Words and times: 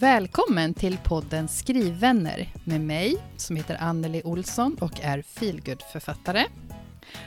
Välkommen 0.00 0.74
till 0.74 0.98
podden 1.04 1.48
Skrivvänner 1.48 2.48
med 2.64 2.80
mig 2.80 3.16
som 3.36 3.56
heter 3.56 3.76
Anneli 3.80 4.22
Olsson 4.24 4.76
och 4.80 5.00
är 5.00 5.22
feelgood-författare. 5.22 6.44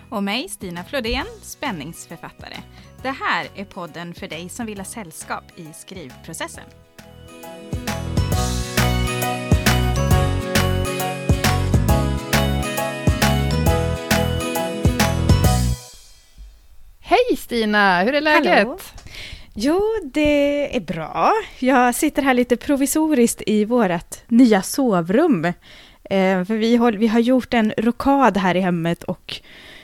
Och 0.10 0.24
mig, 0.24 0.50
Stina 0.50 0.84
Flodén, 0.84 1.26
spänningsförfattare. 1.42 2.58
Det 3.02 3.10
här 3.10 3.48
är 3.56 3.66
podden 3.66 4.14
för 4.14 4.28
dig 4.28 4.50
som 4.50 4.66
vill 4.66 4.78
ha 4.78 4.86
sällskap 4.86 5.44
i 5.56 5.68
skrivprocessen. 5.74 6.64
Hej 17.00 17.38
Stina, 17.38 18.04
hur 18.04 18.14
är 18.14 18.22
läget? 18.22 18.58
Hallå. 18.58 18.78
Jo, 19.54 19.82
det 20.04 20.76
är 20.76 20.80
bra. 20.80 21.32
Jag 21.60 21.96
sitter 21.96 22.22
här 22.22 22.34
lite 22.34 22.58
provisoriskt 22.58 23.42
i 23.48 23.66
vårt 23.66 24.16
nya 24.28 24.62
sovrum. 24.62 25.46
Eh, 25.46 26.46
för 26.46 26.56
vi, 26.56 26.76
håll, 26.76 26.98
vi 26.98 27.08
har 27.08 27.20
gjort 27.20 27.54
en 27.54 27.74
rokad 27.78 28.38
här 28.38 28.56
i 28.56 28.60
hemmet 28.60 29.04
och 29.04 29.42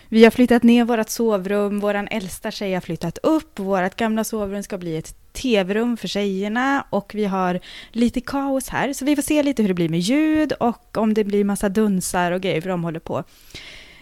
vi 0.09 0.23
har 0.23 0.31
flyttat 0.31 0.63
ner 0.63 0.85
vårt 0.85 1.09
sovrum. 1.09 1.80
Vår 1.80 2.08
äldsta 2.11 2.52
tjej 2.52 2.73
har 2.73 2.81
flyttat 2.81 3.17
upp. 3.17 3.59
Vårt 3.59 3.95
gamla 3.95 4.23
sovrum 4.23 4.63
ska 4.63 4.77
bli 4.77 4.98
ett 4.98 5.34
tv-rum 5.34 5.97
för 5.97 6.08
tjejerna 6.08 6.86
och 6.89 7.11
vi 7.16 7.25
har 7.25 7.59
lite 7.91 8.22
kaos 8.22 8.70
här. 8.70 8.94
Så 8.94 9.05
vi 9.05 9.16
får 9.16 9.23
se 9.23 9.44
lite 9.44 9.61
hur 9.61 9.67
det 9.67 9.73
blir 9.73 9.89
med 9.89 9.99
ljud 9.99 10.52
och 10.52 10.97
om 10.97 11.13
det 11.13 11.23
blir 11.23 11.44
massa 11.44 11.70
dunsar 11.70 12.31
och 12.31 12.41
grejer 12.41 12.61
för 12.61 12.70
de 12.70 12.84
håller 12.84 12.99
på 12.99 13.23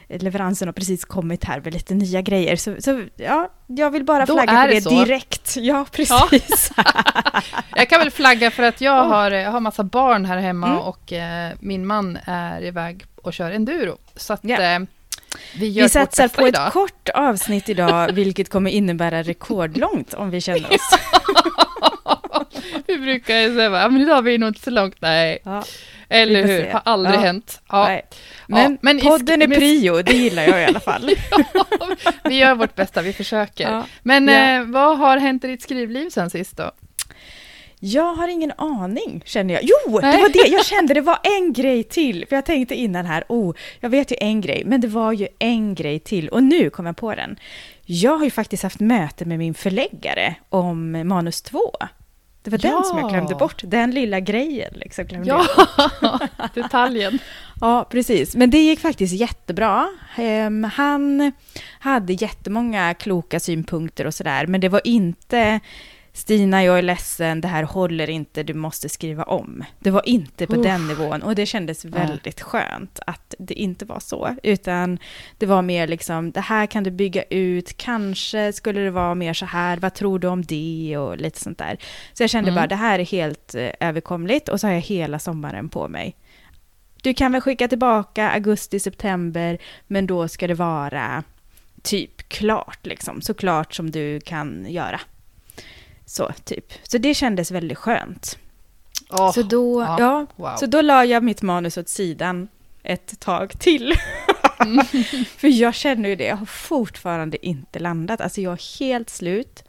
leveransen 0.10 0.68
har 0.68 0.74
precis 0.74 1.06
kommit 1.06 1.44
här 1.44 1.62
med 1.64 1.74
lite 1.74 1.94
nya 1.94 2.22
grejer. 2.22 2.56
Så, 2.56 2.76
så 2.80 3.04
ja, 3.16 3.50
jag 3.68 3.92
vill 3.92 4.04
bara 4.04 4.26
flagga 4.26 4.52
för 4.62 4.68
det 4.68 4.80
det 4.80 4.90
direkt. 5.06 5.56
Ja, 5.58 5.86
precis. 5.92 6.72
Jag 7.76 7.90
kan 7.90 8.00
väl 8.00 8.12
flagga 8.12 8.52
för 8.52 8.64
att 8.64 8.82
jag 8.82 9.04
har, 9.04 9.32
jag 9.32 9.52
har 9.52 9.60
massa 9.60 9.84
barn 9.84 10.26
här 10.26 10.38
hemma 10.38 10.68
Mm. 10.68 10.80
och 10.80 11.14
eh, 11.14 11.52
min 11.60 11.86
man 11.86 12.18
är 12.26 12.64
iväg 12.64 13.06
och 13.22 13.34
kör 13.34 13.52
enduro. 13.52 13.98
Så 14.16 14.34
att 14.34 14.40
Ja. 14.44 14.62
eh, 14.62 14.80
vi 15.56 15.70
Vi 15.82 15.90
satsar 15.90 16.28
på 16.28 16.48
idag. 16.48 16.68
ett 16.68 16.74
kort 16.74 17.10
avsnitt 17.10 17.70
idag, 17.70 18.12
vilket 18.14 18.50
kommer 18.50 18.72
innebära 18.72 19.24
rekordlångt 19.24 20.14
om 20.14 20.30
vi 20.30 20.42
känner 20.42 20.74
oss. 20.74 20.90
vi 22.88 22.98
brukar 22.98 23.36
ju 23.38 23.56
säga, 23.56 23.70
ja 23.82 23.90
men 23.90 24.02
idag 24.02 24.24
blir 24.24 24.34
det 24.34 24.38
nog 24.38 24.50
inte 24.50 24.62
så 24.62 24.70
långt. 24.70 24.96
Nej, 25.00 25.40
Ja, 25.44 25.64
eller 26.10 26.44
hur? 26.48 26.64
se. 26.64 26.72
Har 26.72 26.82
aldrig 26.86 27.16
Ja. 27.16 27.20
hänt. 27.20 27.62
Ja. 27.70 27.84
nej. 27.88 28.06
Men, 28.48 28.72
Ja, 28.72 28.78
men 28.82 29.00
podden 29.00 29.42
är 29.42 29.48
prio, 29.48 30.02
det 30.02 30.14
gillar 30.14 30.44
jag 30.44 30.62
i 30.62 30.66
alla 30.66 30.80
fall. 30.80 31.10
vi 32.24 32.38
gör 32.38 32.56
vårt 32.56 32.76
bästa, 32.76 33.02
vi 33.02 33.14
försöker. 33.14 33.72
Ja. 33.72 33.86
Men 34.04 34.28
Ja. 34.28 34.34
eh, 34.60 34.64
vad 34.64 34.98
har 34.98 35.18
hänt 35.18 35.44
i 35.44 35.48
ditt 35.48 35.62
skrivliv 35.62 36.10
sen 36.10 36.30
sist 36.30 36.58
då? 36.58 36.72
Jag 37.80 38.14
har 38.14 38.28
ingen 38.28 38.52
aning, 38.58 39.22
känner 39.26 39.54
jag. 39.54 39.64
Jo, 39.64 40.00
det 40.00 40.08
Nej. 40.08 40.22
var 40.22 40.30
det! 40.30 40.48
Jag 40.52 40.66
kände 40.66 40.94
det 40.94 41.02
var 41.02 41.20
en 41.24 41.54
grej 41.54 41.84
till. 41.84 42.26
För 42.30 42.36
jag 42.36 42.46
tänkte 42.46 42.76
innan 42.76 43.06
här, 43.06 43.24
oh, 43.30 43.56
jag 43.80 43.90
vet 43.90 44.12
ju 44.12 44.16
en 44.20 44.42
grej, 44.42 44.64
men 44.66 44.82
det 44.82 44.88
var 44.88 45.12
ju 45.12 45.28
en 45.40 45.76
grej 45.76 46.00
till. 46.00 46.30
Och 46.30 46.44
nu 46.44 46.70
kom 46.70 46.86
jag 46.86 46.98
på 46.98 47.16
den. 47.16 47.36
Jag 47.86 48.18
har 48.18 48.26
ju 48.26 48.32
faktiskt 48.32 48.64
haft 48.64 48.80
möte 48.80 49.26
med 49.26 49.38
min 49.40 49.54
förläggare 49.54 50.36
om 50.50 51.08
manus 51.08 51.42
2. 51.42 51.60
Det 52.46 52.52
var 52.52 52.58
den 52.58 52.72
Ja. 52.72 52.84
som 52.84 53.00
jag 53.00 53.10
glömde 53.10 53.36
bort, 53.36 53.62
den 53.66 53.92
lilla 53.92 54.20
grejen. 54.20 54.74
Liksom, 54.76 55.06
glömde 55.06 55.28
Ja, 55.30 55.46
detaljen. 56.54 57.20
Ja, 57.62 57.88
precis. 57.92 58.36
Men 58.36 58.50
det 58.50 58.58
gick 58.58 58.80
faktiskt 58.80 59.14
jättebra. 59.14 59.88
Ehm, 60.16 60.64
han 60.64 61.32
hade 61.80 62.14
jättemånga 62.14 62.94
kloka 62.94 63.40
synpunkter 63.40 64.08
och 64.08 64.14
sådär, 64.14 64.48
men 64.48 64.62
det 64.62 64.70
var 64.70 64.82
inte 64.84 65.60
Stina, 66.16 66.64
jag 66.64 66.78
är 66.78 66.82
ledsen, 66.82 67.42
det 67.42 67.48
här 67.48 67.64
håller 67.64 68.10
inte, 68.10 68.44
du 68.44 68.54
måste 68.54 68.90
skriva 68.90 69.24
om. 69.24 69.64
Det 69.80 69.92
var 69.92 70.10
inte 70.10 70.48
på 70.48 70.56
Uff. 70.56 70.64
den 70.64 70.88
nivån 70.88 71.22
och 71.22 71.36
det 71.36 71.46
kändes 71.46 71.86
väldigt 71.86 72.42
skönt 72.42 73.00
att 73.08 73.36
det 73.40 73.54
inte 73.54 73.86
var 73.86 74.00
så, 74.00 74.36
utan 74.44 75.00
det 75.38 75.46
var 75.46 75.62
mer 75.62 75.88
liksom, 75.88 76.32
det 76.32 76.42
här 76.42 76.66
kan 76.66 76.84
du 76.84 76.92
bygga 76.92 77.24
ut, 77.24 77.78
kanske 77.78 78.54
skulle 78.54 78.82
det 78.82 78.92
vara 78.92 79.16
mer 79.16 79.34
så 79.34 79.46
här, 79.46 79.78
vad 79.78 79.94
tror 79.94 80.20
du 80.20 80.28
om 80.28 80.42
det 80.42 80.98
och 80.98 81.18
lite 81.18 81.40
sånt 81.40 81.58
där. 81.58 81.78
Så 82.14 82.24
jag 82.24 82.30
kände 82.30 82.50
Mm. 82.52 82.62
bara, 82.62 82.68
det 82.68 82.76
här 82.76 83.00
är 83.00 83.06
helt 83.06 83.56
eh, 83.56 83.70
överkomligt 83.80 84.50
och 84.50 84.60
så 84.60 84.68
har 84.68 84.74
jag 84.74 84.82
hela 84.82 85.20
sommaren 85.20 85.70
på 85.70 85.88
mig. 85.88 86.16
Du 87.02 87.14
kan 87.14 87.32
väl 87.32 87.42
skicka 87.42 87.68
tillbaka 87.68 88.30
augusti, 88.30 88.80
september, 88.80 89.58
men 89.88 90.08
då 90.08 90.28
ska 90.28 90.48
det 90.48 90.54
vara 90.54 91.24
typ 91.84 92.30
klart, 92.30 92.86
liksom. 92.86 93.22
Så 93.22 93.34
klart 93.34 93.74
som 93.74 93.92
du 93.92 94.20
kan 94.20 94.66
göra. 94.70 95.00
Så, 96.06 96.32
typ. 96.44 96.74
Så 96.84 96.98
det 96.98 97.14
kändes 97.14 97.52
väldigt 97.52 97.78
skönt. 97.78 98.38
Åh, 99.10 99.32
så, 99.32 99.42
då, 99.42 99.82
ja, 99.82 99.96
ja, 100.00 100.26
wow. 100.36 100.56
så 100.56 100.66
då 100.66 100.82
la 100.82 101.06
jag 101.06 101.24
mitt 101.24 101.42
manus 101.42 101.78
åt 101.78 101.90
sidan 101.90 102.48
ett 102.84 103.20
tag 103.20 103.60
till. 103.60 103.94
Mm. 104.60 104.86
För 105.38 105.48
jag 105.48 105.76
känner 105.76 106.10
ju 106.10 106.16
det, 106.16 106.26
jag 106.26 106.36
har 106.36 106.46
fortfarande 106.46 107.46
inte 107.46 107.80
landat. 107.80 108.22
Alltså 108.22 108.42
jag 108.42 108.54
är 108.54 108.80
helt 108.80 109.10
slut. 109.10 109.64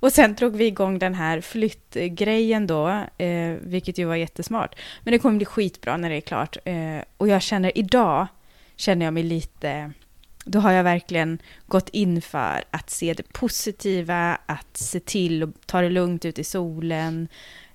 Och 0.00 0.12
sen 0.12 0.34
drog 0.34 0.56
vi 0.56 0.66
igång 0.66 0.98
den 0.98 1.14
här 1.14 1.40
flyttgrejen 1.40 2.66
då, 2.66 2.88
eh, 3.18 3.54
vilket 3.60 3.98
ju 3.98 4.04
var 4.04 4.16
jättesmart. 4.16 4.74
Men 5.04 5.12
det 5.12 5.18
kommer 5.18 5.36
bli 5.36 5.46
skitbra 5.46 5.96
när 5.96 6.10
det 6.10 6.16
är 6.16 6.20
klart. 6.20 6.56
Eh, 6.64 6.98
och 7.16 7.28
jag 7.28 7.42
känner 7.42 7.78
idag, 7.78 8.26
känner 8.76 9.06
jag 9.06 9.14
mig 9.14 9.22
lite, 9.22 9.92
då 10.46 10.58
har 10.58 10.72
jag 10.72 10.84
verkligen 10.84 11.38
gått 11.66 11.88
in 11.88 12.22
för 12.22 12.64
att 12.70 12.90
se 12.90 13.14
det 13.14 13.32
positiva, 13.32 14.38
att 14.46 14.76
se 14.76 15.00
till 15.00 15.42
och 15.42 15.50
ta 15.66 15.80
det 15.80 15.90
lugnt 15.90 16.24
ut 16.24 16.38
i 16.38 16.44
solen, 16.44 17.28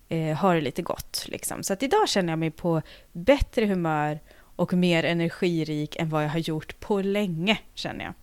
eh, 0.09 0.37
ha 0.37 0.53
det 0.53 0.61
lite 0.61 0.81
gott. 0.81 1.25
Liksom. 1.27 1.63
Så 1.63 1.73
att 1.73 1.83
idag 1.83 2.09
känner 2.09 2.31
jag 2.31 2.39
mig 2.39 2.51
på 2.51 2.81
bättre 3.11 3.65
humör 3.65 4.19
och 4.55 4.73
mer 4.73 5.03
energirik 5.03 5.95
än 5.95 6.09
vad 6.09 6.23
jag 6.23 6.29
har 6.29 6.39
gjort 6.39 6.79
på 6.79 7.01
länge, 7.01 7.59
känner 7.73 8.05
jag. 8.05 8.13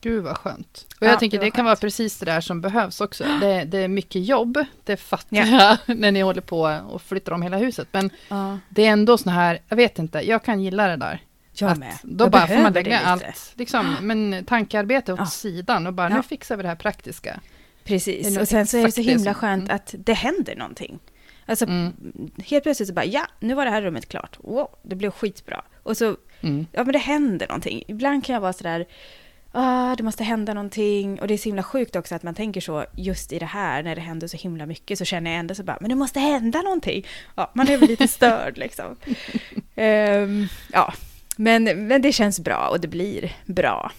Gud 0.00 0.24
vad 0.24 0.36
skönt. 0.36 0.86
Och 0.96 1.06
Ja, 1.06 1.10
jag 1.10 1.18
tänker 1.18 1.38
det 1.38 1.44
det 1.44 1.50
kan 1.50 1.64
vara 1.64 1.76
precis 1.76 2.18
det 2.18 2.26
där 2.26 2.40
som 2.40 2.60
behövs 2.60 3.00
också. 3.00 3.24
Det, 3.40 3.64
det 3.64 3.78
är 3.78 3.88
mycket 3.88 4.24
jobb, 4.24 4.64
det 4.84 4.96
fattar 4.96 5.36
Ja. 5.36 5.78
jag, 5.86 5.96
när 5.98 6.12
ni 6.12 6.20
håller 6.20 6.40
på 6.40 6.60
och 6.88 7.02
flyttar 7.02 7.32
om 7.32 7.42
hela 7.42 7.56
huset. 7.56 7.88
Men 7.92 8.10
Ja, 8.28 8.58
det 8.68 8.86
är 8.86 8.90
ändå 8.90 9.18
såna 9.18 9.34
här, 9.34 9.58
jag 9.68 9.76
vet 9.76 9.98
inte, 9.98 10.20
jag 10.20 10.44
kan 10.44 10.60
gilla 10.62 10.86
det 10.88 10.96
där. 10.96 11.20
Jag 11.60 11.70
Att 11.70 11.78
med. 11.78 11.98
Då 12.02 12.24
Jag 12.24 12.32
bara 12.32 12.46
får 12.46 12.58
man 12.58 12.72
lägga 12.72 13.00
allt, 13.00 13.52
liksom, 13.54 13.96
men 14.00 14.44
tankearbete 14.44 15.12
åt 15.12 15.18
Ja. 15.18 15.26
sidan 15.26 15.86
och 15.86 15.92
bara, 15.94 16.10
Ja. 16.10 16.16
nu 16.16 16.22
fixar 16.22 16.56
vi 16.56 16.62
det 16.62 16.68
här 16.68 16.76
praktiska. 16.76 17.40
Precis, 17.84 18.38
och 18.38 18.48
sen 18.48 18.66
så 18.66 18.78
är 18.78 18.84
det 18.84 18.92
så 18.92 19.00
himla 19.00 19.34
skönt 19.34 19.64
mm. 19.64 19.76
att 19.76 19.94
det 19.98 20.12
händer 20.14 20.56
någonting. 20.56 20.98
Alltså 21.46 21.64
Mm. 21.64 21.92
helt 22.46 22.62
plötsligt 22.62 22.88
så 22.88 22.94
bara, 22.94 23.04
ja, 23.04 23.26
nu 23.40 23.54
var 23.54 23.64
det 23.64 23.70
här 23.70 23.82
rummet 23.82 24.08
klart. 24.08 24.36
Wow, 24.40 24.68
det 24.82 24.96
blev 24.96 25.10
skitbra. 25.10 25.62
Och 25.82 25.96
så, 25.96 26.16
Mm. 26.40 26.66
ja 26.72 26.84
men 26.84 26.92
det 26.92 26.98
händer 26.98 27.48
någonting. 27.48 27.82
Ibland 27.88 28.24
kan 28.24 28.34
jag 28.34 28.40
vara 28.40 28.52
sådär, 28.52 28.86
ah, 29.52 29.96
det 29.96 30.02
måste 30.02 30.24
hända 30.24 30.54
någonting. 30.54 31.20
Och 31.20 31.28
det 31.28 31.34
är 31.34 31.38
så 31.38 31.44
himla 31.48 31.62
sjukt 31.62 31.96
också 31.96 32.14
att 32.14 32.22
man 32.22 32.34
tänker 32.34 32.60
så, 32.60 32.84
just 32.96 33.32
i 33.32 33.38
det 33.38 33.46
här, 33.46 33.82
när 33.82 33.94
det 33.94 34.00
händer 34.00 34.26
så 34.28 34.36
himla 34.36 34.66
mycket, 34.66 34.98
så 34.98 35.04
känner 35.04 35.30
jag 35.30 35.40
ändå 35.40 35.54
så 35.54 35.62
bara, 35.62 35.78
men 35.80 35.88
det 35.88 35.94
måste 35.96 36.20
hända 36.20 36.62
någonting. 36.62 37.06
Ja, 37.34 37.50
man 37.54 37.68
är 37.68 37.76
väl 37.76 37.88
lite 37.88 38.08
störd 38.18 38.58
liksom. 38.58 38.96
Ehm, 39.74 40.46
ja, 40.72 40.92
men, 41.40 41.64
men 41.64 42.02
det 42.02 42.12
känns 42.12 42.40
bra 42.40 42.68
och 42.70 42.80
det 42.80 42.88
blir 42.88 43.32
bra. 43.46 43.92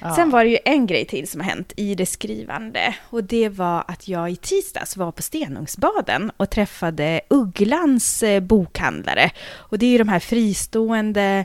Ja. 0.00 0.14
Sen 0.14 0.30
var 0.30 0.44
det 0.44 0.50
ju 0.50 0.58
en 0.64 0.86
grej 0.86 1.04
till 1.04 1.28
som 1.28 1.40
har 1.40 1.48
hänt 1.48 1.72
i 1.76 1.94
det 1.94 2.06
skrivande. 2.06 2.94
Och 3.10 3.24
det 3.24 3.48
var 3.48 3.84
att 3.88 4.08
jag 4.08 4.30
i 4.30 4.36
tisdags 4.36 4.96
var 4.96 5.12
på 5.12 5.22
Stenungsbaden 5.22 6.32
och 6.36 6.50
träffade 6.50 7.20
Ugglans 7.30 8.22
eh, 8.22 8.40
bokhandlare. 8.40 9.30
Och 9.54 9.78
det 9.78 9.86
är 9.86 9.90
ju 9.90 9.98
de 9.98 10.08
här 10.08 10.20
fristående 10.20 11.44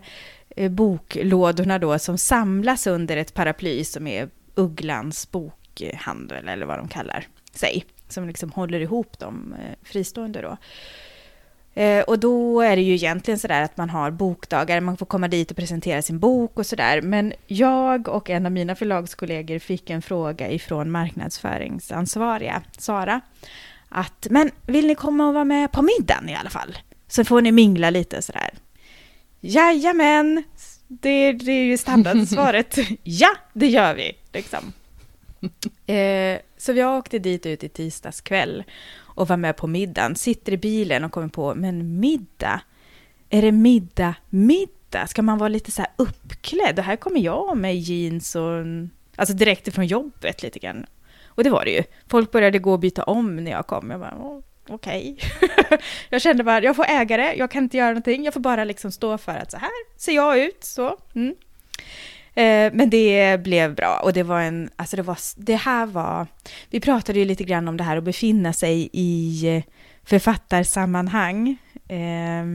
eh, 0.50 0.72
boklådorna 0.72 1.80
då 1.80 2.00
som 2.00 2.18
samlas 2.18 2.88
under 2.88 3.18
ett 3.18 3.34
paraply 3.34 3.84
som 3.84 4.08
är 4.08 4.30
Ugglans 4.56 5.32
bokhandel 5.32 6.48
eller 6.48 6.66
vad 6.66 6.78
de 6.80 6.88
kallar 6.88 7.28
sig. 7.54 7.86
Som 8.08 8.28
liksom 8.28 8.52
håller 8.52 8.80
ihop 8.80 9.20
de 9.20 9.54
eh, 9.54 9.76
fristående 9.84 10.42
då. 10.42 10.58
Eh, 11.74 12.04
och 12.04 12.20
då 12.20 12.62
är 12.62 12.76
det 12.76 12.82
ju 12.82 12.94
egentligen 12.94 13.40
sådär 13.40 13.62
att 13.62 13.78
man 13.78 13.90
har 13.90 14.12
bokdagar, 14.12 14.82
man 14.82 14.98
får 14.98 15.06
komma 15.06 15.28
dit 15.28 15.52
och 15.52 15.58
presentera 15.58 16.02
sin 16.02 16.20
bok 16.20 16.60
och 16.60 16.66
sådär. 16.66 17.02
Men 17.02 17.34
jag 17.48 18.08
och 18.08 18.30
en 18.30 18.46
av 18.46 18.52
mina 18.52 18.76
förlagskollegor 18.76 19.60
fick 19.60 19.90
en 19.90 20.02
fråga 20.02 20.52
ifrån 20.52 20.92
marknadsföringsansvariga, 20.92 22.62
Sara, 22.78 23.22
att 23.90 24.28
men 24.30 24.52
vill 24.66 24.88
ni 24.88 24.96
komma 24.96 25.28
och 25.28 25.34
vara 25.34 25.44
med 25.44 25.72
på 25.72 25.82
middagen 25.82 26.30
i 26.30 26.36
alla 26.36 26.50
fall? 26.50 26.78
Så 27.08 27.26
får 27.26 27.42
ni 27.42 27.52
mingla 27.52 27.90
lite 27.90 28.22
sådär. 28.22 28.50
Jajamän, 29.42 30.44
det, 30.88 31.32
det 31.32 31.52
är 31.52 31.64
ju 31.64 31.78
standardsvaret. 31.78 32.78
ja, 33.04 33.30
det 33.54 33.68
gör 33.68 33.94
vi, 33.94 34.14
liksom. 34.34 34.74
Eh, 35.86 36.40
så 36.58 36.74
jag 36.74 36.98
åkte 36.98 37.20
dit 37.20 37.46
ut 37.46 37.64
i 37.64 37.70
tisdags 37.70 38.22
kväll 38.22 38.64
och 39.22 39.28
var 39.28 39.38
med 39.38 39.56
på 39.56 39.68
middagen. 39.68 40.16
Sitter 40.16 40.52
i 40.52 40.58
bilen 40.58 41.04
och 41.04 41.12
kommer 41.12 41.28
på, 41.28 41.56
men 41.56 42.00
middag? 42.00 42.62
Är 43.30 43.42
det 43.42 43.52
middag, 43.52 44.16
middag? 44.30 45.08
Ska 45.08 45.22
man 45.22 45.38
vara 45.38 45.50
lite 45.50 45.72
så 45.72 45.82
här 45.82 45.92
uppklädd? 45.96 46.80
Och 46.80 46.86
här 46.86 46.96
kommer 46.96 47.20
jag 47.20 47.58
med 47.58 47.76
jeans 47.76 48.36
och... 48.36 48.66
Alltså 49.16 49.36
direkt 49.36 49.68
ifrån 49.68 49.86
jobbet 49.86 50.44
lite 50.44 50.60
grann. 50.60 50.86
Och 51.28 51.44
det 51.44 51.50
var 51.50 51.66
det 51.66 51.72
ju. 51.72 51.84
Folk 52.08 52.32
började 52.32 52.60
gå 52.60 52.72
och 52.72 52.80
byta 52.80 53.04
om 53.04 53.36
när 53.36 53.52
jag 53.52 53.68
kom. 53.68 53.92
Jag 53.92 54.00
bara, 54.00 54.42
okej. 54.68 55.18
okej. 55.20 55.80
jag 56.10 56.22
kände 56.22 56.44
bara, 56.44 56.64
jag 56.64 56.76
får 56.76 56.86
äga 56.90 57.18
det, 57.18 57.34
jag 57.34 57.52
kan 57.52 57.64
inte 57.64 57.78
göra 57.78 57.90
någonting, 57.90 58.24
jag 58.24 58.34
får 58.34 58.42
bara 58.42 58.64
liksom 58.64 58.92
stå 58.92 59.18
för 59.18 59.36
att 59.36 59.52
så 59.52 59.58
här 59.58 59.72
ser 59.98 60.12
jag 60.12 60.40
ut, 60.40 60.64
så. 60.64 60.98
Mm. 61.16 61.36
Eh, 62.36 62.74
men 62.74 62.90
det 62.90 63.44
blev 63.44 63.76
bra 63.76 64.00
och 64.04 64.14
det 64.14 64.24
var 64.24 64.42
en, 64.42 64.70
alltså 64.76 64.96
det 64.96 65.02
var, 65.02 65.18
det 65.36 65.56
här 65.56 65.86
var, 65.86 66.28
vi 66.70 66.80
pratade 66.80 67.20
ju 67.20 67.26
lite 67.26 67.44
grann 67.44 67.68
om 67.68 67.78
det 67.78 67.84
här 67.84 67.98
att 67.98 68.04
befinna 68.04 68.54
sig 68.54 68.90
i 68.94 69.64
författarsammanhang. 70.04 71.58
Eh, 71.88 72.46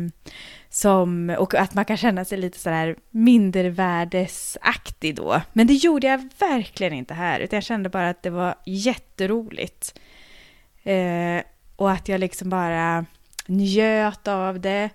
som, 0.68 1.36
och 1.38 1.54
att 1.54 1.74
man 1.74 1.84
kan 1.84 1.96
känna 1.96 2.24
sig 2.24 2.38
lite 2.38 2.58
sådär 2.58 2.96
mindervärdesaktig 3.10 5.14
då. 5.14 5.40
Men 5.52 5.66
det 5.66 5.74
gjorde 5.74 6.06
jag 6.06 6.28
verkligen 6.38 6.92
inte 6.92 7.14
här, 7.14 7.40
utan 7.40 7.56
jag 7.56 7.64
kände 7.64 7.88
bara 7.88 8.08
att 8.08 8.22
det 8.22 8.30
var 8.30 8.54
jätteroligt. 8.66 10.00
Eh, 10.82 11.42
och 11.76 11.90
att 11.90 12.08
jag 12.08 12.20
liksom 12.20 12.50
bara 12.50 13.06
njöt 13.46 14.28
av 14.28 14.60
det. 14.60 14.90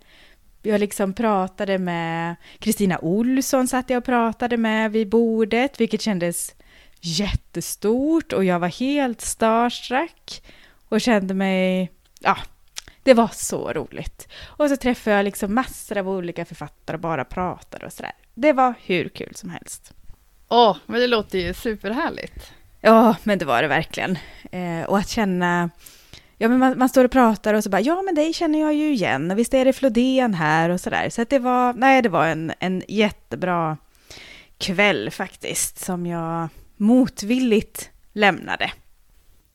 Jag 0.61 0.79
liksom 0.79 1.13
pratade 1.13 1.77
med 1.77 2.35
Kristina 2.59 2.99
Olsson, 2.99 3.67
satt 3.67 3.89
jag 3.89 3.97
och 3.97 4.05
pratade 4.05 4.57
med 4.57 4.91
vid 4.91 5.09
bordet, 5.09 5.81
vilket 5.81 6.01
kändes 6.01 6.55
jättestort 7.01 8.33
och 8.33 8.43
jag 8.43 8.59
var 8.59 8.67
helt 8.67 9.21
starstruck 9.21 10.43
och 10.89 11.01
kände 11.01 11.33
mig, 11.33 11.91
ja, 12.19 12.37
det 13.03 13.13
var 13.13 13.29
så 13.33 13.73
roligt. 13.73 14.27
Och 14.43 14.69
så 14.69 14.77
träffade 14.77 15.15
jag 15.15 15.23
liksom 15.23 15.55
massor 15.55 15.97
av 15.97 16.09
olika 16.09 16.45
författare 16.45 16.95
och 16.95 17.01
bara 17.01 17.25
pratade 17.25 17.85
och 17.85 17.93
sådär. 17.93 18.11
Det 18.33 18.53
var 18.53 18.73
hur 18.83 19.09
kul 19.09 19.35
som 19.35 19.49
helst. 19.49 19.93
Åh, 20.49 20.71
oh, 20.71 20.77
men 20.85 21.01
det 21.01 21.07
låter 21.07 21.39
ju 21.39 21.53
superhärligt. 21.53 22.51
Ja, 22.81 23.15
men 23.23 23.39
det 23.39 23.45
var 23.45 23.61
det 23.61 23.67
verkligen. 23.67 24.17
Eh, 24.51 24.83
och 24.83 24.97
att 24.97 25.09
känna 25.09 25.69
ja, 26.41 26.47
men 26.47 26.59
man, 26.59 26.77
man, 26.77 26.89
står 26.89 27.05
och 27.05 27.11
pratar 27.11 27.53
och 27.53 27.63
så 27.63 27.69
bara, 27.69 27.81
ja 27.81 28.01
men 28.01 28.15
dig 28.15 28.33
känner 28.33 28.59
jag 28.59 28.73
ju 28.73 28.93
igen 28.93 29.31
och 29.31 29.39
visst 29.39 29.53
är 29.53 29.65
det 29.65 29.73
Flodén 29.73 30.33
här 30.33 30.69
och 30.69 30.79
sådär. 30.79 31.09
Så 31.09 31.21
att 31.21 31.29
det 31.29 31.39
var, 31.39 31.73
nej 31.73 32.01
det 32.01 32.09
var 32.09 32.27
en, 32.27 32.53
en 32.59 32.83
jättebra 32.87 33.77
kväll 34.57 35.11
faktiskt 35.11 35.79
som 35.79 36.05
jag 36.05 36.47
motvilligt 36.77 37.89
lämnade. 38.13 38.71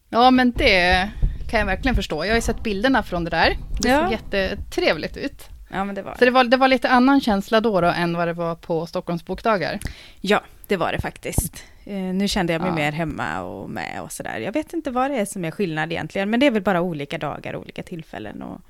Ja 0.09 0.31
men 0.31 0.53
det 0.53 1.11
kan 1.51 1.61
jag 1.61 1.67
verkligen 1.67 1.95
förstå. 1.95 2.25
Jag 2.25 2.31
har 2.31 2.37
ju 2.37 2.43
sett 2.43 2.63
bilderna 2.63 3.03
från 3.03 3.25
det 3.25 3.31
där. 3.31 3.57
Det 3.81 3.89
ja. 3.89 4.03
såg 4.03 4.13
jättetrevligt 4.13 5.17
ut. 5.17 5.49
Ja, 5.71 5.85
men 5.85 5.95
det 5.95 6.03
var 6.03 6.15
Så 6.15 6.25
det 6.25 6.31
var, 6.31 6.45
det 6.45 6.57
var 6.57 6.69
lite 6.69 6.89
annan 6.89 7.21
känsla 7.21 7.61
då, 7.61 7.81
då 7.81 7.89
än 7.89 8.17
vad 8.17 8.29
det 8.29 8.33
var 8.33 8.55
på 8.55 8.87
Stockholms 8.87 9.27
bokdagar? 9.27 9.79
Ja, 10.21 10.41
det 10.67 10.77
var 10.77 10.93
det 10.93 11.01
faktiskt. 11.01 11.65
Eh, 11.87 11.95
nu 11.95 12.29
kände 12.29 12.53
jag 12.53 12.63
mig 12.63 12.71
ja. 12.71 12.75
mer 12.75 12.93
hemma 12.93 13.43
och 13.43 13.71
med 13.71 14.03
och 14.03 14.13
sådär. 14.13 14.39
Jag 14.39 14.53
vet 14.53 14.73
inte 14.73 14.91
vad 14.91 15.11
det 15.11 15.17
är 15.17 15.25
som 15.25 15.45
är 15.45 15.51
skillnad 15.51 15.93
egentligen, 15.93 16.31
men 16.31 16.41
det 16.41 16.47
är 16.47 16.51
väl 16.51 16.63
bara 16.63 16.81
olika 16.81 17.19
dagar, 17.19 17.57
olika 17.57 17.83
tillfällen 17.83 18.43
och 18.43 18.61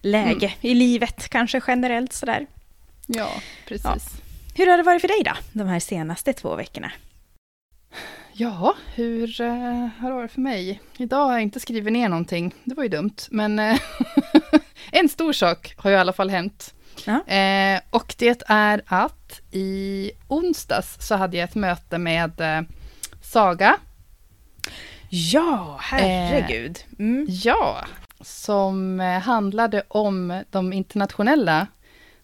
läge 0.00 0.46
mm. 0.46 0.58
i 0.60 0.74
livet 0.74 1.28
kanske 1.28 1.60
generellt 1.66 2.12
sådär. 2.12 2.46
Ja, 3.06 3.30
precis. 3.68 3.84
Ja. 3.84 3.98
Hur 4.56 4.70
har 4.70 4.76
det 4.76 4.82
varit 4.82 5.00
för 5.00 5.08
dig 5.08 5.22
då, 5.24 5.32
de 5.52 5.68
här 5.68 5.80
senaste 5.80 6.32
två 6.32 6.56
veckorna? 6.56 6.92
Ja, 8.32 8.74
hur 8.94 9.40
uh, 9.40 9.88
har 9.98 10.08
det 10.08 10.14
varit 10.14 10.32
för 10.32 10.40
mig? 10.40 10.80
Idag 10.96 11.24
har 11.24 11.32
jag 11.32 11.42
inte 11.42 11.60
skrivit 11.60 11.92
ner 11.92 12.08
någonting, 12.08 12.54
det 12.64 12.74
var 12.74 12.82
ju 12.82 12.88
dumt, 12.88 13.16
men 13.30 13.58
uh, 13.58 13.78
en 14.92 15.08
stor 15.08 15.32
sak 15.32 15.74
har 15.76 15.90
ju 15.90 15.96
i 15.96 15.98
alla 15.98 16.12
fall 16.12 16.30
hänt. 16.30 16.74
Eh, 17.06 17.80
och 17.90 18.14
det 18.18 18.42
är 18.46 18.82
att 18.86 19.40
i 19.50 20.10
onsdags 20.28 20.96
så 21.00 21.14
hade 21.14 21.36
jag 21.36 21.48
ett 21.48 21.54
möte 21.54 21.98
med 21.98 22.40
eh, 22.40 22.62
Saga. 23.22 23.76
Ja, 25.08 25.78
herregud. 25.80 26.78
Mm. 26.98 27.26
ja, 27.28 27.84
som 28.20 29.00
eh, 29.00 29.20
handlade 29.20 29.82
om 29.88 30.42
de 30.50 30.72
internationella 30.72 31.66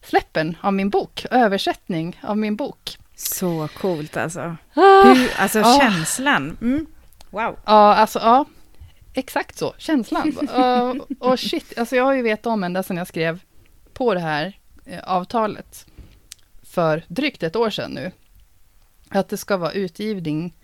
släppen 0.02 0.56
av 0.61 0.73
min 0.73 0.90
bok, 0.90 1.26
översättning 1.31 2.20
av 2.23 2.38
min 2.38 2.56
bok. 2.56 2.99
Så 3.16 3.69
coolt 3.81 4.16
alltså. 4.16 4.56
Ah, 4.75 5.02
Hur, 5.02 5.31
alltså 5.38 5.61
ah. 5.61 5.81
känslan. 5.81 6.58
Mm. 6.61 6.87
Wow. 7.31 7.58
Ja, 7.64 7.94
alltså 7.94 8.19
ja. 8.19 8.44
Exakt 9.14 9.58
så, 9.58 9.75
känslan. 9.78 10.28
uh, 10.56 11.02
och 11.19 11.40
shit, 11.40 11.78
alltså 11.78 11.96
jag 11.96 12.05
har 12.05 12.12
ju 12.12 12.23
vetat 12.23 12.46
om 12.46 12.64
ända 12.64 12.82
sedan 12.82 12.96
jag 12.96 13.06
skrev 13.06 13.40
på 13.93 14.14
det 14.14 14.20
här 14.20 14.46
Eh, 14.46 14.60
avtalet 15.04 15.87
för 16.62 17.04
drygt 17.08 17.42
ett 17.42 17.56
år 17.56 17.70
sedan 17.70 17.90
nu. 17.90 18.12
Att 19.08 19.28
det 19.28 19.37
ska 19.37 19.56
vara 19.56 19.72
utgivning, 19.72 20.56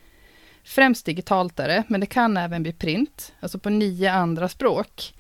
främst 0.64 1.06
digitalt 1.06 1.60
är 1.60 1.68
det, 1.68 1.84
men 1.88 2.00
det 2.00 2.06
kan 2.06 2.36
även 2.36 2.62
bli 2.62 2.72
print, 2.72 3.32
alltså 3.40 3.58
på 3.58 3.70
nio 3.70 4.12
andra 4.12 4.48
språk. 4.48 5.14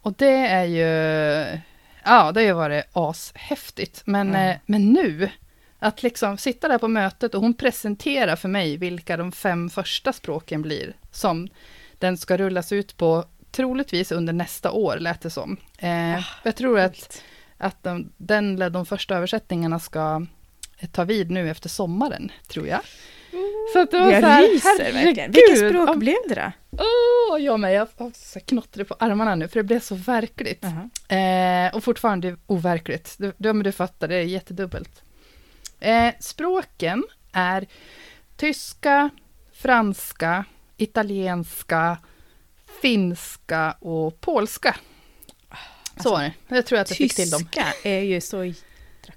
Och 0.00 0.12
det 0.12 0.46
är 0.46 0.64
ju, 0.64 1.58
ja, 2.04 2.32
det 2.32 2.40
har 2.40 2.46
ju 2.46 2.52
varit 2.52 2.84
ashäftigt. 2.92 4.02
Men, 4.04 4.28
mm. 4.28 4.50
eh, 4.50 4.56
men 4.66 4.92
nu, 4.92 5.30
att 5.78 6.02
liksom 6.02 6.38
sitta 6.38 6.68
där 6.68 6.78
på 6.78 6.88
mötet 6.88 7.34
och 7.34 7.40
hon 7.40 7.54
presenterar 7.54 8.36
för 8.36 8.48
mig 8.48 8.76
vilka 8.76 9.16
de 9.16 9.32
fem 9.32 9.70
första 9.70 10.12
språken 10.12 10.62
blir, 10.62 10.96
som 11.10 11.48
den 11.98 12.16
ska 12.16 12.36
rullas 12.36 12.72
ut 12.72 12.96
på, 12.96 13.24
troligtvis 13.50 14.12
under 14.12 14.32
nästa 14.32 14.70
år, 14.70 14.96
lät 14.96 15.20
det 15.20 15.30
som. 15.30 15.56
Eh, 15.78 16.18
ah, 16.18 16.24
jag 16.42 16.56
tror 16.56 16.78
att 16.78 17.22
att 17.58 17.82
de, 17.82 18.12
den, 18.16 18.56
de 18.56 18.86
första 18.86 19.16
översättningarna 19.16 19.78
ska 19.78 20.26
ta 20.92 21.04
vid 21.04 21.30
nu 21.30 21.50
efter 21.50 21.68
sommaren, 21.68 22.32
tror 22.48 22.66
jag. 22.66 22.80
Mm. 23.32 23.44
Så 23.72 23.78
att 23.78 23.90
det 23.90 24.00
var 24.00 24.12
jag 24.12 24.22
så 24.22 24.28
här, 24.28 24.42
ryser 24.42 24.92
verkligen. 24.92 25.30
Vilket 25.32 25.58
språk 25.58 25.96
blev 25.96 26.16
det 26.28 26.34
då? 26.34 26.52
Oh, 26.82 27.42
jag 27.42 27.60
med. 27.60 27.74
Jag 27.74 27.88
har 27.98 28.40
knottrat 28.40 28.88
på 28.88 28.96
armarna 28.98 29.34
nu, 29.34 29.48
för 29.48 29.60
det 29.60 29.64
blev 29.64 29.80
så 29.80 29.94
verkligt. 29.94 30.64
Uh 30.64 30.70
-huh. 31.08 31.66
eh, 31.68 31.76
och 31.76 31.84
fortfarande 31.84 32.36
overkligt. 32.46 33.14
Du, 33.18 33.32
du, 33.36 33.62
du 33.62 33.72
fattar, 33.72 34.08
det 34.08 34.14
är 34.14 34.22
jättedubbelt. 34.22 35.02
Eh, 35.80 36.14
språken 36.20 37.04
är 37.32 37.66
tyska, 38.36 39.10
franska, 39.52 40.44
italienska, 40.76 41.98
finska 42.82 43.72
och 43.72 44.20
polska. 44.20 44.76
Så 46.02 46.10
var 46.10 46.22
det. 46.22 46.32
Jag 46.48 46.66
tror 46.66 46.78
att 46.78 46.90
jag 46.90 46.96
fick 46.96 47.14
till 47.14 47.30
dem. 47.30 47.40
Tyska 47.40 47.74
är 47.82 48.00
ju 48.00 48.20
så 48.20 48.52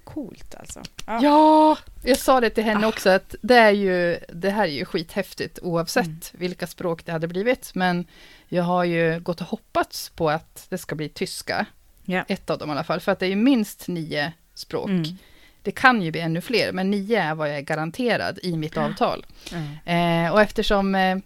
coolt 0.03 0.55
alltså. 0.55 0.81
Ja. 1.05 1.19
ja, 1.23 1.77
jag 2.03 2.17
sa 2.17 2.41
det 2.41 2.49
till 2.49 2.63
henne 2.63 2.85
ah. 2.85 2.89
också 2.89 3.09
att 3.09 3.35
det 3.41 3.55
är 3.55 3.71
ju, 3.71 4.19
det 4.33 4.49
här 4.49 4.63
är 4.63 4.71
ju 4.71 4.85
skithäftigt 4.85 5.59
oavsett 5.61 6.05
mm. 6.05 6.21
vilka 6.31 6.67
språk 6.67 7.05
det 7.05 7.11
hade 7.11 7.27
blivit. 7.27 7.75
Men 7.75 8.05
jag 8.47 8.63
har 8.63 8.83
ju 8.83 9.19
gått 9.19 9.41
och 9.41 9.47
hoppats 9.47 10.09
på 10.09 10.29
att 10.29 10.65
det 10.69 10.77
ska 10.77 10.95
bli 10.95 11.09
tyska. 11.09 11.65
Ja. 12.05 12.25
Ett 12.27 12.49
av 12.49 12.57
dem 12.57 12.69
i 12.69 12.71
alla 12.71 12.83
fall, 12.83 12.99
för 12.99 13.11
att 13.11 13.19
det 13.19 13.25
är 13.25 13.29
ju 13.29 13.35
minst 13.35 13.87
nio 13.87 14.33
språk. 14.53 14.89
Mm. 14.89 15.17
Det 15.63 15.71
kan 15.71 16.01
ju 16.01 16.11
bli 16.11 16.21
ännu 16.21 16.41
fler, 16.41 16.71
men 16.71 16.91
nio 16.91 17.21
är 17.21 17.35
vad 17.35 17.49
jag 17.49 17.57
är 17.57 17.61
garanterad 17.61 18.39
i 18.43 18.57
mitt 18.57 18.77
avtal. 18.77 19.25
Mm. 19.51 20.25
Eh, 20.25 20.33
och 20.33 20.41
eftersom 20.41 20.95
eh, 20.95 21.17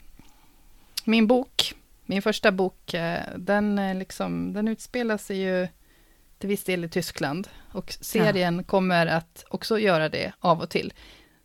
min 1.04 1.28
bok 1.28 1.74
min 2.06 2.22
första 2.22 2.52
bok, 2.52 2.94
eh, 2.94 3.24
den, 3.38 3.80
eh, 3.80 3.96
liksom, 3.96 4.54
den 4.54 4.68
utspelar 4.68 5.18
sig 5.18 5.38
ju 5.38 5.68
till 6.38 6.50
viss 6.50 6.64
del 6.64 6.86
i 6.86 6.90
Tyskland. 6.90 7.48
Och 7.72 7.98
serien 8.02 8.58
ja. 8.58 8.64
kommer 8.64 9.08
att 9.08 9.46
också 9.50 9.80
göra 9.80 10.10
det 10.10 10.34
av 10.40 10.62
och 10.62 10.70
till. 10.70 10.94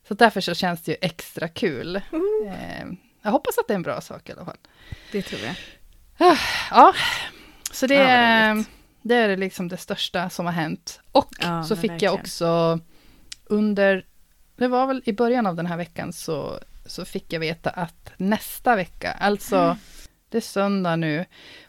Så 0.09 0.14
därför 0.14 0.40
så 0.40 0.55
känns 0.55 0.83
det 0.83 0.93
ju 0.93 0.99
extra 1.00 1.49
kul. 1.49 2.00
Mm. 2.12 2.97
Jag 3.23 3.31
hoppas 3.31 3.59
att 3.59 3.69
det 3.69 3.75
är 3.75 3.76
en 3.76 3.83
bra 3.83 4.00
sak 4.00 4.29
i 4.29 4.33
alla 4.33 4.45
fall. 4.45 4.57
Det 5.12 5.23
tror 5.23 5.40
jag. 5.40 5.55
Ah, 6.19 6.38
ja, 6.71 6.95
så 7.73 7.87
det, 7.87 7.95
ja, 7.95 8.64
det 9.02 9.14
är 9.14 9.37
liksom 9.37 9.69
det 9.69 9.76
största 9.76 10.31
som 10.31 10.47
har 10.47 10.52
hänt. 10.52 11.00
Och 11.12 11.35
ja, 11.40 11.64
så 11.64 11.76
fick 11.76 11.90
verkligen. 11.90 12.12
jag 12.12 12.21
också 12.21 12.81
under, 13.45 14.07
det 14.57 14.69
var 14.69 14.87
väl 14.87 15.02
i 15.05 15.12
början 15.12 15.47
av 15.47 15.57
den 15.57 15.67
här 15.67 15.76
veckan, 15.76 16.12
så, 16.12 16.59
så 16.87 17.05
fick 17.05 17.33
jag 17.33 17.40
veta 17.40 17.71
att 17.71 18.12
nästa 18.17 18.76
vecka, 18.76 19.12
alltså 19.12 19.57
mm 19.57 19.76
det 20.31 20.39
är 20.39 20.43
söndag 20.43 20.97
nu. 20.97 21.25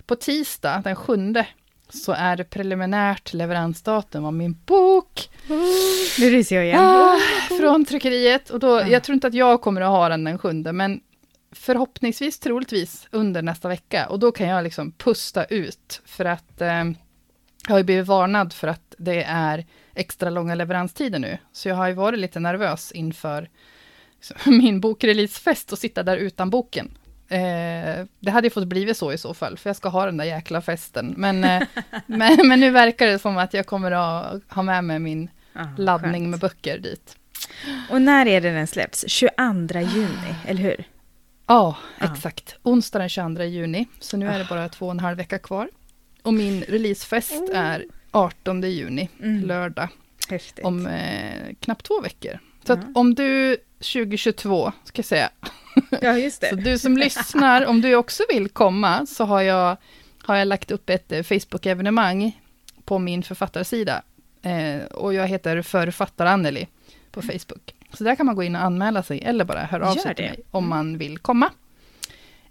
På 0.05 0.15
tisdag, 0.15 0.81
den 0.83 0.95
sjunde, 0.95 1.47
så 1.89 2.11
är 2.11 2.35
det 2.35 2.43
preliminärt 2.43 3.33
leveransdatum 3.33 4.25
av 4.25 4.33
min 4.33 4.57
bok. 4.65 5.29
Nu 6.19 6.29
ryser 6.29 6.55
jag 6.55 6.65
igen. 6.65 6.79
Ah, 6.79 7.17
från 7.59 7.85
tryckeriet. 7.85 8.49
Och 8.49 8.59
då, 8.59 8.81
Jag 8.87 9.03
tror 9.03 9.13
inte 9.13 9.27
att 9.27 9.33
jag 9.33 9.61
kommer 9.61 9.81
att 9.81 9.89
ha 9.89 10.09
den 10.09 10.23
den 10.23 10.39
sjunde, 10.39 10.73
men 10.73 11.01
förhoppningsvis, 11.51 12.39
troligtvis, 12.39 13.07
under 13.11 13.41
nästa 13.41 13.67
vecka. 13.67 14.07
Och 14.07 14.19
då 14.19 14.31
kan 14.31 14.47
jag 14.47 14.63
liksom 14.63 14.91
pusta 14.91 15.45
ut, 15.45 16.01
för 16.05 16.25
att 16.25 16.61
eh, 16.61 16.83
jag 17.67 17.73
har 17.73 17.77
ju 17.77 17.83
blivit 17.83 18.07
varnad 18.07 18.53
för 18.53 18.67
att 18.67 18.95
det 18.97 19.23
är 19.23 19.65
extra 19.95 20.29
långa 20.29 20.55
leveranstider 20.55 21.19
nu. 21.19 21.37
Så 21.51 21.69
jag 21.69 21.75
har 21.75 21.87
ju 21.87 21.93
varit 21.93 22.19
lite 22.19 22.39
nervös 22.39 22.91
inför 22.91 23.49
liksom, 24.15 24.37
min 24.57 24.81
bokreleasefest 24.81 25.71
och 25.71 25.77
sitta 25.77 26.03
där 26.03 26.17
utan 26.17 26.49
boken. 26.49 26.97
Eh, 27.31 28.05
det 28.19 28.31
hade 28.31 28.47
ju 28.47 28.51
fått 28.51 28.67
blivit 28.67 28.97
så 28.97 29.13
i 29.13 29.17
så 29.17 29.33
fall, 29.33 29.57
för 29.57 29.69
jag 29.69 29.77
ska 29.77 29.89
ha 29.89 30.05
den 30.05 30.17
där 30.17 30.25
jäkla 30.25 30.61
festen. 30.61 31.13
Men, 31.17 31.43
eh, 31.43 31.61
men, 32.05 32.47
men, 32.47 32.59
nu 32.59 32.71
verkar 32.71 33.07
det 33.07 33.19
som 33.19 33.37
att 33.37 33.53
jag 33.53 33.65
kommer 33.65 33.91
att 33.91 34.41
ha 34.47 34.63
med 34.63 34.83
mig 34.83 34.99
min 34.99 35.29
ah, 35.53 35.65
laddning 35.77 36.21
skönt. 36.21 36.29
med 36.29 36.39
böcker 36.39 36.77
dit. 36.77 37.15
Och 37.89 38.01
när 38.01 38.25
är 38.25 38.41
det 38.41 38.51
den 38.51 38.67
släpps? 38.67 39.05
22 39.07 39.79
juni, 39.79 40.35
eller 40.47 40.61
hur? 40.61 40.83
Ja, 41.47 41.77
ah. 41.99 42.05
exakt. 42.05 42.55
Onsdag 42.63 42.99
den 42.99 43.09
22 43.09 43.43
juni, 43.43 43.87
så 43.99 44.17
nu 44.17 44.27
är 44.27 44.39
det 44.39 44.45
bara 44.49 44.69
två 44.69 44.85
och 44.85 44.91
en 44.91 44.99
halv 44.99 45.17
vecka 45.17 45.39
kvar. 45.39 45.69
Och 46.21 46.33
min 46.33 46.61
releasefest 46.61 47.31
Oh. 47.31 47.57
är 47.57 47.85
18 48.11 48.61
juni, 48.61 49.09
Mm. 49.19 49.43
lördag, 49.45 49.87
Häftigt. 50.29 50.65
om 50.65 50.87
eh, 50.87 51.53
knappt 51.59 51.85
två 51.85 52.01
veckor. 52.01 52.39
Så 52.67 52.73
att 52.73 52.79
Ja. 52.83 52.91
om 52.95 53.15
du 53.15 53.57
2022, 53.79 54.71
ska 54.83 54.99
jag 54.99 55.05
säga, 55.05 55.29
Ja, 56.01 56.17
just 56.17 56.43
så 56.49 56.55
du 56.55 56.77
som 56.77 56.97
lyssnar, 56.97 57.65
om 57.65 57.81
du 57.81 57.95
också 57.95 58.23
vill 58.33 58.49
komma, 58.49 59.05
så 59.05 59.23
har 59.25 59.41
jag, 59.41 59.77
har 60.23 60.35
jag 60.35 60.47
lagt 60.47 60.71
upp 60.71 60.89
ett 60.89 61.11
eh, 61.11 61.23
Facebook-evenemang 61.23 62.31
på 62.85 62.99
min 62.99 63.23
författarsida. 63.23 64.01
Eh, 64.41 64.83
och 64.85 65.13
jag 65.13 65.27
heter 65.27 65.61
Författar 65.61 66.25
Anneli 66.25 66.67
på 67.11 67.21
Facebook. 67.21 67.75
Så 67.93 68.03
där 68.03 68.15
kan 68.15 68.25
man 68.25 68.35
gå 68.35 68.43
in 68.43 68.55
och 68.55 68.61
anmäla 68.61 69.03
sig, 69.03 69.21
eller 69.21 69.45
bara 69.45 69.59
höra 69.59 69.89
av 69.89 69.95
Gör 69.95 70.03
sig 70.03 70.15
till 70.15 70.25
det. 70.25 70.31
mig 70.31 70.39
om 70.51 70.69
man 70.69 70.97
vill 70.97 71.17
komma. 71.17 71.49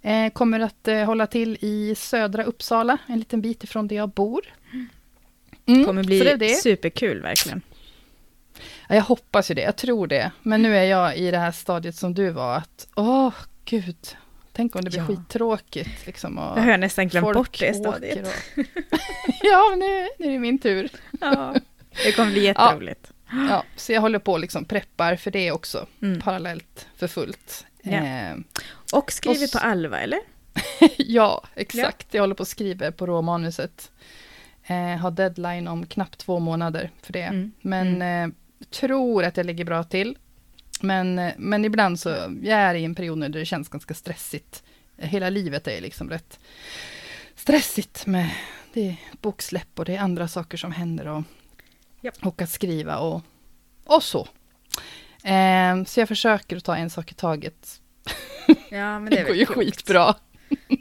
Eh, 0.01 0.29
kommer 0.31 0.59
att 0.59 0.87
eh, 0.87 1.03
hålla 1.03 1.27
till 1.27 1.57
i 1.61 1.95
södra 1.97 2.43
Uppsala, 2.43 2.97
en 3.07 3.19
liten 3.19 3.41
bit 3.41 3.63
ifrån 3.63 3.87
där 3.87 3.95
jag 3.95 4.09
bor. 4.09 4.41
Mm, 5.65 5.85
kommer 5.85 6.03
så 6.03 6.07
bli 6.07 6.19
det 6.19 6.35
det. 6.35 6.49
superkul 6.61 7.21
verkligen. 7.21 7.61
Ja, 8.91 8.95
jag 8.95 9.03
hoppas 9.03 9.51
ju 9.51 9.55
det, 9.55 9.61
jag 9.61 9.75
tror 9.75 10.07
det. 10.07 10.31
Men 10.41 10.61
nu 10.61 10.77
är 10.77 10.83
jag 10.83 11.17
i 11.17 11.31
det 11.31 11.37
här 11.37 11.51
stadiet 11.51 11.95
som 11.95 12.13
du 12.13 12.29
var, 12.29 12.55
att 12.55 12.87
åh, 12.95 13.33
gud, 13.65 14.17
tänk 14.53 14.75
om 14.75 14.81
det 14.83 14.89
blir 14.89 14.99
Ja. 14.99 15.05
skittråkigt. 15.07 16.05
Liksom, 16.05 16.37
och 16.37 16.57
Jag 16.59 16.63
har 16.63 16.77
nästan 16.77 17.07
glömt 17.07 17.33
bort 17.33 17.59
det 17.59 17.73
stadiet. 17.73 18.27
Och... 18.27 18.63
ja, 19.43 19.75
nu, 19.77 20.07
nu 20.19 20.25
är 20.27 20.31
det 20.31 20.39
min 20.39 20.59
tur. 20.59 20.89
Ja, 21.21 21.55
det 22.05 22.11
kommer 22.11 22.31
bli 22.31 22.43
jätteroligt. 22.45 23.11
Ja, 23.49 23.63
så 23.75 23.91
jag 23.93 24.01
håller 24.01 24.19
på 24.19 24.31
och 24.31 24.39
liksom 24.39 24.65
preppar 24.65 25.15
för 25.15 25.31
det 25.31 25.51
också, 25.51 25.87
Mm. 26.01 26.21
parallellt 26.21 26.87
för 26.95 27.07
fullt. 27.07 27.65
Ja. 27.83 27.91
Eh, 27.91 28.35
Och 28.93 29.11
skriver 29.11 29.45
Och 29.45 29.51
på 29.51 29.57
Alva, 29.59 29.99
eller? 29.99 30.19
ja, 30.97 31.43
exakt. 31.55 32.13
Jag 32.13 32.21
håller 32.21 32.35
på 32.35 32.41
och 32.41 32.47
skriver 32.47 32.91
på 32.91 33.05
råmanuset. 33.05 33.91
Eh, 34.63 34.97
har 34.99 35.11
deadline 35.11 35.67
om 35.67 35.85
knappt 35.85 36.17
två 36.19 36.39
månader 36.39 36.91
för 37.01 37.13
det. 37.13 37.21
Mm. 37.21 37.51
Men 37.61 38.01
eh, 38.01 38.35
tror 38.69 39.23
att 39.23 39.37
jag 39.37 39.45
ligger 39.45 39.65
bra 39.65 39.83
till. 39.83 40.17
Men, 40.81 41.31
men 41.37 41.65
ibland 41.65 41.99
så, 41.99 42.09
jag 42.43 42.59
är 42.59 42.75
i 42.75 42.85
en 42.85 42.95
period 42.95 43.17
nu 43.17 43.29
där 43.29 43.39
det 43.39 43.45
känns 43.45 43.69
ganska 43.69 43.93
stressigt. 43.93 44.63
Hela 44.97 45.29
livet 45.29 45.67
är 45.67 45.81
liksom 45.81 46.09
rätt 46.09 46.39
stressigt 47.35 48.05
med 48.05 48.29
det 48.73 48.87
är 48.87 48.95
boksläpp 49.21 49.79
och 49.79 49.85
det 49.85 49.95
är 49.95 49.99
andra 49.99 50.27
saker 50.27 50.57
som 50.57 50.71
händer 50.71 51.07
och, 51.07 51.23
Japp. 52.01 52.15
och 52.25 52.41
att 52.41 52.49
skriva 52.49 52.97
och, 52.97 53.21
och 53.85 54.03
så. 54.03 54.27
Eh, 55.23 55.83
så 55.85 55.99
jag 55.99 56.07
försöker 56.07 56.57
att 56.57 56.63
ta 56.63 56.75
en 56.75 56.89
sak 56.89 57.11
i 57.11 57.15
taget. 57.15 57.81
Ja, 58.69 58.99
men 58.99 59.05
Det, 59.09 59.23
går 59.23 59.35
ju 59.35 59.45
klokt. 59.45 59.59
skitbra. 59.59 60.15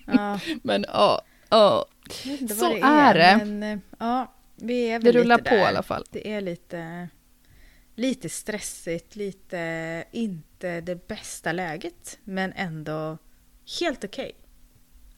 Ja, 0.06 0.40
Men 0.62 0.84
ja, 0.88 1.22
ja, 1.48 1.86
Så 2.48 2.68
vad 2.80 2.90
är 2.90 3.14
det. 3.14 3.44
Men, 3.44 3.62
eh, 3.62 3.78
ja, 3.98 4.34
vi 4.56 4.90
är 4.90 4.98
det 4.98 5.04
väl 5.04 5.14
rullar 5.22 5.38
lite 5.38 5.50
på 5.50 5.56
i 5.56 5.58
där. 5.58 5.66
alla 5.68 5.82
fall. 5.82 6.04
Det 6.10 6.32
är 6.32 6.40
lite, 6.40 7.08
lite 8.00 8.28
stressigt, 8.28 9.16
lite 9.16 10.04
inte 10.10 10.80
det 10.80 11.08
bästa 11.08 11.52
läget, 11.52 12.18
men 12.24 12.52
ändå 12.52 13.18
helt 13.80 14.04
okej. 14.04 14.32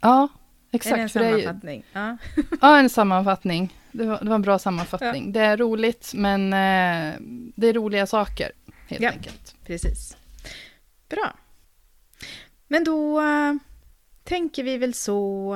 Ja, 0.00 0.28
Är 0.70 0.76
exakt. 0.76 0.96
det 0.96 1.02
en 1.02 1.08
för 1.08 1.20
det 1.20 1.26
är 1.26 1.36
ju- 1.36 1.42
sammanfattning? 1.42 1.84
Ja. 1.92 2.16
Ja, 2.60 2.78
en 2.78 2.90
sammanfattning. 2.90 3.78
Det 3.92 4.06
var, 4.06 4.18
det 4.22 4.28
var 4.28 4.34
en 4.34 4.42
bra 4.42 4.58
sammanfattning. 4.58 5.32
Det 5.32 5.40
är 5.40 5.56
roligt, 5.56 6.12
men 6.14 6.44
eh, 6.52 7.14
det 7.56 7.66
är 7.68 7.72
roliga 7.72 8.06
saker, 8.06 8.52
helt 8.88 9.02
Ja. 9.02 9.10
enkelt. 9.10 9.54
Precis. 9.66 10.16
Bra. 11.08 11.36
Men 12.68 12.84
då 12.84 13.20
eh, 13.20 13.54
tänker 14.24 14.62
vi 14.64 14.78
väl 14.78 14.94
så 14.94 15.54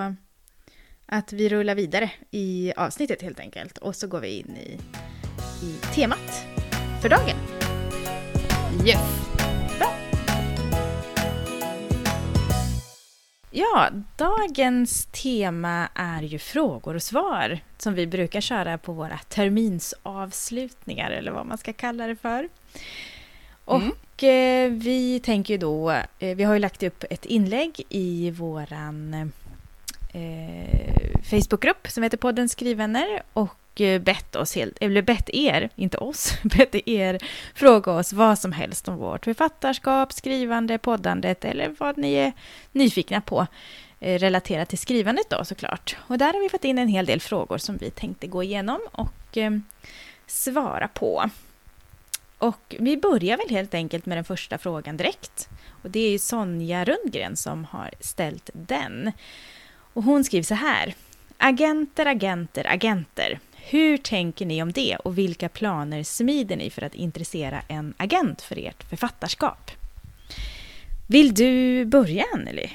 att 1.06 1.32
vi 1.32 1.48
rullar 1.48 1.74
vidare 1.74 2.10
i 2.30 2.72
avsnittet 2.76 3.22
helt 3.22 3.40
enkelt. 3.40 3.78
Och 3.78 3.96
så 3.96 4.06
går 4.06 4.20
vi 4.20 4.28
in 4.38 4.56
i, 4.56 4.78
i 5.66 5.76
temat 5.94 6.46
för 7.08 7.10
dagen. 7.10 7.36
Yes. 8.86 9.22
Ja, 13.50 13.90
dagens 14.16 15.06
tema 15.06 15.88
är 15.94 16.22
ju 16.22 16.38
frågor 16.38 16.94
och 16.94 17.02
svar 17.02 17.58
som 17.78 17.94
vi 17.94 18.06
brukar 18.06 18.40
köra 18.40 18.78
på 18.78 18.92
våra 18.92 19.18
terminsavslutningar 19.18 21.10
eller 21.10 21.32
vad 21.32 21.46
man 21.46 21.58
ska 21.58 21.72
kalla 21.72 22.06
det 22.06 22.16
för. 22.16 22.48
Och 23.64 24.24
eh, 24.24 24.70
vi 24.70 25.20
tänker 25.20 25.54
ju 25.54 25.58
då, 25.58 25.90
eh, 25.90 26.36
vi 26.36 26.44
har 26.44 26.54
ju 26.54 26.60
lagt 26.60 26.82
upp 26.82 27.04
ett 27.10 27.24
inlägg 27.24 27.82
i 27.88 28.30
våran 28.30 29.14
eh, 30.12 31.22
Facebookgrupp 31.22 31.88
som 31.88 32.02
heter 32.02 32.16
podden 32.16 32.48
Skrivvänner 32.48 33.22
och 33.32 33.65
och 33.76 33.80
eh, 33.80 34.00
bett 34.00 34.36
oss 34.36 34.54
helt, 34.54 34.78
eller 34.80 35.02
bett 35.02 35.30
er, 35.30 35.70
inte 35.76 35.98
oss, 35.98 36.32
bett 36.42 36.74
er 36.88 37.18
fråga 37.54 37.92
oss 37.92 38.12
vad 38.12 38.38
som 38.38 38.52
helst 38.52 38.88
om 38.88 38.96
vårt 38.96 39.24
författarskap, 39.24 40.12
skrivande, 40.12 40.78
poddandet 40.78 41.44
eller 41.44 41.74
vad 41.78 41.98
ni 41.98 42.12
är 42.12 42.32
nyfikna 42.72 43.20
på 43.20 43.46
eh, 44.00 44.18
relaterat 44.18 44.68
till 44.68 44.78
skrivandet 44.78 45.30
då 45.30 45.44
såklart. 45.44 45.96
Och 46.06 46.18
där 46.18 46.32
har 46.32 46.40
vi 46.42 46.48
fått 46.48 46.64
in 46.64 46.78
en 46.78 46.88
hel 46.88 47.06
del 47.06 47.20
frågor 47.20 47.58
som 47.58 47.76
vi 47.76 47.90
tänkte 47.90 48.26
gå 48.26 48.42
igenom 48.42 48.80
och 48.92 49.36
eh, 49.36 49.50
svara 50.26 50.88
på. 50.88 51.30
Och 52.38 52.76
vi 52.78 52.96
börjar 52.96 53.36
väl 53.36 53.50
helt 53.50 53.74
enkelt 53.74 54.06
med 54.06 54.16
den 54.16 54.24
första 54.24 54.58
frågan 54.58 54.96
direkt. 54.96 55.48
Och 55.82 55.90
det 55.90 56.14
är 56.14 56.18
Sonja 56.18 56.84
Rundgren 56.84 57.36
som 57.36 57.64
har 57.64 57.90
ställt 58.00 58.50
den. 58.52 59.12
Och 59.94 60.02
hon 60.02 60.24
skriver 60.24 60.44
så 60.44 60.54
här. 60.54 60.94
Agenter, 61.38 62.06
agenter, 62.06 62.66
agenter. 62.66 63.38
Hur 63.68 63.96
tänker 63.96 64.46
ni 64.46 64.62
om 64.62 64.72
det 64.72 64.96
och 64.96 65.18
vilka 65.18 65.48
planer 65.48 66.02
smider 66.02 66.56
ni 66.56 66.70
för 66.70 66.82
att 66.82 66.94
intressera 66.94 67.62
en 67.68 67.94
agent 67.96 68.42
för 68.42 68.58
ert 68.58 68.82
författarskap? 68.90 69.70
Vill 71.08 71.34
du 71.34 71.84
börja, 71.84 72.24
Anneli? 72.34 72.72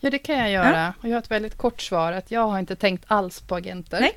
Ja, 0.00 0.10
det 0.10 0.18
kan 0.18 0.38
jag 0.38 0.50
göra. 0.50 0.94
Och 1.02 1.08
jag 1.08 1.12
har 1.12 1.18
ett 1.18 1.30
väldigt 1.30 1.56
kort 1.56 1.80
svar, 1.80 2.12
att 2.12 2.30
jag 2.30 2.48
har 2.48 2.58
inte 2.58 2.76
tänkt 2.76 3.04
alls 3.06 3.40
på 3.40 3.54
agenter. 3.54 4.00
Nej. 4.00 4.12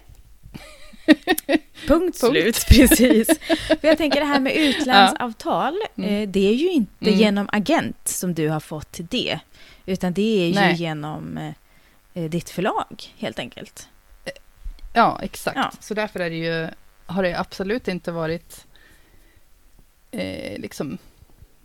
Punkt 1.87 2.17
slut, 2.17 2.65
precis. 2.69 3.27
För 3.67 3.87
jag 3.87 3.97
tänker 3.97 4.19
det 4.19 4.25
här 4.25 4.39
med 4.39 4.55
utlandsavtal, 4.55 5.73
Mm. 5.97 6.09
eh, 6.23 6.29
det 6.29 6.47
är 6.49 6.53
ju 6.53 6.69
inte 6.71 7.07
Mm. 7.07 7.19
genom 7.19 7.49
agent 7.51 8.07
som 8.07 8.33
du 8.33 8.49
har 8.49 8.59
fått 8.59 8.99
det, 9.09 9.39
utan 9.85 10.13
det 10.13 10.41
är 10.43 10.47
ju 10.47 10.53
Nej. 10.53 10.75
genom 10.75 11.37
eh, 12.13 12.23
ditt 12.23 12.49
förlag, 12.49 13.03
helt 13.17 13.39
enkelt. 13.39 13.89
Ja, 14.95 15.19
exakt. 15.23 15.57
Ja. 15.57 15.71
Så 15.79 15.93
därför 15.93 16.19
är 16.19 16.29
det 16.29 16.35
ju, 16.35 16.67
har 17.05 17.23
det 17.23 17.39
absolut 17.39 17.87
inte 17.87 18.11
varit 18.11 18.65
eh, 20.11 20.59
liksom 20.59 20.97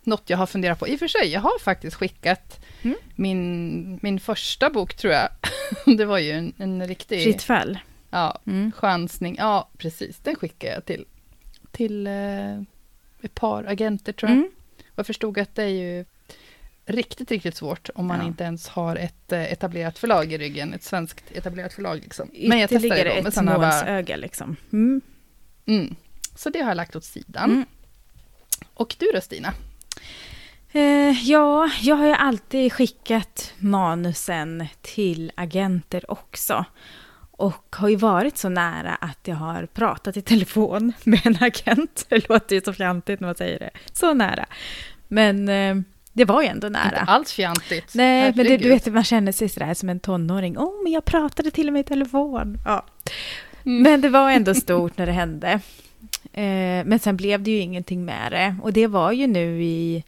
något 0.02 0.30
jag 0.30 0.38
har 0.38 0.46
funderat 0.46 0.78
på. 0.78 0.88
I 0.88 0.94
och 0.94 0.98
för 0.98 1.08
sig, 1.08 1.28
jag 1.28 1.40
har 1.40 1.58
faktiskt 1.58 1.96
skickat 1.96 2.60
Mm. 2.82 2.96
min, 3.14 3.98
min 4.02 4.20
första 4.20 4.70
bok, 4.70 4.94
tror 4.94 5.12
jag. 5.12 5.28
det 5.98 6.04
var 6.04 6.18
ju 6.18 6.30
en, 6.32 6.52
en 6.58 6.88
riktig 6.88 7.22
Fritt 7.24 7.42
fall. 7.42 7.78
ja, 8.10 8.38
Mm. 8.46 8.72
chansning. 8.72 9.36
Ja, 9.38 9.68
precis. 9.78 10.18
Den 10.18 10.36
skickade 10.36 10.72
jag 10.74 10.84
till, 10.84 11.04
till 11.70 12.06
eh, 12.06 12.60
ett 13.22 13.34
par 13.34 13.64
agenter, 13.64 14.12
tror 14.12 14.30
jag. 14.30 14.38
Mm. 14.38 14.50
Och 14.86 14.92
jag 14.98 15.06
förstod 15.06 15.38
att 15.38 15.54
det 15.54 15.62
är 15.62 15.66
ju 15.68 16.04
riktigt, 16.86 17.30
riktigt 17.30 17.56
svårt 17.56 17.90
om 17.94 18.06
man 18.06 18.20
Ja. 18.20 18.26
inte 18.26 18.44
ens 18.44 18.68
har 18.68 18.96
ett 18.96 19.32
eh, 19.32 19.52
etablerat 19.52 19.98
förlag 19.98 20.32
i 20.32 20.38
ryggen. 20.38 20.74
Ett 20.74 20.82
svenskt 20.82 21.24
etablerat 21.34 21.72
förlag. 21.72 22.00
Liksom. 22.02 22.30
Men 22.48 22.58
jag 22.58 22.68
testade 22.70 22.86
Ytterligare 22.86 23.08
det 23.08 23.30
då. 23.30 23.42
Men 23.42 23.48
ett 23.48 23.60
nålsöga, 23.60 24.16
liksom. 24.16 24.56
Mm. 24.72 25.00
mm. 25.66 25.96
Så 26.36 26.50
det 26.50 26.60
har 26.60 26.68
jag 26.68 26.76
lagt 26.76 26.96
åt 26.96 27.04
sidan. 27.04 27.50
Mm. 27.50 27.64
Och 28.74 28.96
du 28.98 29.10
då 29.14 29.20
Stina? 29.20 29.54
Eh, 30.72 31.28
ja, 31.30 31.70
jag 31.80 31.96
har 31.96 32.06
ju 32.06 32.12
alltid 32.12 32.72
skickat 32.72 33.54
manusen 33.58 34.66
till 34.80 35.32
agenter 35.34 36.10
också. 36.10 36.64
Och 37.30 37.76
har 37.78 37.88
ju 37.88 37.96
varit 37.96 38.38
så 38.38 38.48
nära 38.48 38.94
att 38.94 39.18
jag 39.28 39.36
har 39.36 39.66
pratat 39.66 40.16
i 40.16 40.22
telefon 40.22 40.92
med 41.04 41.26
en 41.26 41.36
agent. 41.40 42.06
Det 42.08 42.28
låter 42.28 42.54
ju 42.56 42.62
så 42.62 42.72
fjantigt 42.72 43.20
när 43.20 43.28
man 43.28 43.34
säger 43.34 43.58
det. 43.58 43.70
Så 43.92 44.14
nära. 44.14 44.46
Men 45.08 45.48
eh, 45.48 45.76
det 46.12 46.24
var 46.24 46.42
ju 46.42 46.48
ändå 46.48 46.66
Inte 46.66 46.78
nära. 46.78 46.96
alls 46.96 47.32
fjantigt. 47.32 47.94
Nej, 47.94 48.22
men 48.22 48.36
det, 48.36 48.42
Herregud. 48.42 48.62
du 48.62 48.68
vet, 48.68 48.86
man 48.86 49.04
känner 49.04 49.32
sig 49.32 49.48
sådär 49.48 49.74
som 49.74 49.88
en 49.88 50.00
tonåring. 50.00 50.58
Åh, 50.58 50.64
oh, 50.64 50.82
men 50.82 50.92
jag 50.92 51.04
pratade 51.04 51.50
till 51.50 51.66
och 51.66 51.72
med 51.72 51.80
i 51.80 51.84
telefon. 51.84 52.58
Ja. 52.64 52.86
Mm. 53.64 53.82
Men 53.82 54.00
det 54.00 54.08
var 54.08 54.30
ändå 54.30 54.54
stort 54.54 54.98
när 54.98 55.06
det 55.06 55.12
hände. 55.12 55.60
Eh, 56.32 56.84
men 56.84 56.98
sen 56.98 57.16
blev 57.16 57.42
det 57.42 57.50
ju 57.50 57.58
ingenting 57.58 58.04
med 58.04 58.32
det. 58.32 58.56
Och 58.62 58.72
det 58.72 58.86
var 58.86 59.12
ju 59.12 59.26
nu 59.26 59.62
i 59.62 60.04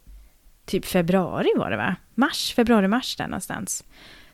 typ 0.65 0.85
februari 0.85 1.49
var 1.55 1.71
det 1.71 1.77
va? 1.77 1.95
Mars, 2.15 2.53
februari, 2.53 2.87
mars 2.87 3.15
där 3.15 3.27
någonstans. 3.27 3.83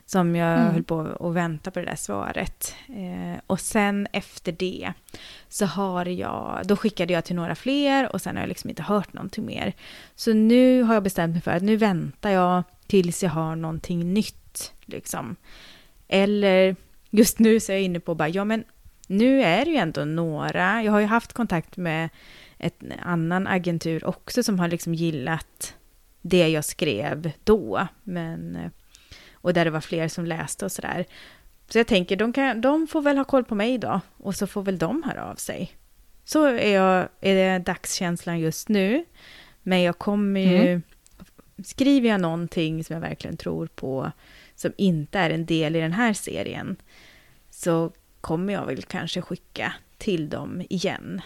Som 0.09 0.35
jag 0.35 0.59
Mm. 0.59 0.73
höll 0.73 0.83
på 0.83 0.99
att 1.19 1.33
vänta 1.33 1.71
på 1.71 1.79
det 1.79 1.85
där 1.85 1.95
svaret. 1.95 2.75
Eh, 2.87 3.39
och 3.47 3.59
sen 3.59 4.07
efter 4.13 4.51
det 4.51 4.93
så 5.49 5.65
har 5.65 6.05
jag, 6.05 6.61
då 6.65 6.75
skickade 6.75 7.13
jag 7.13 7.25
till 7.25 7.35
några 7.35 7.55
fler 7.55 8.13
och 8.13 8.21
sen 8.21 8.35
har 8.35 8.43
jag 8.43 8.47
liksom 8.47 8.69
inte 8.69 8.83
hört 8.83 9.13
någonting 9.13 9.45
mer. 9.45 9.73
Så 10.15 10.33
nu 10.33 10.83
har 10.83 10.93
jag 10.93 11.03
bestämt 11.03 11.33
mig 11.33 11.41
för 11.41 11.51
att 11.51 11.63
nu 11.63 11.77
väntar 11.77 12.29
jag 12.29 12.63
tills 12.87 13.23
jag 13.23 13.29
har 13.29 13.55
någonting 13.55 14.13
nytt. 14.13 14.73
Liksom. 14.85 15.35
Eller 16.07 16.75
just 17.09 17.39
nu 17.39 17.59
så 17.59 17.71
är 17.71 17.75
jag 17.75 17.83
inne 17.83 17.99
på 17.99 18.15
bara, 18.15 18.29
ja 18.29 18.43
men 18.43 18.63
nu 19.07 19.41
är 19.43 19.65
det 19.65 19.71
ju 19.71 19.77
ändå 19.77 20.05
några, 20.05 20.83
jag 20.83 20.91
har 20.91 20.99
ju 20.99 21.05
haft 21.05 21.33
kontakt 21.33 21.77
med 21.77 22.09
ett 22.57 22.83
annan 23.01 23.47
agentur 23.47 24.05
också 24.05 24.43
som 24.43 24.59
har 24.59 24.67
liksom 24.67 24.93
gillat 24.93 25.75
det 26.21 26.47
jag 26.49 26.65
skrev 26.65 27.31
då, 27.43 27.87
men 28.03 28.57
och 29.41 29.53
där 29.53 29.65
det 29.65 29.72
var 29.72 29.81
fler 29.81 30.08
som 30.08 30.25
läste 30.25 30.65
och 30.65 30.72
sådär. 30.72 31.05
Så 31.67 31.77
jag 31.77 31.88
tänker, 31.88 32.15
de, 32.15 32.34
kan, 32.34 32.62
de 32.62 32.88
får 32.88 33.01
väl 33.01 33.17
ha 33.17 33.24
koll 33.24 33.43
på 33.43 33.55
mig 33.55 33.77
då, 33.77 34.01
och 34.17 34.36
så 34.36 34.48
får 34.48 34.63
väl 34.63 34.77
de 34.77 35.03
höra 35.03 35.25
av 35.25 35.36
sig. 35.36 35.74
Så 36.25 36.46
är, 36.46 36.74
jag, 36.74 37.10
är 37.22 37.36
det 37.36 37.60
dagskänslan 37.60 38.39
just 38.39 38.69
nu. 38.69 39.05
Men 39.63 39.81
jag 39.81 39.98
kommer 39.98 40.39
ju... 40.39 40.72
Mm. 40.72 40.81
Skriver 41.65 42.10
jag 42.10 42.22
någonting 42.22 42.84
som 42.84 42.93
jag 42.93 43.01
verkligen 43.01 43.38
tror 43.38 43.67
på, 43.67 44.12
som 44.55 44.74
inte 44.77 45.19
är 45.19 45.29
en 45.29 45.46
del 45.46 45.75
i 45.75 45.79
den 45.79 45.93
här 45.93 46.13
serien, 46.13 46.75
så 47.50 47.91
kommer 48.22 48.53
jag 48.53 48.65
väl 48.65 48.81
kanske 48.81 49.22
skicka 49.22 49.74
till 49.98 50.29
dem 50.29 50.63
igen. 50.69 51.22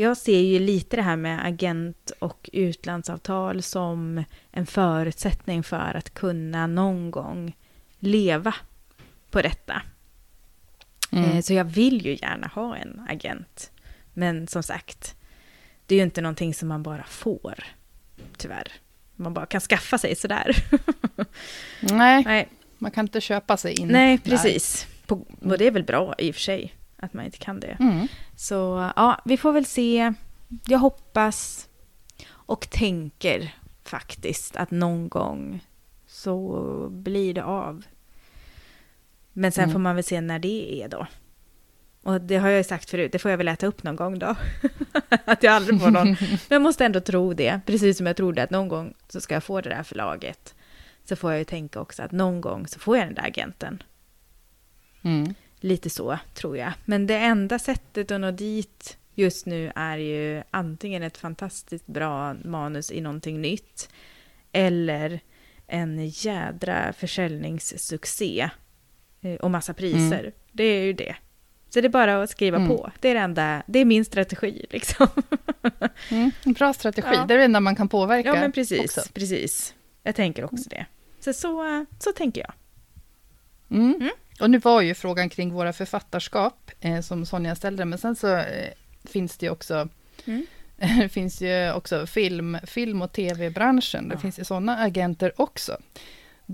Jag 0.00 0.16
ser 0.16 0.40
ju 0.40 0.58
lite 0.58 0.96
det 0.96 1.02
här 1.02 1.16
med 1.16 1.46
agent 1.46 2.12
och 2.18 2.50
utlandsavtal 2.52 3.62
som 3.62 4.24
en 4.50 4.66
förutsättning 4.66 5.62
för 5.62 5.96
att 5.96 6.14
kunna 6.14 6.66
någon 6.66 7.10
gång 7.10 7.56
leva 7.98 8.54
på 9.30 9.42
detta. 9.42 9.82
Mm. 11.10 11.30
Eh, 11.30 11.40
så 11.40 11.52
jag 11.52 11.64
vill 11.64 12.06
ju 12.06 12.16
gärna 12.16 12.46
ha 12.46 12.76
en 12.76 13.06
agent. 13.08 13.70
Men 14.14 14.46
som 14.46 14.62
sagt, 14.62 15.14
det 15.86 15.94
är 15.94 15.96
ju 15.96 16.04
inte 16.04 16.20
någonting 16.20 16.54
som 16.54 16.68
man 16.68 16.82
bara 16.82 17.04
får, 17.04 17.64
tyvärr. 18.36 18.72
Man 19.16 19.34
bara 19.34 19.46
kan 19.46 19.60
skaffa 19.60 19.98
sig 19.98 20.16
sådär. 20.16 20.56
Nej, 21.80 22.24
Nej. 22.24 22.48
man 22.78 22.90
kan 22.90 23.04
inte 23.04 23.20
köpa 23.20 23.56
sig 23.56 23.80
in. 23.80 23.88
Nej, 23.88 24.18
precis. 24.18 24.86
På, 25.06 25.26
och 25.40 25.58
det 25.58 25.66
är 25.66 25.70
väl 25.70 25.84
bra 25.84 26.14
i 26.18 26.30
och 26.30 26.34
för 26.34 26.42
sig, 26.42 26.74
att 26.96 27.14
man 27.14 27.24
inte 27.24 27.38
kan 27.38 27.60
det. 27.60 27.76
Mm. 27.80 28.08
Så 28.40 28.90
ja, 28.96 29.20
vi 29.24 29.36
får 29.36 29.52
väl 29.52 29.66
se. 29.66 30.12
Jag 30.66 30.78
hoppas 30.78 31.68
och 32.30 32.70
tänker 32.70 33.54
faktiskt 33.84 34.56
att 34.56 34.70
någon 34.70 35.08
gång 35.08 35.64
så 36.06 36.88
blir 36.90 37.34
det 37.34 37.44
av. 37.44 37.84
Men 39.32 39.52
sen 39.52 39.64
mm. 39.64 39.72
får 39.72 39.80
man 39.80 39.94
väl 39.94 40.04
se 40.04 40.20
när 40.20 40.38
det 40.38 40.82
är 40.82 40.88
då. 40.88 41.06
Och 42.02 42.20
det 42.20 42.36
har 42.36 42.48
jag 42.48 42.58
ju 42.58 42.64
sagt 42.64 42.90
förut, 42.90 43.12
det 43.12 43.18
får 43.18 43.30
jag 43.30 43.38
väl 43.38 43.48
äta 43.48 43.66
upp 43.66 43.82
någon 43.82 43.96
gång 43.96 44.18
då. 44.18 44.36
att 45.24 45.42
jag 45.42 45.54
aldrig 45.54 45.80
får 45.80 45.90
någon. 45.90 46.08
Men 46.20 46.38
jag 46.48 46.62
måste 46.62 46.84
ändå 46.84 47.00
tro 47.00 47.34
det, 47.34 47.60
precis 47.66 47.96
som 47.96 48.06
jag 48.06 48.16
trodde 48.16 48.42
att 48.42 48.50
någon 48.50 48.68
gång 48.68 48.94
så 49.08 49.20
ska 49.20 49.34
jag 49.34 49.44
få 49.44 49.60
det 49.60 49.70
där 49.70 49.82
förlaget. 49.82 50.54
Så 51.04 51.16
får 51.16 51.30
jag 51.30 51.38
ju 51.38 51.44
tänka 51.44 51.80
också 51.80 52.02
att 52.02 52.12
någon 52.12 52.40
gång 52.40 52.66
så 52.66 52.78
får 52.78 52.96
jag 52.96 53.06
den 53.06 53.14
där 53.14 53.26
agenten. 53.26 53.82
Mm. 55.02 55.34
Lite 55.60 55.90
så, 55.90 56.18
tror 56.34 56.56
jag. 56.56 56.72
Men 56.84 57.06
det 57.06 57.16
enda 57.16 57.58
sättet 57.58 58.10
att 58.10 58.20
nå 58.20 58.30
dit 58.30 58.96
just 59.14 59.46
nu 59.46 59.72
är 59.74 59.98
ju 59.98 60.42
antingen 60.50 61.02
ett 61.02 61.18
fantastiskt 61.18 61.86
bra 61.86 62.34
manus 62.34 62.92
i 62.92 63.00
någonting 63.00 63.40
nytt 63.40 63.88
eller 64.52 65.20
en 65.66 66.08
jädra 66.08 66.92
försäljningssuccé 66.92 68.50
eh, 69.20 69.34
och 69.34 69.50
massa 69.50 69.74
priser. 69.74 70.20
Mm. 70.20 70.32
Det 70.52 70.64
är 70.64 70.84
ju 70.84 70.92
det. 70.92 71.16
Så 71.68 71.80
det 71.80 71.86
är 71.86 71.90
bara 71.90 72.22
att 72.22 72.30
skriva 72.30 72.56
mm. 72.56 72.68
på. 72.68 72.90
Det 73.00 73.08
är, 73.08 73.14
det, 73.14 73.20
enda, 73.20 73.62
det 73.66 73.78
är 73.78 73.84
min 73.84 74.04
strategi. 74.04 74.66
Liksom. 74.70 75.06
Mm, 76.10 76.30
en 76.44 76.52
bra 76.52 76.72
strategi. 76.72 77.08
Ja. 77.12 77.24
Det 77.24 77.34
är 77.34 77.38
det 77.38 77.44
enda 77.44 77.60
man 77.60 77.76
kan 77.76 77.88
påverka. 77.88 78.28
Ja, 78.28 78.34
men 78.34 78.52
precis. 78.52 78.80
Också. 78.80 79.10
precis. 79.12 79.74
Jag 80.02 80.14
tänker 80.14 80.44
också 80.44 80.68
det. 80.68 80.86
Så, 81.20 81.32
så, 81.32 81.86
så 81.98 82.12
tänker 82.12 82.40
jag. 82.40 82.52
Och 84.40 84.50
nu 84.50 84.58
var 84.58 84.80
ju 84.80 84.94
frågan 84.94 85.28
kring 85.28 85.52
våra 85.52 85.72
författarskap, 85.72 86.70
eh, 86.80 87.00
som 87.00 87.26
Sonja 87.26 87.54
ställde, 87.54 87.84
men 87.84 87.98
sen 87.98 88.16
så 88.16 88.36
eh, 88.36 88.70
finns 89.04 89.36
det 89.36 89.46
ju 89.46 89.52
också 89.52 89.88
mm. 90.24 90.46
det 90.76 91.08
finns 91.12 91.40
ju 91.40 91.72
också 91.72 92.06
film, 92.06 92.58
film 92.64 93.02
och 93.02 93.12
tv-branschen. 93.12 94.08
Det 94.08 94.14
ja. 94.14 94.20
finns 94.20 94.38
ju 94.38 94.44
sådana 94.44 94.76
agenter 94.76 95.32
också 95.36 95.76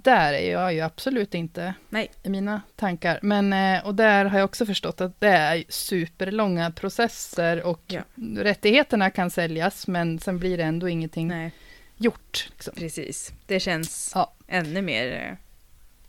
där 0.03 0.33
är 0.33 0.53
jag 0.53 0.75
ju 0.75 0.81
absolut 0.81 1.35
inte 1.35 1.75
Nej. 1.89 2.11
i 2.23 2.29
mina 2.29 2.63
tankar. 2.77 3.19
Men, 3.23 3.53
eh, 3.53 3.87
och 3.87 3.95
där 3.95 4.25
har 4.25 4.39
jag 4.39 4.45
också 4.45 4.67
förstått 4.67 5.01
att 5.01 5.21
det 5.21 5.29
är 5.29 5.65
superlånga 5.69 6.71
processer 6.71 7.63
och 7.63 7.83
ja. 7.87 8.03
rättigheterna 8.37 9.11
kan 9.11 9.31
säljas, 9.31 9.87
men 9.87 10.19
sen 10.19 10.39
blir 10.39 10.57
det 10.57 10.65
ändå 10.65 10.89
ingenting 10.89 11.29
Nej. 11.29 11.53
gjort. 11.97 12.49
Liksom. 12.51 12.75
Precis, 12.77 13.33
det 13.47 13.61
känns 13.61 14.13
ja. 14.15 14.33
ännu 14.47 14.83
mer 14.83 15.13
eh, 15.13 15.37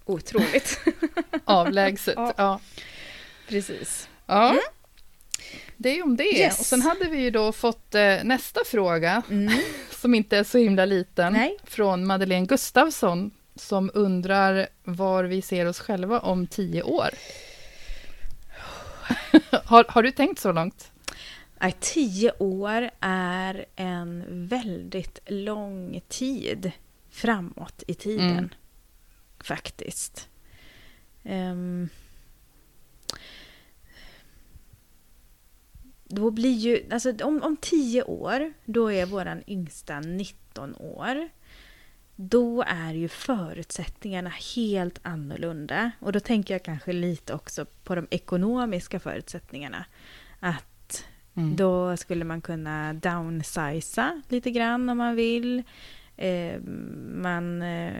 otroligt. 0.09 0.79
Avlägset, 1.45 2.15
ja. 2.17 2.33
ja. 2.37 2.59
Precis. 3.47 4.09
Ja. 4.25 4.49
Mm. 4.49 4.61
Det 5.77 5.89
är 5.89 5.95
ju 5.95 6.01
om 6.01 6.17
det. 6.17 6.37
Yes. 6.37 6.59
Och 6.59 6.65
sen 6.65 6.81
hade 6.81 7.09
vi 7.09 7.17
ju 7.17 7.31
då 7.31 7.51
fått 7.51 7.95
eh, 7.95 8.15
nästa 8.23 8.61
fråga, 8.65 9.21
mm. 9.29 9.53
som 9.91 10.13
inte 10.13 10.37
är 10.37 10.43
så 10.43 10.57
himla 10.57 10.85
liten, 10.85 11.33
Nej. 11.33 11.57
från 11.63 12.07
Madeleine 12.07 12.45
Gustafsson 12.45 13.31
som 13.55 13.91
undrar 13.93 14.67
var 14.83 15.23
vi 15.23 15.41
ser 15.41 15.65
oss 15.65 15.79
själva 15.79 16.19
om 16.19 16.47
tio 16.47 16.83
år. 16.83 17.09
har, 19.65 19.85
har 19.87 20.03
du 20.03 20.11
tänkt 20.11 20.39
så 20.39 20.51
långt? 20.51 20.91
Nej, 21.61 21.75
tio 21.79 22.31
år 22.39 22.89
är 22.99 23.65
en 23.75 24.23
väldigt 24.47 25.19
lång 25.25 26.01
tid 26.07 26.71
framåt 27.09 27.83
i 27.87 27.93
tiden. 27.93 28.29
Mm. 28.29 28.49
Faktiskt. 29.39 30.29
Um, 31.23 31.89
då 36.03 36.31
blir 36.31 36.57
ju, 36.57 36.85
alltså 36.91 37.13
om, 37.23 37.43
om 37.43 37.57
tio 37.57 38.03
år, 38.03 38.53
då 38.65 38.91
är 38.91 39.05
våran 39.05 39.43
yngsta 39.47 39.99
19 39.99 40.75
år 40.75 41.29
då 42.19 42.63
är 42.67 42.93
ju 42.93 43.07
förutsättningarna 43.07 44.31
helt 44.55 44.99
annorlunda. 45.01 45.91
Och 45.99 46.11
då 46.11 46.19
tänker 46.19 46.53
jag 46.53 46.63
kanske 46.63 46.93
lite 46.93 47.33
också 47.33 47.65
på 47.83 47.95
de 47.95 48.07
ekonomiska 48.09 48.99
förutsättningarna. 48.99 49.85
Att 50.39 51.05
mm. 51.35 51.55
då 51.55 51.97
skulle 51.97 52.25
man 52.25 52.41
kunna 52.41 52.93
downsiza 52.93 54.21
lite 54.29 54.51
grann 54.51 54.89
om 54.89 54.97
man 54.97 55.15
vill. 55.15 55.63
Eh, 56.17 56.61
man 57.13 57.61
eh, 57.61 57.93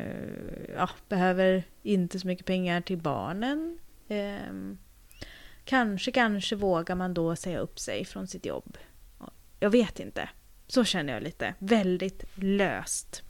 ja, 0.76 0.90
behöver 1.10 1.64
inte 1.84 2.20
så 2.20 2.28
mycket 2.28 2.46
pengar 2.46 2.82
till 2.82 2.98
barnen. 2.98 3.80
Eh, 4.08 4.76
kanske, 5.66 6.12
kanske 6.12 6.56
vågar 6.56 6.96
man 6.96 7.14
då 7.14 7.36
säga 7.36 7.60
upp 7.60 7.80
sig 7.80 8.06
från 8.06 8.28
sitt 8.28 8.46
jobb. 8.46 8.78
Jag 9.60 9.70
vet 9.70 10.00
inte. 10.00 10.30
Så 10.68 10.84
känner 10.84 11.14
jag 11.14 11.24
lite. 11.24 11.54
Väldigt 11.60 12.24
löst 12.36 13.24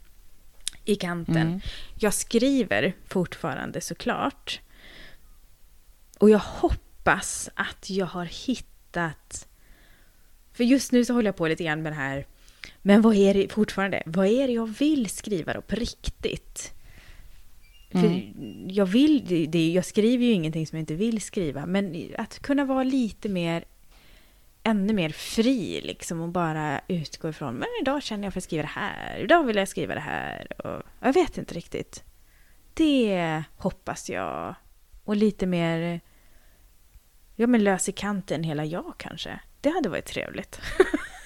i 0.84 0.94
kanten. 0.94 1.36
Mm. 1.36 1.60
Jag 1.98 2.14
skriver 2.14 2.94
fortfarande 3.06 3.80
såklart. 3.80 4.60
Och 6.18 6.30
jag 6.30 6.38
hoppas 6.38 7.50
att 7.54 7.90
jag 7.90 8.06
har 8.06 8.24
hittat... 8.24 9.48
För 10.52 10.64
just 10.64 10.92
nu 10.92 11.04
så 11.04 11.14
håller 11.14 11.28
jag 11.28 11.36
på 11.36 11.48
lite 11.48 11.64
grann 11.64 11.82
med 11.82 11.92
det 11.92 11.96
här. 11.96 12.26
Men 12.88 13.02
vad 13.02 13.16
är 13.16 13.34
det 13.34 13.52
fortfarande? 13.52 14.02
Vad 14.06 14.26
är 14.26 14.46
det 14.46 14.52
jag 14.52 14.66
vill 14.66 15.08
skriva 15.08 15.52
då 15.52 15.60
på 15.62 15.76
riktigt? 15.76 16.74
Mm. 17.90 18.02
För 18.02 18.32
jag, 18.72 18.86
vill, 18.86 19.50
det, 19.50 19.72
jag 19.72 19.84
skriver 19.84 20.24
ju 20.24 20.32
ingenting 20.32 20.66
som 20.66 20.76
jag 20.76 20.82
inte 20.82 20.94
vill 20.94 21.20
skriva. 21.20 21.66
Men 21.66 22.12
att 22.18 22.38
kunna 22.38 22.64
vara 22.64 22.82
lite 22.82 23.28
mer 23.28 23.64
ännu 24.62 24.92
mer 24.92 25.10
fri 25.10 25.80
liksom 25.84 26.20
och 26.20 26.28
bara 26.28 26.80
utgå 26.88 27.28
ifrån 27.28 27.54
men 27.54 27.68
idag 27.82 28.02
känner 28.02 28.24
jag 28.24 28.32
för 28.32 28.40
att 28.40 28.44
skriva 28.44 28.62
det 28.62 28.68
här, 28.68 29.18
idag 29.18 29.44
vill 29.44 29.56
jag 29.56 29.68
skriva 29.68 29.94
det 29.94 30.00
här. 30.00 30.66
Och 30.66 30.82
jag 31.00 31.12
vet 31.12 31.38
inte 31.38 31.54
riktigt. 31.54 32.04
Det 32.74 33.42
hoppas 33.56 34.10
jag. 34.10 34.54
Och 35.04 35.16
lite 35.16 35.46
mer 35.46 36.00
ja, 37.36 37.46
men 37.46 37.64
lös 37.64 37.88
i 37.88 37.92
kanten 37.92 38.42
hela 38.42 38.64
jag 38.64 38.94
kanske. 38.98 39.40
Det 39.60 39.70
hade 39.70 39.88
varit 39.88 40.06
trevligt. 40.06 40.60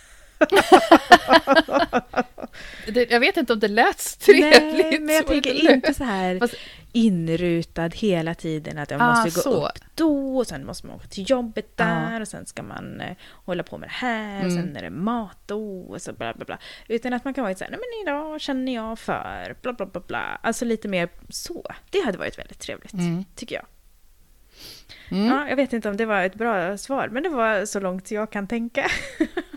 det, 2.87 3.11
jag 3.11 3.21
vet 3.21 3.37
inte 3.37 3.53
om 3.53 3.59
det 3.59 3.69
lät 3.69 4.19
trevligt. 4.21 4.87
Nej, 4.87 5.01
men 5.01 5.15
jag 5.15 5.27
tänker 5.27 5.71
inte 5.73 5.95
så 5.95 6.05
här. 6.05 6.39
Fast, 6.39 6.55
inrutad 6.93 7.89
hela 7.95 8.35
tiden. 8.35 8.79
Att 8.79 8.91
jag 8.91 9.03
ah, 9.03 9.15
måste 9.15 9.31
gå 9.31 9.43
så. 9.43 9.67
upp 9.67 9.79
då, 9.95 10.37
och 10.37 10.47
sen 10.47 10.67
måste 10.67 10.87
man 10.87 10.97
åka 10.97 11.07
till 11.07 11.31
jobbet 11.31 11.77
där, 11.77 12.17
ah. 12.17 12.21
och 12.21 12.29
sen 12.29 12.47
ska 12.47 12.63
man 12.63 13.01
eh, 13.01 13.17
hålla 13.45 13.63
på 13.63 13.79
med 13.79 13.89
det 13.89 13.93
här, 13.93 14.41
mm. 14.41 14.47
och 14.47 14.53
sen 14.53 14.77
är 14.77 14.83
det 14.83 14.91
mat 14.91 15.39
då, 15.47 15.81
och 15.81 16.03
så 16.03 16.13
bla 16.13 16.35
bla 16.35 16.45
bla. 16.45 16.59
Utan 16.89 17.13
att 17.13 17.25
man 17.25 17.35
kan 17.35 17.45
vara 17.45 17.55
så 17.55 17.65
här, 17.65 17.71
nej 17.71 17.81
men 17.81 18.13
idag 18.13 18.41
känner 18.41 18.75
jag 18.75 18.99
för, 18.99 19.57
bla 19.63 19.73
bla 19.73 19.87
bla 19.87 20.03
bla. 20.07 20.41
Alltså 20.43 20.65
lite 20.65 20.89
mer 20.89 21.09
så. 21.29 21.67
Det 21.91 22.01
hade 22.05 22.19
varit 22.19 22.39
väldigt 22.39 22.59
trevligt, 22.59 22.93
mm. 22.93 23.25
tycker 23.35 23.55
jag. 23.55 23.67
Mm. 25.11 25.27
Ja, 25.27 25.49
jag 25.49 25.57
vet 25.57 25.73
inte 25.73 25.89
om 25.89 25.97
det 25.97 26.07
var 26.07 26.23
ett 26.23 26.35
bra 26.35 26.77
svar, 26.77 27.09
men 27.09 27.23
det 27.23 27.29
var 27.29 27.67
så 27.67 27.81
långt 27.81 28.11
jag 28.11 28.31
kan 28.31 28.47
tänka. 28.47 28.91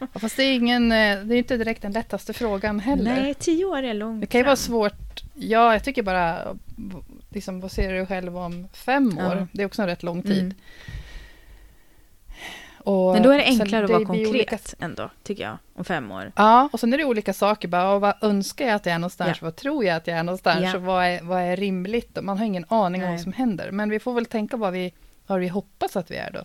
ja, 0.00 0.06
fast 0.20 0.36
det 0.36 0.42
är, 0.42 0.54
ingen, 0.54 0.92
eh, 0.92 1.18
det 1.24 1.34
är 1.34 1.38
inte 1.38 1.56
direkt 1.56 1.82
den 1.82 1.92
lättaste 1.92 2.32
frågan 2.32 2.80
heller. 2.80 3.14
Nej, 3.22 3.34
tio 3.34 3.64
år 3.64 3.82
är 3.82 3.94
långt 3.94 4.20
Det 4.20 4.26
kan 4.26 4.38
ju 4.38 4.44
vara 4.44 4.56
svårt. 4.56 5.22
Ja, 5.34 5.72
jag 5.72 5.84
tycker 5.84 6.02
bara 6.02 6.56
liksom, 7.30 7.60
vad 7.60 7.70
ser 7.72 7.92
du 7.92 8.06
själv 8.06 8.38
om 8.38 8.68
fem 8.72 9.18
år? 9.18 9.36
Ja. 9.36 9.46
Det 9.52 9.62
är 9.62 9.66
också 9.66 9.82
en 9.82 9.88
rätt 9.88 10.02
lång 10.02 10.22
tid. 10.22 10.38
Mm. 10.38 10.54
Och 12.84 13.12
Men 13.12 13.22
då 13.22 13.30
är 13.30 13.38
det 13.38 13.44
enklare 13.44 13.84
att 13.84 13.90
vara 13.90 14.04
konkret 14.04 14.28
olika- 14.28 14.58
ändå, 14.78 15.10
tycker 15.22 15.42
jag, 15.42 15.58
om 15.74 15.84
fem 15.84 16.10
år. 16.12 16.32
Ja, 16.36 16.68
och 16.72 16.80
sen 16.80 16.92
är 16.92 16.98
det 16.98 17.04
olika 17.04 17.32
saker. 17.32 17.68
Bara, 17.68 17.98
vad 17.98 18.14
önskar 18.20 18.66
jag 18.66 18.74
att 18.74 18.86
jag 18.86 18.94
är 18.94 18.98
någonstans? 18.98 19.38
Ja. 19.40 19.44
Vad 19.46 19.56
tror 19.56 19.84
jag 19.84 19.96
att 19.96 20.06
jag 20.06 20.18
är 20.18 20.22
någonstans? 20.22 20.60
Ja. 20.62 20.76
Och 20.76 20.82
vad 20.82 21.04
är, 21.04 21.22
vad 21.22 21.40
är 21.42 21.56
rimligt? 21.56 22.18
Och 22.18 22.24
Man 22.24 22.38
har 22.38 22.44
ingen 22.44 22.64
aning 22.68 23.00
om 23.02 23.06
Nej. 23.08 23.16
vad 23.16 23.20
som 23.22 23.32
händer. 23.32 23.70
Men 23.70 23.90
vi 23.90 23.98
får 24.00 24.12
väl 24.14 24.26
tänka 24.26 24.56
vad 24.56 24.72
vi, 24.72 24.94
vad 25.26 25.40
vi 25.40 25.48
hoppas 25.48 25.96
att 25.96 26.10
vi 26.10 26.16
är 26.16 26.30
då. 26.30 26.40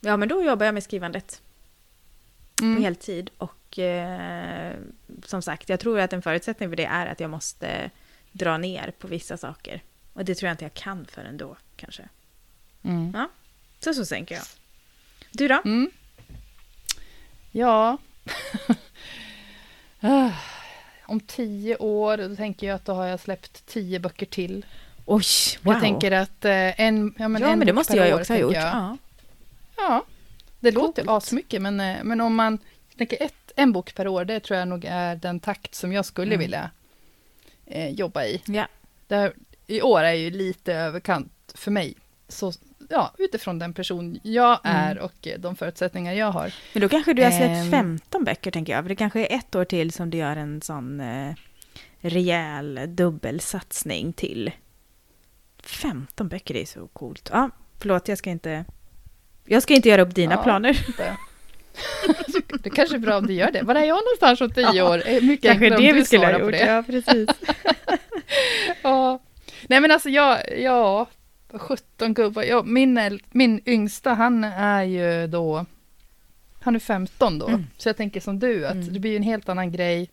Ja, 0.00 0.16
men 0.16 0.28
då 0.28 0.42
jobbar 0.42 0.66
jag 0.66 0.74
med 0.74 0.82
skrivandet 0.82 1.42
på 2.60 2.66
Mm. 2.66 2.82
heltid. 2.82 3.30
Och 3.38 3.78
eh, 3.78 4.74
som 5.24 5.42
sagt, 5.42 5.68
jag 5.68 5.80
tror 5.80 5.98
att 6.00 6.12
en 6.12 6.22
förutsättning 6.22 6.68
för 6.68 6.76
det 6.76 6.84
är 6.84 7.06
att 7.06 7.20
jag 7.20 7.30
måste 7.30 7.90
dra 8.32 8.56
ner 8.58 8.92
på 8.98 9.08
vissa 9.08 9.36
saker. 9.36 9.82
Och 10.12 10.24
det 10.24 10.34
tror 10.34 10.46
jag 10.48 10.52
inte 10.54 10.64
jag 10.64 10.74
kan 10.74 11.06
förrän 11.06 11.36
då, 11.36 11.56
kanske. 11.76 12.08
Mm. 12.82 13.28
Så 13.80 13.94
så 13.94 14.04
tänker 14.04 14.34
jag. 14.34 14.44
Du 15.32 15.48
då? 15.48 15.62
Mm. 15.64 15.90
Ja. 17.50 17.98
Ah. 20.02 20.30
Om 21.06 21.20
tio 21.20 21.76
år, 21.76 22.16
då 22.16 22.36
tänker 22.36 22.66
jag 22.66 22.74
att 22.74 22.84
då 22.84 22.92
har 22.92 23.06
jag 23.06 23.20
släppt 23.20 23.66
tio 23.66 23.98
böcker 23.98 24.26
till. 24.26 24.66
Oj, 25.04 25.24
wow! 25.62 25.72
Jag 25.74 25.80
tänker 25.82 26.12
att 26.12 26.44
eh, 26.44 26.80
en, 26.80 27.14
ja, 27.18 27.28
men 27.28 27.42
ja, 27.42 27.48
en 27.48 27.58
men 27.58 27.66
det 27.66 27.72
måste 27.72 27.96
jag 27.96 28.06
ju 28.06 28.14
också 28.14 28.32
ha 28.32 28.38
gjort. 28.40 28.54
Ja. 28.54 28.96
Ja, 29.76 30.04
det 30.60 30.70
låter 30.70 31.04
Coolt. 31.04 31.10
asmycket, 31.22 31.62
men, 31.62 31.80
eh, 31.80 31.96
men 32.04 32.20
om 32.20 32.34
man 32.34 32.58
tänker 32.96 33.22
ett, 33.22 33.52
en 33.56 33.72
bok 33.72 33.94
per 33.94 34.08
år, 34.08 34.24
det 34.24 34.40
tror 34.40 34.58
jag 34.58 34.68
nog 34.68 34.84
är 34.88 35.16
den 35.16 35.40
takt 35.40 35.74
som 35.74 35.92
jag 35.92 36.04
skulle 36.04 36.34
Mm. 36.34 36.38
vilja 36.38 36.70
eh, 37.66 37.88
jobba 37.90 38.24
i. 38.24 38.42
ja. 38.46 38.66
Där, 39.06 39.32
I 39.66 39.82
år 39.82 40.00
är 40.02 40.12
ju 40.12 40.30
lite 40.30 40.74
överkant 40.74 41.32
för 41.54 41.70
mig. 41.70 41.94
Så 42.28 42.52
ja, 42.88 43.14
utifrån 43.18 43.58
den 43.58 43.72
person 43.74 44.20
jag 44.22 44.60
är 44.64 44.90
Mm. 44.92 45.04
och 45.04 45.26
eh, 45.28 45.38
de 45.40 45.56
förutsättningar 45.56 46.12
jag 46.12 46.32
har. 46.32 46.54
Men 46.72 46.80
då 46.82 46.88
kanske 46.88 47.12
du 47.14 47.22
har 47.24 47.30
släppt 47.30 47.64
Ehm. 47.64 47.70
15 47.70 48.24
böcker, 48.24 48.50
tänker 48.50 48.72
jag. 48.72 48.84
För 48.84 48.88
det 48.88 48.96
kanske 48.96 49.26
är 49.26 49.36
ett 49.38 49.54
år 49.54 49.64
till 49.64 49.92
som 49.92 50.10
du 50.10 50.18
gör 50.18 50.36
en 50.36 50.62
sån 50.62 51.00
eh, 51.00 51.34
rejäl 52.00 52.80
dubbelsatsning 52.88 54.12
till. 54.12 54.50
15 55.62 56.28
böcker, 56.28 56.54
det 56.54 56.60
är 56.62 56.66
så 56.66 56.86
coolt. 56.88 57.28
Ja, 57.32 57.50
förlåt, 57.78 58.08
jag 58.08 58.18
ska 58.18 58.30
inte... 58.30 58.64
Jag 59.52 59.62
ska 59.62 59.74
inte 59.74 59.88
göra 59.88 60.02
upp 60.02 60.14
dina 60.14 60.34
Ja. 60.34 60.42
planer. 60.42 60.86
Det. 60.96 61.16
det 62.62 62.70
kanske 62.70 62.96
är 62.96 62.98
bra 62.98 63.18
om 63.18 63.26
du 63.26 63.32
gör 63.32 63.50
det. 63.50 63.62
Var 63.62 63.74
är 63.74 63.84
jag 63.84 63.98
någonstans 64.04 64.40
om 64.40 64.50
tio 64.50 64.72
Ja, 64.74 64.90
år? 64.90 65.02
Eh, 65.08 65.22
Mycket 65.22 65.50
Kanske 65.50 65.70
det 65.70 65.92
vi 65.92 66.04
skulle 66.04 66.26
ha 66.26 66.38
gjort. 66.38 66.52
det. 66.52 66.58
Ja, 66.66 66.82
precis. 66.82 67.28
Ja. 68.82 69.18
Nej 69.68 69.80
men 69.80 69.90
alltså 69.90 70.08
jag, 70.08 70.58
ja, 70.58 71.06
17 71.52 72.14
gubbar. 72.14 72.42
Ja, 72.42 72.62
min, 72.62 73.20
min 73.30 73.60
yngsta 73.66 74.14
han 74.14 74.44
är 74.44 74.82
ju 74.82 75.26
då, 75.26 75.66
han 76.60 76.74
är 76.74 76.78
15 76.78 77.38
då. 77.38 77.48
Mm. 77.48 77.66
Så 77.78 77.88
jag 77.88 77.96
tänker 77.96 78.20
som 78.20 78.38
du, 78.38 78.66
att 78.66 78.72
Mm. 78.72 78.92
det 78.92 79.00
blir 79.00 79.16
en 79.16 79.22
helt 79.22 79.48
annan 79.48 79.72
grej, 79.72 80.02
i 80.02 80.08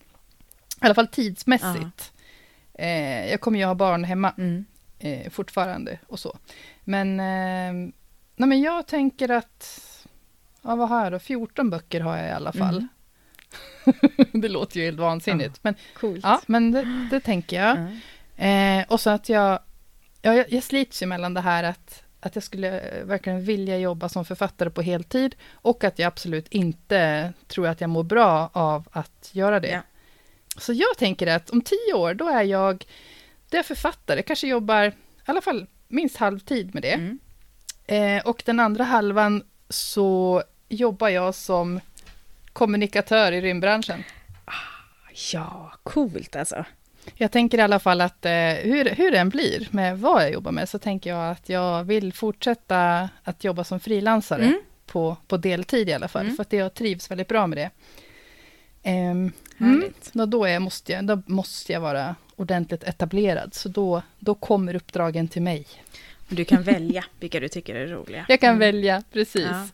alla 0.80 0.96
fall 0.96 1.08
tidsmässigt. 1.08 2.12
Eh, 2.74 3.32
jag 3.32 3.42
kommer 3.42 3.60
ju 3.60 3.66
ha 3.66 3.76
barn 3.76 4.04
hemma 4.04 4.34
Mm. 4.38 4.66
eh, 5.00 5.30
fortfarande 5.30 6.00
och 6.08 6.20
så. 6.20 6.38
Men, 6.84 7.20
eh, 7.20 7.92
nej 8.38 8.50
men 8.50 8.62
jag 8.62 8.88
tänker 8.88 9.32
att, 9.32 9.82
ja 10.62 10.76
vad 10.76 10.90
har 10.90 11.04
jag 11.04 11.12
då, 11.12 11.20
14 11.20 11.70
böcker 11.70 12.02
har 12.02 12.18
jag 12.18 12.28
i 12.28 12.32
alla 12.32 12.54
fall. 12.54 12.78
Mm. 12.78 12.88
det 14.42 14.50
låter 14.50 14.80
ju 14.80 14.86
helt 14.86 15.00
vansinnigt, 15.00 15.64
men 15.64 15.76
Coolt. 15.94 16.20
ja, 16.24 16.42
men 16.46 16.72
det, 16.72 17.08
det 17.12 17.20
tänker 17.20 17.62
jag. 17.62 17.78
Ja. 18.36 18.46
Eh, 18.46 18.86
och 18.88 19.02
så 19.02 19.10
att 19.10 19.30
jag, 19.30 19.60
ja, 20.22 20.34
jag, 20.34 20.52
jag 20.52 20.64
slits 20.64 21.04
ju 21.04 21.06
mellan 21.06 21.34
det 21.34 21.42
här 21.42 21.64
att, 21.64 22.04
att 22.20 22.36
jag 22.36 22.44
skulle 22.44 22.84
verkligen 23.04 23.44
vilja 23.44 23.78
jobba 23.78 24.10
som 24.10 24.26
författare 24.26 24.70
på 24.70 24.82
heltid 24.82 25.36
och 25.52 25.84
att 25.84 26.00
jag 26.00 26.08
absolut 26.08 26.48
inte 26.48 27.34
tror 27.48 27.68
att 27.68 27.82
jag 27.82 27.90
mår 27.90 28.04
bra 28.04 28.50
av 28.54 28.88
att 28.92 29.30
göra 29.32 29.60
det. 29.60 29.72
Ja. 29.72 29.82
Så 30.58 30.74
jag 30.74 30.98
tänker 30.98 31.28
att 31.28 31.50
om 31.50 31.62
tio 31.62 31.94
år, 31.94 32.14
då 32.14 32.28
är 32.28 32.44
jag, 32.44 32.86
då 33.50 33.56
är 33.56 33.60
jag 33.60 33.66
författare, 33.66 34.22
kanske 34.22 34.48
jobbar 34.48 34.84
i 34.84 34.94
alla 35.26 35.42
fall 35.42 35.68
minst 35.88 36.18
halvtid 36.18 36.74
med 36.74 36.84
det. 36.84 36.94
Mm. 36.94 37.20
Eh, 37.88 38.26
och 38.28 38.44
den 38.46 38.60
andra 38.60 38.84
halvan 38.84 39.44
så 39.70 40.44
jobbar 40.70 41.10
jag 41.10 41.36
som 41.36 41.80
kommunikatör 42.54 43.32
i 43.32 43.42
rymdbranschen. 43.42 44.04
Ja, 45.34 45.72
coolt 45.84 46.36
alltså. 46.36 46.66
Jag 47.16 47.32
tänker 47.32 47.58
i 47.58 47.62
alla 47.62 47.80
fall 47.80 48.02
att 48.02 48.26
eh, 48.26 48.32
hur, 48.54 48.90
hur 48.96 49.12
den 49.12 49.30
blir 49.30 49.68
med 49.72 50.00
vad 50.00 50.24
jag 50.24 50.32
jobbar 50.32 50.52
med, 50.52 50.70
så 50.70 50.80
tänker 50.80 51.10
jag 51.10 51.32
att 51.32 51.50
jag 51.50 51.84
vill 51.84 52.14
fortsätta 52.14 53.10
att 53.24 53.44
jobba 53.44 53.64
som 53.64 53.80
frilansare 53.80 54.44
Mm. 54.44 54.60
på, 54.86 55.18
på 55.28 55.38
deltid 55.38 55.90
i 55.90 55.94
alla 55.94 56.08
fall, 56.08 56.22
Mm. 56.26 56.36
för 56.36 56.42
att 56.42 56.54
jag 56.54 56.74
trivs 56.74 57.12
väldigt 57.12 57.28
bra 57.28 57.48
med 57.48 57.58
det. 57.58 57.70
Ehm, 58.84 59.32
mm, 59.60 59.94
då, 60.12 60.26
då, 60.26 60.46
är, 60.46 60.60
måste 60.60 60.92
jag, 60.92 61.06
då 61.06 61.22
måste 61.26 61.74
jag 61.74 61.82
vara 61.82 62.16
ordentligt 62.36 62.84
etablerad, 62.84 63.54
så 63.54 63.70
då, 63.70 64.02
då 64.20 64.36
kommer 64.36 64.76
uppdragen 64.76 65.28
till 65.28 65.42
mig. 65.42 65.66
Du 66.30 66.46
kan 66.46 66.64
välja 66.64 67.04
vilka 67.20 67.40
du 67.40 67.48
tycker 67.48 67.76
är 67.76 67.88
roliga. 67.88 68.26
Jag 68.30 68.40
kan 68.40 68.50
Mm. 68.50 68.60
välja, 68.60 69.04
precis. 69.12 69.48
Ja. 69.52 69.68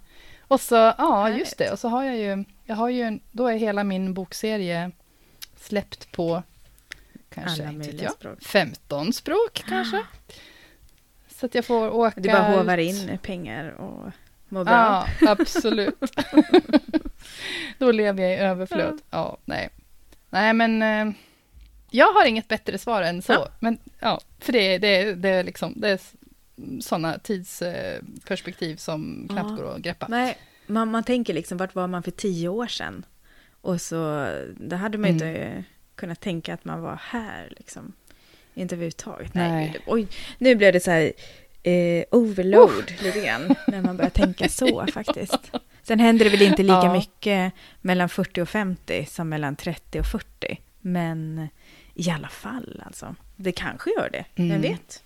Och 0.47 0.61
så, 0.61 0.75
ja 0.75 1.29
just 1.29 1.57
det, 1.57 1.71
och 1.71 1.79
så 1.79 1.87
har 1.87 2.03
jag 2.03 2.17
ju, 2.17 2.43
jag 2.65 2.75
har 2.75 2.89
ju, 2.89 3.19
då 3.31 3.47
är 3.47 3.57
hela 3.57 3.83
min 3.83 4.13
bokserie 4.13 4.91
släppt 5.59 6.11
på, 6.11 6.43
kanske, 7.33 7.67
Alla 7.67 7.83
jag, 7.85 8.11
språk. 8.11 8.43
15 8.43 9.13
språk 9.13 9.63
kanske. 9.67 10.01
Så 11.27 11.45
att 11.45 11.55
jag 11.55 11.65
får 11.65 11.89
åka 11.89 12.19
Du 12.21 12.29
bara 12.29 12.41
håvar 12.41 12.77
ut. 12.77 12.87
in 12.89 13.17
pengar 13.17 13.69
och 13.69 14.11
mår 14.49 14.63
bra. 14.63 15.07
Ja, 15.21 15.29
absolut. 15.31 15.95
Då 17.77 17.91
lever 17.91 18.23
jag 18.23 18.31
i 18.31 18.35
överflöd. 18.35 19.01
Ja, 19.09 19.37
nej. 19.45 19.69
Nej, 20.29 20.53
men 20.53 20.81
eh, 20.81 21.13
jag 21.89 22.13
har 22.13 22.25
inget 22.25 22.47
bättre 22.47 22.77
svar 22.77 23.01
än 23.01 23.21
så. 23.21 23.33
Ja. 23.33 23.47
Men 23.59 23.77
ja, 23.99 24.19
för 24.39 24.53
det, 24.53 24.77
det, 24.77 25.15
det 25.15 25.29
är 25.29 25.43
liksom, 25.43 25.73
det 25.75 25.89
är 25.89 25.99
sådana 26.81 27.19
tidsperspektiv 27.19 28.75
som 28.75 29.27
knappt 29.29 29.49
Ja. 29.49 29.55
går 29.55 29.75
att 29.75 29.81
greppa. 29.81 30.07
Nej, 30.09 30.37
man, 30.67 30.91
man 30.91 31.03
tänker 31.03 31.33
liksom, 31.33 31.57
vart 31.57 31.75
var 31.75 31.87
man 31.87 32.03
för 32.03 32.11
tio 32.11 32.47
år 32.49 32.67
sedan? 32.67 33.05
Och 33.61 33.81
så, 33.81 34.27
då 34.57 34.75
hade 34.75 34.97
man 34.97 35.09
ju 35.09 35.15
Mm. 35.25 35.27
inte 35.47 35.63
kunnat 35.95 36.19
tänka 36.21 36.53
att 36.53 36.65
man 36.65 36.81
var 36.81 36.99
här 37.03 37.53
liksom. 37.57 37.93
Inte 38.53 38.75
överhuvudtaget. 38.75 39.33
Nej. 39.33 39.49
Nej. 39.51 39.79
Oj, 39.87 40.07
nu 40.37 40.55
blev 40.55 40.73
det 40.73 40.79
så 40.79 40.91
här 40.91 41.11
eh, 41.63 42.03
overload 42.11 42.93
lite 43.03 43.19
grann. 43.25 43.55
När 43.67 43.81
man 43.81 43.97
börjar 43.97 44.09
tänka 44.09 44.49
så 44.49 44.85
faktiskt. 44.93 45.51
Sen 45.83 45.99
händer 45.99 46.25
det 46.25 46.31
väl 46.31 46.41
inte 46.41 46.63
lika 46.63 46.73
Ja. 46.73 46.93
mycket 46.93 47.53
mellan 47.81 48.09
40 48.09 48.41
och 48.41 48.49
50 48.49 49.05
som 49.05 49.29
mellan 49.29 49.55
30 49.55 49.99
och 49.99 50.05
40. 50.05 50.57
Men 50.81 51.47
i 51.93 52.09
alla 52.09 52.27
fall 52.27 52.83
alltså. 52.85 53.15
Det 53.35 53.51
kanske 53.51 53.89
gör 53.97 54.09
det, 54.11 54.25
vem 54.35 54.45
Mm. 54.45 54.61
vet? 54.61 55.03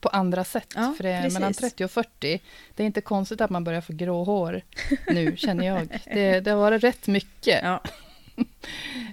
På 0.00 0.08
andra 0.08 0.44
sätt. 0.44 0.72
Ja, 0.76 0.94
för 0.96 1.04
det 1.04 1.10
är 1.10 1.22
precis. 1.22 1.34
mellan 1.38 1.52
30 1.52 1.84
och 1.84 1.90
40. 1.90 2.40
Det 2.74 2.82
är 2.82 2.86
inte 2.86 3.00
konstigt 3.00 3.40
att 3.40 3.50
man 3.50 3.64
börjar 3.64 3.80
få 3.80 3.92
grå 3.92 4.24
hår 4.24 4.62
nu, 5.06 5.36
känner 5.36 5.66
jag. 5.66 6.00
Det, 6.04 6.40
det 6.40 6.50
har 6.50 6.58
varit 6.58 6.84
rätt 6.84 7.06
mycket. 7.06 7.60
Ja. 7.62 7.82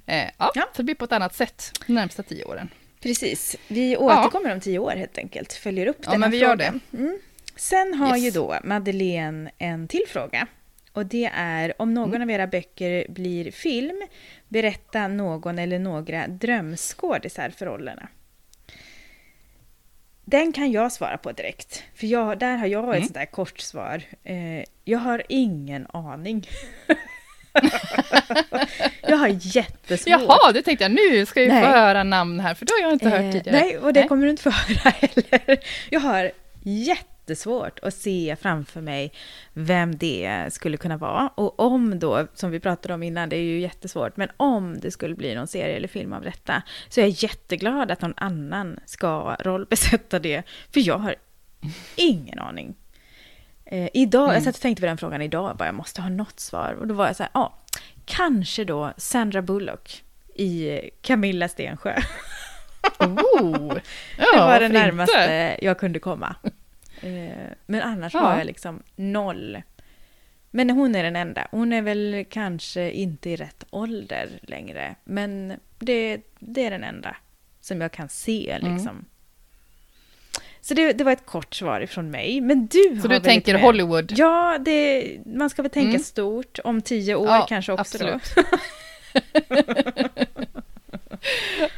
Eh, 0.06 0.30
ja, 0.38 0.52
Ja. 0.56 0.62
så 0.62 0.78
det 0.78 0.84
blir 0.84 0.96
på 0.96 1.06
ett 1.06 1.12
annat 1.12 1.36
sätt 1.36 1.72
de 1.88 1.94
närmsta 1.94 2.24
tio 2.24 2.44
åren. 2.46 2.70
Precis. 3.02 3.56
Vi 3.68 3.98
återkommer 3.98 4.52
om 4.54 4.60
tio 4.60 4.80
år 4.80 4.92
helt 4.92 5.18
enkelt. 5.18 5.54
Följer 5.54 5.88
upp 5.88 5.98
Ja, 6.00 6.12
den 6.12 6.12
här 6.12 6.18
men 6.20 6.32
vi 6.32 6.38
gör 6.38 6.48
frågan. 6.50 6.80
Mm. 6.94 7.20
Sen 7.56 7.94
har 7.94 8.16
Yes. 8.18 8.26
ju 8.26 8.32
då 8.32 8.56
Madeleine 8.64 9.52
en 9.58 9.88
till 9.88 10.04
fråga. 10.08 10.48
Och 10.92 11.06
det 11.06 11.32
är 11.36 11.82
om 11.82 11.94
någon 11.94 12.10
Mm. 12.16 12.22
av 12.22 12.32
era 12.32 12.48
böcker 12.48 13.06
blir 13.10 13.52
film, 13.52 14.02
berätta 14.48 15.08
någon 15.08 15.60
eller 15.60 15.80
några 15.80 16.28
drömskådisar 16.28 17.50
för 17.50 17.66
rollerna. 17.66 18.08
Den 20.26 20.54
kan 20.54 20.72
jag 20.72 20.92
svara 20.92 21.18
på 21.18 21.32
direkt. 21.32 21.84
För 21.96 22.08
jag, 22.08 22.40
där 22.40 22.58
har 22.58 22.68
jag 22.68 22.84
ett 22.84 22.90
Mm. 22.96 23.04
sånt 23.04 23.14
där 23.14 23.26
kort 23.26 23.60
svar. 23.60 24.02
Eh, 24.24 24.64
jag 24.84 25.00
har 25.00 25.24
ingen 25.30 25.88
aning. 25.94 26.48
jag 29.02 29.18
har 29.18 29.28
jättesvårt. 29.28 30.08
Jaha, 30.08 30.52
det 30.52 30.62
tänkte 30.62 30.84
jag. 30.84 30.92
Nu 30.92 31.26
ska 31.26 31.42
vi 31.42 31.48
Nej. 31.48 31.64
få 31.64 31.70
höra 31.70 32.04
namn 32.04 32.40
här, 32.40 32.54
för 32.54 32.66
det 32.66 32.74
har 32.74 32.82
jag 32.82 32.94
inte 32.94 33.10
hört 33.10 33.22
Eh, 33.22 33.32
tidigare. 33.32 33.60
Nej, 33.62 33.78
och 33.78 33.94
det 33.94 34.04
kommer 34.04 34.24
du 34.26 34.30
inte 34.30 34.44
få 34.44 34.50
höra 34.50 34.90
heller. 34.90 35.58
Jag 35.90 36.00
har 36.00 36.32
jättesvårt 37.30 37.80
att 37.82 37.94
se 37.94 38.36
framför 38.42 38.82
mig 38.82 39.12
vem 39.54 39.98
det 39.98 40.46
skulle 40.54 40.78
kunna 40.78 40.98
vara. 40.98 41.28
Och 41.36 41.60
om 41.60 42.00
då, 42.00 42.28
som 42.34 42.52
vi 42.52 42.60
pratade 42.60 42.94
om 42.94 43.04
innan, 43.04 43.30
det 43.30 43.36
är 43.36 43.42
ju 43.42 43.60
jättesvårt, 43.60 44.18
men 44.18 44.30
om 44.38 44.80
det 44.80 44.92
skulle 44.92 45.16
bli 45.16 45.36
någon 45.36 45.48
serie 45.48 45.76
eller 45.76 45.88
film 45.88 46.14
av 46.14 46.22
detta, 46.22 46.62
så 46.90 47.00
är 47.00 47.06
jag 47.06 47.10
jätteglad 47.10 47.92
att 47.92 48.02
någon 48.02 48.14
annan 48.18 48.80
ska 48.86 49.36
rollbesätta 49.40 50.20
det, 50.20 50.44
för 50.74 50.80
jag 50.88 50.98
har 50.98 51.16
ingen 51.96 52.40
aning. 52.40 52.76
Eh, 53.66 53.90
idag, 53.94 54.24
Mm. 54.24 54.34
jag 54.34 54.44
satt 54.44 54.56
och 54.56 54.62
tänkte 54.62 54.82
på 54.82 54.86
den 54.88 54.98
frågan 54.98 55.22
idag, 55.22 55.58
bara 55.58 55.66
jag 55.66 55.76
måste 55.76 56.02
ha 56.02 56.10
något 56.10 56.40
svar. 56.40 56.78
Och 56.80 56.88
då 56.88 56.94
var 56.94 57.08
jag 57.08 57.16
så 57.16 57.24
här, 57.24 57.30
ja, 57.34 57.54
kanske 58.06 58.64
då 58.64 58.94
Sandra 58.98 59.42
Bullock 59.42 60.04
i 60.36 60.80
Camilla 61.02 61.48
Stensjö. 61.48 61.96
Oh, 63.00 63.08
Ja, 64.18 64.32
det 64.34 64.40
var 64.40 64.60
det 64.60 64.66
inte? 64.66 64.80
närmaste 64.80 65.58
jag 65.62 65.80
kunde 65.80 66.00
komma. 66.00 66.36
Eh, 67.06 67.48
Men 67.66 67.82
annars 67.82 68.14
Ja. 68.14 68.20
har 68.20 68.38
jag 68.38 68.46
liksom 68.46 68.84
noll. 68.96 69.62
Men 70.52 70.70
hon 70.70 70.96
är 70.96 71.04
den 71.04 71.16
enda. 71.16 71.48
Hon 71.52 71.74
är 71.74 71.82
väl 71.82 72.26
kanske 72.30 72.92
inte 72.92 73.30
i 73.30 73.36
rätt 73.36 73.64
ålder 73.70 74.30
längre. 74.42 74.96
Men 75.04 75.54
det, 75.80 76.22
det 76.40 76.66
är 76.66 76.72
den 76.72 76.84
enda 76.84 77.16
som 77.62 77.82
jag 77.82 77.92
kan 77.92 78.10
se 78.10 78.52
Mm. 78.52 78.76
liksom. 78.76 79.06
Så 80.62 80.74
det, 80.74 80.94
det 80.94 81.04
var 81.04 81.12
ett 81.12 81.26
kort 81.26 81.54
svar 81.56 81.82
ifrån 81.82 82.12
mig. 82.12 82.42
Men 82.42 82.66
du 82.68 83.00
Så 83.02 83.08
du 83.08 83.20
tänker 83.20 83.54
mer- 83.54 83.62
Hollywood? 83.62 84.12
Ja, 84.18 84.58
det, 84.66 85.08
man 85.26 85.50
ska 85.50 85.62
väl 85.62 85.72
tänka 85.72 85.90
Mm. 85.90 86.02
stort. 86.02 86.60
Om 86.64 86.82
tio 86.82 87.16
år 87.16 87.28
Ja, 87.28 87.46
kanske 87.50 87.74
också 87.74 87.98
då. 87.98 88.08
absolut. 88.08 88.48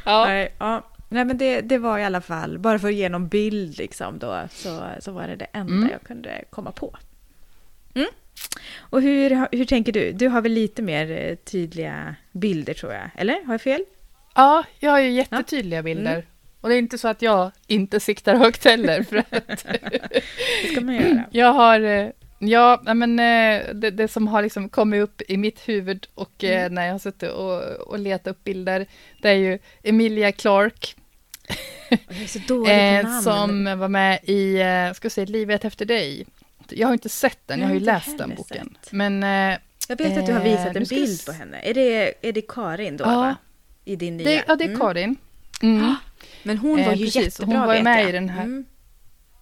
ja. 0.04 0.24
Nej, 0.26 0.52
ja. 0.58 0.82
Nej 1.08 1.24
men 1.24 1.38
det, 1.38 1.60
det 1.60 1.78
var 1.78 1.98
i 1.98 2.04
alla 2.04 2.20
fall, 2.20 2.58
bara 2.58 2.78
för 2.78 2.88
att 2.88 2.94
ge 2.94 3.08
någon 3.08 3.28
bild 3.28 3.78
liksom 3.78 4.18
då, 4.18 4.48
så, 4.50 4.80
så 5.00 5.12
var 5.12 5.28
det 5.28 5.36
det 5.36 5.46
enda 5.52 5.72
Mm. 5.72 5.88
jag 5.90 6.02
kunde 6.02 6.44
komma 6.50 6.72
på. 6.72 6.96
Mm. 7.94 8.08
Och 8.78 9.02
hur, 9.02 9.56
hur 9.56 9.64
tänker 9.64 9.92
du? 9.92 10.12
Du 10.12 10.28
har 10.28 10.40
väl 10.40 10.52
lite 10.52 10.82
mer 10.82 11.10
eh, 11.10 11.34
tydliga 11.36 12.14
bilder 12.32 12.74
tror 12.74 12.92
jag, 12.92 13.10
eller? 13.16 13.44
Har 13.44 13.54
jag 13.54 13.60
fel? 13.60 13.84
ja, 14.34 14.64
jag 14.78 14.90
har 14.90 14.98
ju 15.00 15.10
jättetydliga 15.10 15.82
bilder. 15.82 16.12
Mm. 16.12 16.24
Och 16.60 16.68
det 16.68 16.74
är 16.74 16.78
inte 16.78 16.98
så 16.98 17.08
att 17.08 17.22
jag 17.22 17.50
inte 17.66 18.00
siktar 18.00 18.34
högt 18.34 18.64
heller. 18.64 19.02
För 19.02 19.16
att 19.16 19.30
Det 20.62 20.68
ska 20.72 20.80
man 20.80 20.94
göra. 20.94 21.24
jag 21.30 21.52
har, 21.52 21.80
eh, 21.80 22.08
ja, 22.38 22.80
men 22.94 23.18
eh, 23.18 23.74
det, 23.74 23.90
det 23.90 24.08
som 24.08 24.28
har 24.28 24.42
liksom 24.42 24.68
kommit 24.68 25.02
upp 25.02 25.22
i 25.28 25.36
mitt 25.36 25.68
huvud 25.68 26.06
och 26.14 26.44
eh, 26.44 26.60
Mm. 26.60 26.74
när 26.74 26.86
jag 26.86 26.94
har 26.94 26.98
suttit 26.98 27.30
och, 27.30 27.62
och 27.62 27.98
letat 27.98 28.26
upp 28.30 28.44
bilder, 28.44 28.86
det 29.22 29.28
är 29.28 29.34
ju 29.34 29.58
Emilia 29.82 30.32
på 30.32 30.94
eh, 32.70 33.20
som 33.20 33.64
var 33.78 33.88
med 33.88 34.18
i, 34.24 34.56
ska 34.94 35.04
jag 35.04 35.12
säga, 35.12 35.26
Livet 35.26 35.64
efter 35.64 35.84
dig. 35.84 36.26
Jag 36.70 36.86
har 36.88 36.92
inte 36.92 37.08
sett 37.08 37.38
den, 37.46 37.58
Jag 37.60 37.64
jag 37.64 37.68
har 37.68 37.74
ju 37.80 37.86
läst 37.86 38.18
den 38.18 38.34
boken. 38.36 38.74
sett. 38.82 38.92
Men 38.92 39.22
Jag 39.88 39.96
vet 39.98 40.18
att 40.18 40.26
du 40.26 40.32
har 40.32 40.44
visat 40.44 40.76
en 40.76 40.84
vi 40.84 40.96
bild 40.96 41.24
på 41.26 41.32
henne. 41.32 41.58
Är 41.62 41.74
det, 41.74 42.14
är 42.28 42.32
det 42.32 42.42
Karin 42.48 42.96
då? 42.96 43.04
Ja. 43.04 43.16
Va? 43.20 43.36
I 43.84 43.96
din 43.96 44.16
nya? 44.16 44.26
det, 44.28 44.44
ja, 44.48 44.56
det 44.56 44.64
är 44.64 44.68
Mm. 44.68 44.80
Karin. 44.80 45.16
Mm. 45.62 45.94
Men 46.42 46.58
hon 46.58 46.70
var 46.84 46.92
Eh, 46.92 46.98
ju 46.98 47.04
precis, 47.04 47.14
hon 47.38 47.48
jättebra 47.50 47.66
var 47.66 47.74
ju 47.74 47.78
vet 47.78 47.84
med 47.84 48.02
jag. 48.02 48.08
i 48.08 48.12
den 48.12 48.28
här. 48.28 48.44
Mm. 48.44 48.64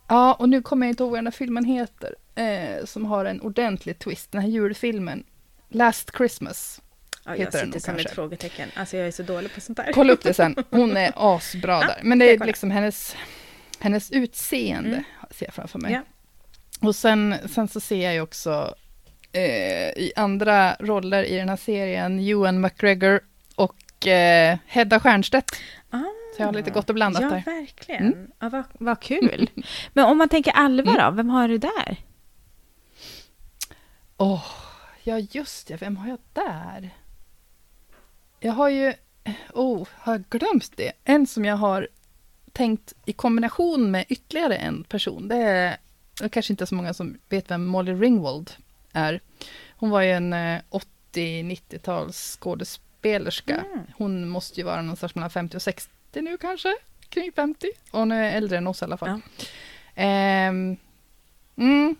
Ja, 0.08 0.34
och 0.34 0.48
nu 0.48 0.62
kommer 0.62 0.86
jag 0.86 0.92
inte 0.92 1.02
ihåg 1.02 1.10
vad 1.10 1.18
den 1.18 1.26
här 1.26 1.32
filmen 1.32 1.64
heter, 1.64 2.14
eh, 2.36 2.84
som 2.84 3.04
har 3.06 3.24
en 3.24 3.40
ordentlig 3.40 3.98
twist, 3.98 4.32
den 4.32 4.40
här 4.40 4.48
julfilmen. 4.48 5.24
Last 5.68 6.10
Christmas. 6.16 6.80
Ja, 7.24 7.36
jag 7.36 7.52
den 7.52 7.66
sitter 7.66 7.80
som 7.80 7.94
kanske. 7.94 8.08
ett 8.08 8.14
frågetecken. 8.14 8.68
Alltså 8.74 8.96
jag 8.96 9.06
är 9.06 9.10
så 9.10 9.22
dålig 9.22 9.54
på 9.54 9.60
sånt 9.60 9.76
där. 9.76 9.92
Kolla 9.92 10.12
upp 10.12 10.22
det 10.22 10.34
sen, 10.34 10.56
hon 10.70 10.96
är 10.96 11.12
asbra 11.36 11.72
Ja, 11.72 11.86
där. 11.86 12.00
Men 12.02 12.18
det 12.18 12.30
är 12.30 12.46
liksom 12.46 12.70
hennes, 12.70 13.16
hennes 13.80 14.10
utseende, 14.10 14.88
Mm. 14.90 15.04
ser 15.30 15.46
jag 15.46 15.54
framför 15.54 15.78
mig. 15.78 15.92
Ja. 15.92 16.00
Och 16.88 16.96
sen, 16.96 17.34
sen 17.54 17.68
så 17.68 17.80
ser 17.80 18.04
jag 18.04 18.14
ju 18.14 18.20
också 18.20 18.74
eh, 19.32 19.88
i 19.88 20.12
andra 20.16 20.74
roller 20.80 21.24
i 21.24 21.36
den 21.36 21.48
här 21.48 21.56
serien, 21.56 22.18
Ewan 22.28 22.60
McGregor 22.60 23.20
och 23.54 24.06
eh, 24.06 24.58
Hedda 24.66 25.00
Stiernstedt. 25.00 25.50
Ah, 25.90 25.98
Så 26.36 26.42
jag 26.42 26.46
har 26.46 26.52
lite 26.52 26.70
gott 26.70 26.88
och 26.88 26.94
blandat 26.94 27.22
ja, 27.22 27.28
där. 27.28 27.42
verkligen. 27.46 28.02
Mm. 28.12 28.26
Ja, 28.40 28.48
vad, 28.48 28.64
vad 28.72 29.00
kul. 29.00 29.50
Men 29.92 30.04
om 30.04 30.18
man 30.18 30.28
tänker 30.28 30.52
Alva 30.52 30.90
Mm. 30.90 31.04
då, 31.04 31.10
vem 31.10 31.28
har 31.28 31.48
du 31.48 31.58
där? 31.58 31.96
Åh, 34.16 34.44
ja 35.02 35.18
just 35.18 35.66
det, 35.66 35.76
vem 35.76 35.96
har 35.96 36.08
jag 36.08 36.18
där? 36.32 36.90
Jag 38.40 38.52
har 38.52 38.68
ju, 38.68 38.94
oh, 39.52 39.88
har 39.92 40.12
jag 40.12 40.24
glömt 40.28 40.76
det? 40.76 40.92
En 41.04 41.26
som 41.26 41.44
jag 41.44 41.56
har 41.56 41.88
tänkt 42.52 42.92
i 43.04 43.12
kombination 43.12 43.90
med 43.90 44.04
ytterligare 44.08 44.56
en 44.56 44.84
person, 44.84 45.28
det 45.28 45.36
är, 45.36 45.76
det 46.20 46.28
kanske 46.28 46.52
inte 46.52 46.66
så 46.66 46.74
många 46.74 46.94
som 46.94 47.18
vet 47.28 47.50
vem 47.50 47.66
Molly 47.66 47.92
Ringwald 47.92 48.50
är. 48.92 49.20
Hon 49.76 49.90
var 49.90 50.02
ju 50.02 50.10
en 50.10 50.32
eh, 50.32 50.60
80-90-tals 51.12 52.38
skådespelerska. 52.40 53.54
Mm. 53.54 53.86
Hon 53.96 54.28
måste 54.28 54.60
ju 54.60 54.64
vara 54.64 54.82
någonstans 54.82 55.14
mellan 55.14 55.30
50 55.30 55.56
och 55.56 55.62
60 55.62 55.90
nu 56.20 56.36
kanske, 56.36 56.76
kring 57.08 57.32
50. 57.32 57.66
Och 57.90 57.98
hon 57.98 58.12
är 58.12 58.36
äldre 58.36 58.58
än 58.58 58.66
oss 58.66 58.82
i 58.82 58.84
alla 58.84 58.96
fall. 58.96 59.20
Ehm, 59.94 60.76
mm, 61.56 61.96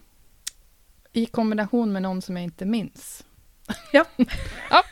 I 1.17 1.27
kombination 1.27 1.93
med 1.93 2.03
någon 2.03 2.23
som 2.23 2.37
jag 2.37 2.45
inte 2.45 2.65
minns. 2.65 3.25
Ja. 3.93 4.05
ja. 4.71 4.83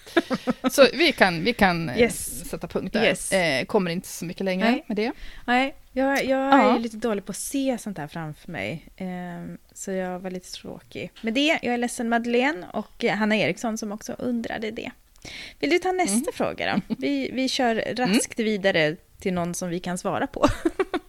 Så 0.71 0.87
vi 0.95 1.13
kan, 1.13 1.45
vi 1.45 1.53
kan 1.53 1.89
eh, 1.89 1.99
Yes. 2.01 2.49
sätta 2.49 2.67
punkt 2.69 2.93
där. 2.93 3.05
Yes. 3.05 3.33
Eh, 3.33 3.65
kommer 3.65 3.91
inte 3.91 4.09
så 4.09 4.25
mycket 4.25 4.45
längre 4.45 4.71
Nej. 4.71 4.85
med 4.87 4.97
det. 4.97 5.13
Nej, 5.47 5.75
jag, 5.93 6.25
jag 6.25 6.41
Ja. 6.55 6.75
är 6.75 6.79
lite 6.79 6.97
dålig 6.97 7.25
på 7.25 7.31
att 7.31 7.37
se 7.37 7.79
sånt 7.81 7.99
här 7.99 8.07
framför 8.07 8.51
mig. 8.53 8.89
Ehm, 8.97 9.59
så 9.75 9.91
jag 9.91 10.19
var 10.21 10.31
lite 10.31 10.51
tråkig 10.53 11.11
med 11.21 11.35
det. 11.35 11.59
Jag 11.63 11.75
är 11.75 11.79
ledsen 11.79 12.09
Madeleine 12.09 12.67
och 12.73 13.05
eh, 13.05 13.15
Hanna 13.17 13.37
Eriksson 13.37 13.79
som 13.79 13.93
också 13.93 14.13
undrade 14.19 14.71
det. 14.71 14.91
Vill 15.59 15.71
du 15.71 15.79
ta 15.79 15.93
nästa 15.93 16.13
Mm. 16.15 16.33
fråga 16.35 16.75
då? 16.89 16.95
Vi, 16.99 17.31
vi 17.33 17.49
kör 17.49 17.95
raskt 17.97 18.39
vidare 18.39 18.97
till 19.21 19.35
någon 19.35 19.55
som 19.55 19.69
vi 19.69 19.81
kan 19.81 19.99
svara 19.99 20.27
på. 20.27 20.47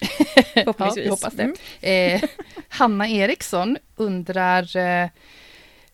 Ja, 0.54 0.62
Förhoppningsvis. 0.64 1.04
vi 1.06 1.10
hoppas 1.10 1.34
det. 1.34 1.42
Mm. 1.82 2.20
Eh, 2.22 2.28
Hanna 2.68 3.08
Eriksson 3.08 3.76
undrar 3.96 4.76
eh, 4.76 5.08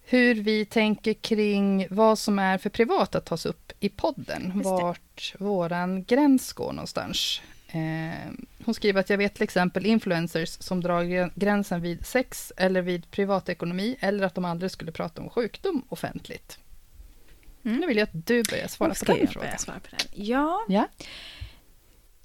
hur 0.04 0.34
vi 0.34 0.64
tänker 0.64 1.12
kring 1.14 1.86
vad 1.90 2.18
som 2.18 2.38
är 2.38 2.58
för 2.58 2.70
privat 2.70 3.14
att 3.14 3.24
tas 3.24 3.46
upp 3.46 3.72
i 3.80 3.88
podden. 3.88 4.52
Vart 4.64 5.34
våran 5.38 6.04
gräns 6.04 6.52
går 6.52 6.72
någonstans. 6.72 7.40
Eh, 7.68 8.32
hon 8.64 8.74
skriver 8.74 9.00
att 9.00 9.10
jag 9.10 9.18
vet 9.18 9.34
till 9.34 9.42
exempel 9.42 9.86
influencers 9.86 10.48
som 10.48 10.80
drar 10.80 11.02
gr- 11.02 11.30
gränsen 11.34 11.80
vid 11.82 12.06
sex 12.06 12.52
eller 12.56 12.82
vid 12.82 13.10
privatekonomi 13.10 13.96
eller 14.00 14.26
att 14.26 14.34
de 14.34 14.44
aldrig 14.44 14.70
skulle 14.70 14.92
prata 14.92 15.22
om 15.22 15.30
sjukdom 15.30 15.82
offentligt. 15.88 16.58
Mm. 17.64 17.78
Nu 17.80 17.86
vill 17.86 17.96
jag 17.96 18.04
att 18.04 18.26
du 18.26 18.42
börjar 18.50 18.68
svara 18.68 18.94
på 18.94 19.04
den 19.04 19.18
jag 19.20 19.30
frågan. 19.30 19.58
svara 19.58 19.78
på 19.80 19.86
den. 19.96 20.24
Ja, 20.26 20.64
Ja. 20.68 20.88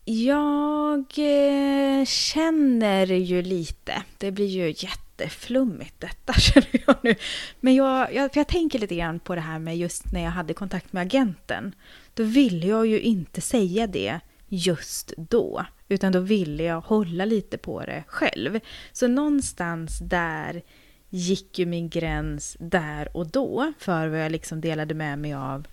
Jag 0.06 1.06
eh, 1.18 2.06
känner 2.06 3.06
ju 3.06 3.42
lite, 3.42 4.04
det 4.18 4.32
blir 4.32 4.46
ju 4.46 4.74
jätteflummigt 4.78 6.00
detta 6.00 6.34
känner 6.40 6.84
jag 6.88 6.96
nu. 7.02 7.16
Men 7.60 7.76
jag, 7.76 8.14
jag, 8.14 8.34
för 8.34 8.40
jag 8.40 8.48
tänker 8.48 8.80
lite 8.80 8.96
grann 8.96 9.20
på 9.20 9.36
det 9.36 9.42
här 9.42 9.60
med 9.60 9.78
just 9.78 10.12
när 10.12 10.24
jag 10.24 10.32
hade 10.32 10.54
kontakt 10.54 10.94
med 10.94 11.02
agenten. 11.02 11.76
Då 12.14 12.24
ville 12.24 12.68
jag 12.68 12.88
ju 12.88 13.00
inte 13.00 13.42
säga 13.42 13.88
det 13.88 14.20
just 14.48 15.14
då, 15.18 15.66
utan 15.88 16.12
då 16.12 16.20
ville 16.20 16.64
jag 16.64 16.82
hålla 16.82 17.26
lite 17.26 17.58
på 17.58 17.82
det 17.86 18.04
själv. 18.08 18.60
Så 18.92 19.08
någonstans 19.08 20.00
där 20.00 20.62
gick 21.10 21.60
ju 21.60 21.66
min 21.66 21.90
gräns 21.90 22.58
där 22.60 23.18
och 23.18 23.28
då 23.28 23.74
för 23.80 24.08
vad 24.08 24.20
jag 24.20 24.32
liksom 24.32 24.62
delade 24.62 24.94
med 24.94 25.20
mig 25.20 25.34
av 25.34 25.68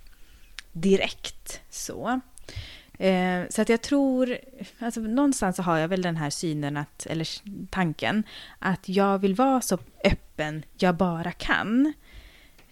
direkt. 0.72 1.60
Så. 1.70 2.20
Eh, 2.98 3.42
så 3.50 3.62
att 3.62 3.68
jag 3.68 3.82
tror, 3.82 4.38
alltså 4.78 5.00
någonstans 5.00 5.56
så 5.56 5.62
har 5.62 5.78
jag 5.78 5.88
väl 5.88 6.02
den 6.02 6.16
här 6.16 6.30
synen, 6.30 6.76
att, 6.76 7.06
eller 7.06 7.28
tanken, 7.70 8.22
att 8.58 8.88
jag 8.88 9.18
vill 9.18 9.34
vara 9.34 9.60
så 9.60 9.78
öppen 10.04 10.62
jag 10.78 10.96
bara 10.96 11.32
kan. 11.32 11.92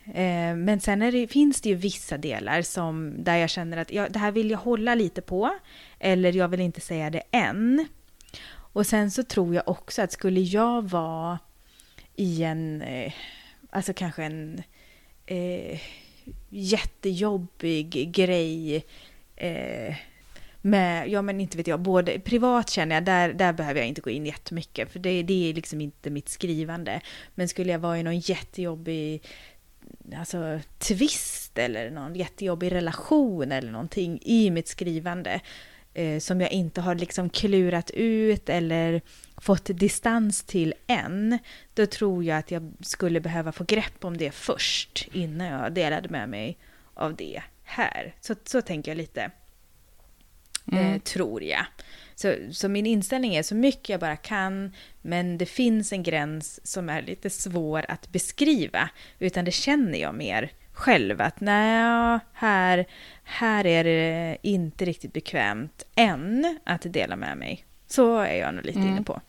Eh, 0.07 0.57
men 0.57 0.81
sen 0.81 1.03
är 1.03 1.13
det, 1.13 1.29
finns 1.29 1.61
det 1.61 1.69
ju 1.69 1.75
vissa 1.75 2.19
delar 2.19 2.63
som, 2.63 3.25
där 3.25 3.37
jag 3.37 3.51
känner 3.51 3.77
att 3.77 3.93
jag, 3.93 4.13
det 4.13 4.19
här 4.19 4.33
vill 4.33 4.51
jag 4.51 4.59
hålla 4.59 4.95
lite 4.95 5.23
på, 5.23 5.51
eller 5.99 6.33
jag 6.33 6.49
vill 6.49 6.61
inte 6.61 6.81
säga 6.81 7.11
det 7.11 7.23
än. 7.31 7.87
Och 8.49 8.87
sen 8.87 9.11
så 9.11 9.23
tror 9.23 9.55
jag 9.55 9.69
också 9.69 10.03
att 10.03 10.13
skulle 10.13 10.41
jag 10.41 10.83
vara 10.91 11.39
i 12.17 12.43
en, 12.43 12.83
eh, 12.83 13.13
alltså 13.71 13.93
kanske 13.93 14.25
en 14.25 14.63
eh, 15.27 15.81
jättejobbig 16.49 18.13
grej 18.13 18.85
eh, 19.37 19.95
med, 20.67 21.09
ja 21.09 21.23
men 21.23 21.41
inte 21.41 21.57
vet 21.57 21.67
jag, 21.67 21.81
både 21.81 22.21
privat 22.21 22.71
känner 22.71 22.95
jag, 22.95 23.05
där, 23.05 23.33
där 23.33 23.53
behöver 23.53 23.81
jag 23.81 23.89
inte 23.89 24.01
gå 24.01 24.11
in 24.11 24.27
jättemycket 24.27 24.93
för 24.93 24.99
det, 24.99 25.23
det 25.23 25.51
är 25.51 25.55
liksom 25.55 25.81
inte 25.81 26.11
mitt 26.11 26.29
skrivande. 26.29 27.01
Men 27.35 27.49
skulle 27.49 27.73
jag 27.73 27.79
vara 27.79 27.99
i 27.99 28.03
någon 28.03 28.19
jättejobbig 28.19 29.23
alltså, 30.19 30.61
twist 30.79 31.59
eller 31.59 31.91
någon 31.91 32.15
jättejobbig 32.15 32.73
relation 32.73 33.53
eller 33.53 33.73
någonting 33.73 34.19
i 34.23 34.51
mitt 34.51 34.69
skrivande 34.69 35.41
eh, 35.95 36.19
som 36.19 36.41
jag 36.41 36.53
inte 36.53 36.81
har 36.81 36.95
liksom 36.95 37.31
klurat 37.31 37.91
ut 37.91 38.49
eller 38.49 39.01
fått 39.37 39.65
distans 39.65 40.43
till 40.43 40.75
än, 40.87 41.39
då 41.75 41.87
tror 41.87 42.25
jag 42.25 42.39
att 42.39 42.51
jag 42.51 42.73
skulle 42.81 43.21
behöva 43.21 43.53
få 43.53 43.65
grepp 43.65 44.05
om 44.05 44.17
det 44.17 44.31
först 44.31 45.09
innan 45.13 45.47
jag 45.47 45.73
delade 45.73 46.09
med 46.09 46.29
mig 46.29 46.59
av 46.95 47.17
det 47.17 47.43
här. 47.65 48.15
Så, 48.21 48.35
så 48.45 48.63
tänker 48.63 48.91
jag 48.91 48.99
lite, 48.99 49.31
eh, 50.73 50.79
Mm. 50.87 51.01
tror 51.01 51.43
jag. 51.43 51.65
Så, 52.15 52.35
så 52.53 52.69
min 52.69 52.87
inställning 52.87 53.35
är 53.35 53.43
så 53.43 53.55
mycket 53.55 53.89
jag 53.89 54.01
bara 54.01 54.17
kan, 54.17 54.73
men 55.03 55.39
det 55.39 55.47
finns 55.47 55.93
en 55.93 56.03
gräns 56.03 56.67
som 56.67 56.89
är 56.89 57.03
lite 57.03 57.31
svår 57.31 57.85
att 57.89 58.09
beskriva, 58.09 58.89
utan 59.19 59.45
det 59.45 59.51
känner 59.51 59.99
jag 59.99 60.15
mer 60.15 60.51
själv 60.73 61.21
att 61.21 61.41
nej, 61.41 62.19
här, 62.33 62.87
här 63.25 63.67
är 63.67 63.85
det 63.85 64.37
inte 64.43 64.85
riktigt 64.85 65.13
bekvämt 65.13 65.83
än 65.95 66.59
att 66.65 66.83
dela 66.93 67.17
med 67.17 67.39
mig. 67.39 67.65
Så 67.87 68.19
är 68.19 68.35
jag 68.35 68.55
nog 68.55 68.65
lite 68.65 68.79
Mm. 68.79 68.91
inne 68.93 69.03
på. 69.03 69.21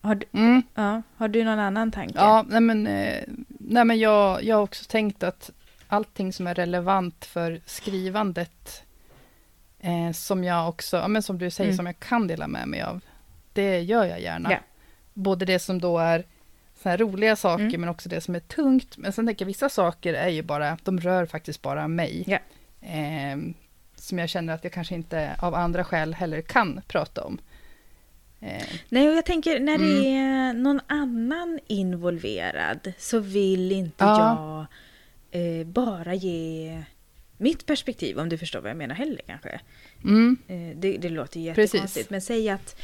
Har 0.00 0.14
du, 0.14 0.26
Mm. 0.32 0.62
ja, 0.74 1.02
har 1.16 1.28
du 1.28 1.44
någon 1.44 1.58
annan 1.58 1.90
tanke? 1.92 2.14
Ja, 2.18 2.44
nej 2.48 2.60
men, 2.60 2.86
eh, 2.86 3.22
nej 3.48 3.84
men 3.84 3.98
jag, 3.98 4.44
jag 4.44 4.56
har 4.56 4.62
också 4.62 4.84
tänkt 4.88 5.22
att 5.22 5.50
allting 5.88 6.32
som 6.32 6.46
är 6.46 6.54
relevant 6.54 7.24
för 7.24 7.60
skrivandet, 7.66 8.82
eh, 9.86 10.12
som 10.12 10.44
jag 10.44 10.68
också, 10.68 10.96
ja, 10.96 11.08
men 11.08 11.22
som 11.22 11.38
du 11.38 11.50
säger, 11.50 11.68
Mm. 11.70 11.76
som 11.76 11.86
jag 11.86 11.98
kan 12.00 12.26
dela 12.26 12.46
med 12.48 12.68
mig 12.68 12.82
av, 12.82 13.00
det 13.52 13.80
gör 13.80 14.04
jag 14.04 14.20
gärna. 14.20 14.52
Ja. 14.52 14.58
Både 15.14 15.44
det 15.44 15.58
som 15.58 15.80
då 15.80 15.98
är 15.98 16.24
så 16.82 16.88
här 16.88 16.98
roliga 16.98 17.36
saker, 17.36 17.64
Mm. 17.64 17.80
men 17.80 17.90
också 17.90 18.08
det 18.08 18.20
som 18.20 18.34
är 18.34 18.40
tungt. 18.40 18.96
Men 18.96 19.12
sen 19.12 19.26
tänker 19.26 19.44
jag, 19.44 19.46
vissa 19.46 19.68
saker 19.68 20.14
är 20.14 20.28
ju 20.28 20.42
bara, 20.42 20.78
de 20.82 21.00
rör 21.00 21.26
faktiskt 21.26 21.62
bara 21.62 21.88
mig. 21.88 22.24
Ja. 22.26 22.38
Eh, 22.88 23.38
som 23.96 24.18
jag 24.18 24.28
känner 24.28 24.54
att 24.54 24.64
jag 24.64 24.72
kanske 24.72 24.94
inte 24.94 25.36
av 25.38 25.54
andra 25.54 25.84
skäl 25.84 26.14
heller 26.14 26.40
kan 26.40 26.80
prata 26.88 27.24
om. 27.24 27.38
Eh, 28.40 28.62
Nej, 28.88 29.08
och 29.08 29.14
jag 29.16 29.24
tänker 29.26 29.60
när 29.60 29.78
det 29.78 30.08
Mm. 30.08 30.16
är 30.16 30.52
någon 30.54 30.80
annan 30.86 31.58
involverad 31.66 32.92
så 32.98 33.18
vill 33.18 33.72
inte 33.72 34.04
Ja. 34.04 34.66
jag 35.30 35.40
eh, 35.60 35.66
bara 35.66 36.14
ge 36.14 36.82
mitt 37.38 37.66
perspektiv, 37.66 38.18
om 38.18 38.28
du 38.28 38.38
förstår 38.38 38.60
vad 38.60 38.70
jag 38.70 38.76
menar 38.76 38.94
heller 38.94 39.20
kanske. 39.26 39.60
mm, 40.04 40.36
Eh, 40.48 40.76
det, 40.76 40.96
det 40.96 41.08
låter 41.08 41.54
Precis. 41.54 41.74
jättekonstigt, 41.74 42.10
men 42.10 42.20
säg 42.20 42.48
att 42.48 42.80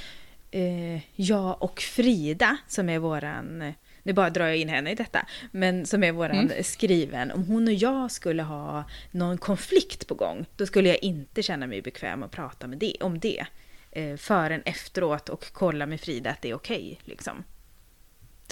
eh, 0.51 1.01
jag 1.17 1.63
och 1.63 1.81
Frida, 1.81 2.57
som 2.69 2.89
är 2.89 2.99
våran, 2.99 3.73
nu 4.03 4.13
bara 4.13 4.31
drar 4.31 4.47
jag 4.47 4.57
in 4.57 4.69
henne 4.69 4.91
i 4.91 4.95
detta, 4.95 5.27
men 5.53 5.87
som 5.87 6.05
är 6.05 6.13
våran 6.13 6.39
Mm. 6.51 6.65
skriven, 6.65 7.31
om 7.31 7.45
hon 7.45 7.69
och 7.69 7.75
jag 7.75 8.11
skulle 8.11 8.43
ha 8.43 8.85
någon 9.11 9.39
konflikt 9.39 10.07
på 10.07 10.15
gång, 10.15 10.47
då 10.57 10.67
skulle 10.67 10.89
jag 10.89 11.03
inte 11.03 11.43
känna 11.43 11.67
mig 11.67 11.83
bekväm 11.83 12.23
att 12.23 12.31
prata 12.31 12.67
med 12.67 12.79
det, 12.79 12.97
om 13.01 13.19
det. 13.19 13.47
Eh, 13.91 14.17
förrän 14.17 14.63
efteråt 14.65 15.29
och 15.29 15.45
kolla 15.53 15.87
med 15.87 16.01
Frida 16.01 16.31
att 16.31 16.43
det 16.43 16.51
är 16.51 16.55
okej. 16.55 17.01
liksom. 17.05 17.45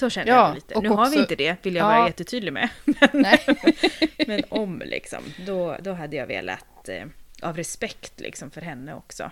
Så 0.01 0.11
känner 0.11 0.33
Ja, 0.33 0.47
jag 0.49 0.55
lite. 0.55 0.81
Nu 0.81 0.89
har 0.89 0.97
vi 1.05 1.11
också- 1.11 1.21
inte 1.21 1.37
det, 1.37 1.57
vill 1.67 1.75
jag 1.75 1.85
Ja. 1.93 1.97
vara 1.99 2.07
jättetydlig 2.07 2.53
med. 2.53 2.69
nej. 3.13 3.41
Men 4.27 4.43
om 4.49 4.83
liksom, 4.87 5.23
då, 5.47 5.77
då 5.81 5.93
hade 5.93 6.17
jag 6.17 6.27
velat, 6.27 6.89
eh, 6.89 7.05
av 7.43 7.57
respekt 7.57 8.21
liksom 8.21 8.51
för 8.51 8.61
henne 8.61 8.95
också, 8.95 9.31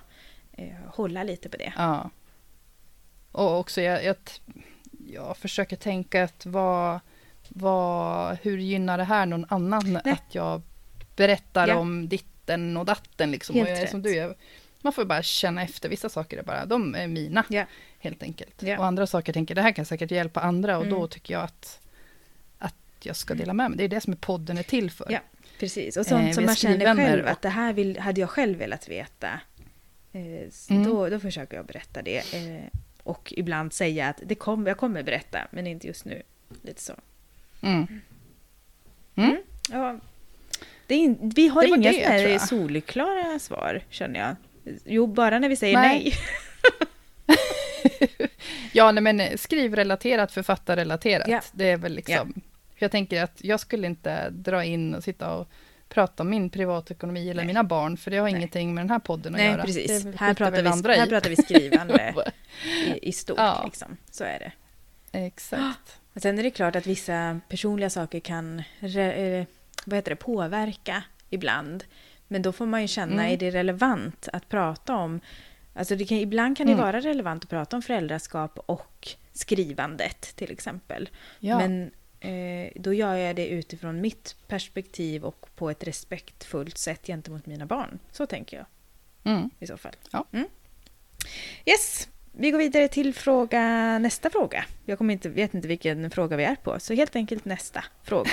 eh, 0.52 0.68
hålla 0.86 1.22
lite 1.22 1.48
på 1.48 1.56
det. 1.56 1.72
Ja. 1.76 2.10
Och 3.32 3.58
också, 3.58 3.80
jag, 3.80 4.04
jag, 4.04 4.16
jag 5.08 5.36
försöker 5.36 5.76
tänka 5.76 6.24
att 6.24 6.46
vad, 6.46 7.00
vad, 7.48 8.38
hur 8.42 8.58
gynnar 8.58 8.98
det 8.98 9.04
här 9.04 9.26
någon 9.26 9.46
annan 9.48 10.00
Nej. 10.04 10.12
att 10.12 10.34
jag 10.34 10.62
berättar 11.16 11.68
Ja. 11.68 11.76
om 11.76 12.08
ditten 12.08 12.76
och 12.76 12.84
datten 12.84 13.30
liksom. 13.30 13.56
Helt 13.56 13.68
och 13.68 13.76
jag 13.76 13.82
rätt. 13.82 13.90
som 13.90 14.02
du, 14.02 14.14
jag, 14.14 14.34
man 14.82 14.92
får 14.92 15.04
bara 15.04 15.22
känna 15.22 15.62
efter, 15.62 15.88
vissa 15.88 16.08
saker 16.08 16.38
är 16.38 16.42
bara, 16.42 16.66
de 16.66 16.94
är 16.94 17.06
mina 17.06 17.44
Ja. 17.48 17.64
Helt 17.98 18.22
enkelt. 18.22 18.62
Ja. 18.62 18.78
Och 18.78 18.84
andra 18.86 19.06
saker 19.06 19.32
tänker, 19.32 19.54
det 19.54 19.62
här 19.62 19.72
kan 19.72 19.84
säkert 19.84 20.10
hjälpa 20.10 20.40
andra 20.40 20.78
och 20.78 20.84
Mm. 20.84 20.98
då 20.98 21.06
tycker 21.06 21.34
jag 21.34 21.42
att, 21.42 21.80
att 22.58 22.74
jag 23.02 23.16
ska 23.16 23.34
dela 23.34 23.52
med 23.52 23.70
mig. 23.70 23.78
Det 23.78 23.84
är 23.84 23.88
det 23.88 24.00
som 24.00 24.16
podden 24.16 24.58
är 24.58 24.62
till 24.62 24.90
för. 24.90 25.06
Ja. 25.12 25.18
Precis, 25.58 25.96
och 25.96 26.06
sånt 26.06 26.26
Eh, 26.28 26.32
som 26.32 26.44
man 26.44 26.54
känner 26.56 26.96
själv 26.96 27.26
att 27.26 27.42
det 27.42 27.48
här 27.48 27.72
vill, 27.72 27.98
hade 27.98 28.20
jag 28.20 28.30
själv 28.30 28.58
velat 28.58 28.88
veta. 28.88 29.40
Eh, 30.12 30.20
Mm. 30.70 30.84
då, 30.84 31.08
då 31.08 31.20
försöker 31.20 31.56
jag 31.56 31.66
berätta 31.66 32.02
det. 32.02 32.34
Eh, 32.34 32.64
och 33.02 33.32
ibland 33.36 33.72
säga 33.72 34.08
att 34.08 34.22
det 34.26 34.34
kom, 34.34 34.66
jag 34.66 34.76
kommer 34.78 35.02
berätta, 35.02 35.38
men 35.50 35.66
inte 35.66 35.86
just 35.86 36.04
nu. 36.04 36.22
Lite 36.62 36.82
så. 36.82 36.92
Mm. 37.62 38.00
Mm. 39.14 39.36
Ja, 39.70 39.98
det 40.86 40.94
är 40.94 40.98
in, 40.98 41.32
vi 41.36 41.48
har 41.48 41.64
inga 41.76 41.92
det, 41.92 42.38
solklara 42.42 43.38
svar, 43.38 43.82
känner 43.90 44.20
jag. 44.20 44.36
Jo, 44.84 45.06
bara 45.06 45.38
när 45.38 45.48
vi 45.48 45.56
säger 45.56 45.78
Nej. 45.78 46.02
nej. 46.04 46.14
Ja, 48.72 48.92
nej, 48.92 49.02
men 49.02 49.38
skrivrelaterat, 49.38 50.32
författarrelaterat. 50.32 51.28
Ja. 51.28 51.40
Det 51.52 51.64
är 51.70 51.76
väl 51.76 51.92
liksom... 51.94 52.32
För 52.78 52.84
jag 52.84 52.90
tänker 52.90 53.22
att 53.22 53.44
jag 53.44 53.60
skulle 53.60 53.86
inte 53.86 54.30
dra 54.30 54.64
in 54.64 54.94
och 54.94 55.04
sitta 55.04 55.34
och 55.34 55.48
prata 55.88 56.22
om 56.22 56.30
min 56.30 56.50
privatekonomi 56.50 57.30
eller 57.30 57.34
Nej. 57.34 57.46
mina 57.46 57.64
barn, 57.64 57.96
för 57.96 58.10
det 58.10 58.16
har 58.16 58.24
Nej. 58.24 58.36
ingenting 58.36 58.74
med 58.74 58.84
den 58.84 58.90
här 58.90 58.98
podden 58.98 59.34
att 59.34 59.38
Nej, 59.40 59.50
göra. 59.50 59.62
precis. 59.62 60.02
Det 60.02 60.16
Här 60.18 60.34
pratar, 60.34 60.62
vi, 60.62 60.68
andra 60.68 60.92
här 60.92 61.06
i. 61.06 61.08
pratar 61.10 61.30
vi 61.30 61.36
skrivande 61.36 62.14
i, 62.86 63.08
i 63.08 63.12
stort. 63.12 63.38
Ja. 63.38 63.62
Liksom. 63.64 63.96
Så 64.10 64.24
är 64.24 64.38
det. 64.38 64.52
Exakt. 65.26 65.98
Och 66.14 66.22
sen 66.22 66.38
är 66.38 66.42
det 66.42 66.50
klart 66.50 66.76
att 66.76 66.86
vissa 66.86 67.40
personliga 67.48 67.90
saker 67.90 68.20
kan 68.20 68.58
eh, 68.80 69.44
vad 69.84 69.96
heter 69.96 70.10
det, 70.10 70.16
påverka 70.16 71.02
ibland. 71.30 71.84
Men 72.28 72.42
då 72.42 72.52
får 72.52 72.66
man 72.66 72.82
ju 72.82 72.88
känna, 72.88 73.12
Mm. 73.22 73.32
är 73.32 73.36
det 73.36 73.50
relevant 73.50 74.28
att 74.32 74.48
prata 74.48 74.94
om... 74.96 75.20
Alltså 75.78 75.96
det 75.96 76.04
kan, 76.04 76.18
ibland 76.18 76.56
kan 76.56 76.66
det 76.66 76.72
Mm. 76.72 76.84
vara 76.84 77.00
relevant 77.00 77.44
att 77.44 77.50
prata 77.50 77.76
om 77.76 77.82
föräldraskap 77.82 78.58
och 78.66 79.08
skrivandet 79.32 80.20
till 80.36 80.50
exempel. 80.52 81.08
Ja. 81.40 81.58
Men 81.58 81.90
eh, 82.20 82.70
då 82.74 82.92
gör 82.94 83.14
jag 83.14 83.36
det 83.36 83.46
utifrån 83.48 84.00
mitt 84.00 84.36
perspektiv 84.48 85.24
och 85.24 85.46
på 85.56 85.70
ett 85.70 85.84
respektfullt 85.84 86.78
sätt 86.78 87.06
gentemot 87.06 87.46
mina 87.46 87.66
barn. 87.66 87.98
Så 88.12 88.26
tänker 88.26 88.56
jag 88.56 88.66
Mm. 89.32 89.50
i 89.58 89.66
så 89.66 89.76
fall. 89.76 89.92
Ja. 90.10 90.24
Mm. 90.32 90.46
Yes, 91.66 92.08
vi 92.32 92.50
går 92.50 92.58
vidare 92.58 92.88
till 92.88 93.14
fråga, 93.14 93.62
nästa 93.98 94.30
fråga. 94.30 94.64
Jag 94.84 94.98
kommer 94.98 95.12
inte, 95.12 95.28
vet 95.28 95.54
inte 95.54 95.68
vilken 95.68 96.10
fråga 96.10 96.36
vi 96.36 96.44
är 96.44 96.54
på, 96.56 96.80
så 96.80 96.94
helt 96.94 97.16
enkelt 97.16 97.44
nästa 97.44 97.84
fråga. 98.02 98.30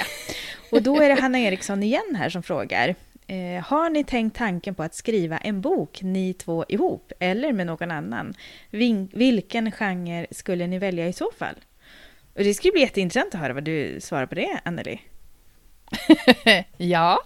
Och 0.72 0.82
då 0.82 1.02
är 1.02 1.10
det 1.10 1.22
Hanna 1.22 1.40
Eriksson 1.40 1.84
igen 1.84 2.16
här 2.18 2.30
som 2.30 2.44
frågar. 2.44 2.96
Eh, 3.28 3.64
har 3.64 3.90
ni 3.90 4.04
tänkt 4.04 4.38
tanken 4.38 4.76
på 4.76 4.84
att 4.84 4.96
skriva 4.96 5.38
en 5.38 5.62
bok, 5.62 6.02
ni 6.02 6.34
två 6.34 6.66
ihop, 6.70 7.12
eller 7.20 7.54
med 7.54 7.68
någon 7.68 7.92
annan? 7.92 8.34
Vin, 8.70 9.10
vilken 9.14 9.72
genre 9.72 10.28
skulle 10.32 10.68
ni 10.68 10.80
välja 10.80 11.08
i 11.08 11.14
så 11.14 11.32
fall? 11.38 11.56
Och 12.34 12.44
det 12.44 12.54
skulle 12.54 12.72
bli 12.72 12.82
jätteintressant 12.82 13.36
att 13.36 13.42
höra 13.42 13.54
vad 13.54 13.64
du 13.64 13.98
svarar 14.02 14.26
på 14.26 14.36
det, 14.36 14.60
Anneli. 14.66 15.02
ja. 16.78 17.20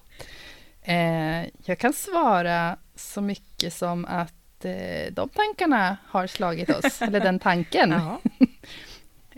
Eh, 0.81 1.41
jag 1.65 1.77
kan 1.79 1.93
svara 1.93 2.77
så 2.95 3.21
mycket 3.21 3.73
som 3.73 4.05
att 4.05 4.65
eh, 4.65 5.11
de 5.11 5.29
tankarna 5.29 5.97
har 6.07 6.27
slagit 6.27 6.69
oss, 6.69 7.01
eller 7.01 7.19
den 7.19 7.39
tanken. 7.39 7.93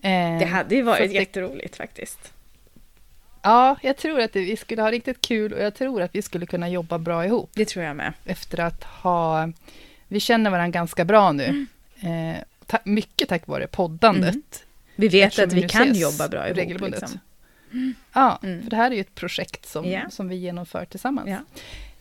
Eh, 0.03 0.39
det 0.39 0.45
hade 0.45 0.75
ju 0.75 0.81
så 0.81 0.85
varit 0.85 1.11
det- 1.11 1.15
jätteroligt 1.17 1.75
faktiskt. 1.75 2.33
Ja, 3.41 3.77
jag 3.81 3.97
tror 3.97 4.19
att 4.21 4.35
vi 4.35 4.57
skulle 4.57 4.81
ha 4.81 4.91
riktigt 4.91 5.21
kul 5.21 5.53
och 5.53 5.61
jag 5.61 5.73
tror 5.75 6.01
att 6.01 6.15
vi 6.15 6.21
skulle 6.21 6.45
kunna 6.45 6.69
jobba 6.69 6.97
bra 6.97 7.25
ihop. 7.25 7.49
Det 7.53 7.65
tror 7.65 7.85
jag 7.85 7.95
med. 7.95 8.13
efter 8.25 8.59
att 8.59 8.83
ha... 8.83 9.51
Vi 10.07 10.19
känner 10.19 10.49
varandra 10.49 10.71
ganska 10.79 11.05
bra 11.05 11.31
nu. 11.31 11.65
Mm. 12.01 12.35
Eh, 12.35 12.41
ta, 12.65 12.77
mycket 12.83 13.29
tack 13.29 13.47
vare 13.47 13.67
poddandet. 13.67 14.63
Vi 14.95 15.07
vet 15.07 15.27
Eftersom 15.27 15.47
att 15.47 15.53
vi 15.53 15.61
nu 15.61 15.67
kan 15.67 15.93
jobba 15.95 16.27
bra 16.27 16.45
ihop. 16.47 16.57
regelbundet. 16.57 17.01
Liksom. 17.01 17.19
Ja, 18.13 18.39
Mm. 18.43 18.63
för 18.63 18.69
det 18.69 18.75
här 18.75 18.91
är 18.91 18.95
ju 18.95 19.01
ett 19.01 19.15
projekt 19.15 19.65
som, 19.69 19.85
Ja. 19.89 20.01
som 20.09 20.27
vi 20.29 20.35
genomför 20.35 20.85
tillsammans. 20.85 21.29
Ja. 21.29 21.37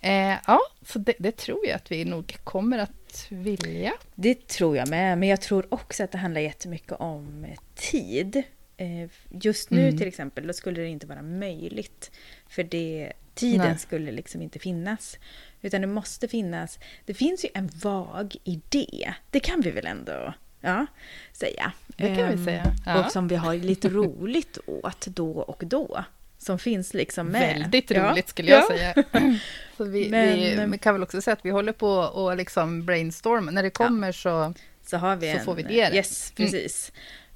Eh, 0.08 0.36
ja, 0.46 0.60
så 0.86 0.98
det, 0.98 1.12
det 1.18 1.36
tror 1.36 1.66
jag 1.66 1.76
att 1.76 1.92
vi 1.92 2.04
nog 2.04 2.36
kommer 2.44 2.78
att 2.78 3.26
vilja. 3.28 3.92
Det 4.14 4.46
tror 4.48 4.76
jag 4.76 4.88
med, 4.88 5.18
men 5.18 5.28
jag 5.28 5.40
tror 5.40 5.66
också 5.68 6.04
att 6.04 6.12
det 6.12 6.18
handlar 6.18 6.40
jättemycket 6.40 6.92
om 6.92 7.46
tid. 7.74 8.42
Eh, 8.80 9.08
Just 9.42 9.70
nu 9.70 9.80
Mm. 9.82 9.98
till 9.98 10.08
exempel, 10.08 10.46
då 10.46 10.52
skulle 10.52 10.80
det 10.80 10.88
inte 10.88 11.06
vara 11.06 11.22
möjligt. 11.22 12.10
För 12.48 12.62
det, 12.62 13.12
tiden 13.34 13.66
Nej. 13.68 13.78
skulle 13.78 14.12
liksom 14.12 14.42
inte 14.42 14.58
finnas. 14.58 15.18
Utan 15.62 15.80
det 15.80 15.86
måste 15.86 16.28
finnas, 16.28 16.78
det 17.06 17.14
finns 17.14 17.44
ju 17.44 17.48
en 17.54 17.70
vag 17.82 18.36
idé. 18.44 19.14
Det 19.30 19.40
kan 19.40 19.60
vi 19.60 19.70
väl 19.70 19.86
ändå 19.86 20.34
ja, 20.60 20.86
säga. 21.32 21.72
Det 21.86 22.06
kan 22.06 22.16
vi 22.16 22.22
Ehm, 22.22 22.44
säga. 22.44 22.64
Ja. 22.86 23.04
Och 23.04 23.12
som 23.12 23.28
vi 23.28 23.36
har 23.36 23.54
lite 23.54 23.88
roligt 23.88 24.58
åt 24.66 25.06
då 25.06 25.30
och 25.38 25.62
då. 25.66 26.04
Som 26.38 26.58
finns 26.58 26.94
liksom 26.94 27.26
med. 27.26 27.58
Väldigt 27.60 27.90
Ja. 27.90 28.10
roligt 28.12 28.28
skulle 28.28 28.50
jag 28.50 28.62
Ja. 28.62 28.68
säga. 28.68 28.94
Vi, 29.78 30.08
Men- 30.10 30.36
vi, 30.38 30.66
vi 30.72 30.78
kan 30.78 30.94
väl 30.94 31.02
också 31.02 31.22
säga 31.22 31.32
att 31.32 31.44
vi 31.44 31.50
håller 31.50 31.72
på 31.72 31.90
och 31.90 32.36
liksom 32.36 32.86
brainstorma. 32.86 33.50
När 33.50 33.62
det 33.62 33.70
kommer 33.70 34.12
så... 34.12 34.54
så 34.86 34.96
har 34.96 35.16
vi 35.16 35.32
Så 35.32 35.38
en, 35.38 35.44
får 35.44 35.54
vi 35.54 35.62
det. 35.62 35.74
Yes, 35.94 36.32
Mm. 36.38 36.50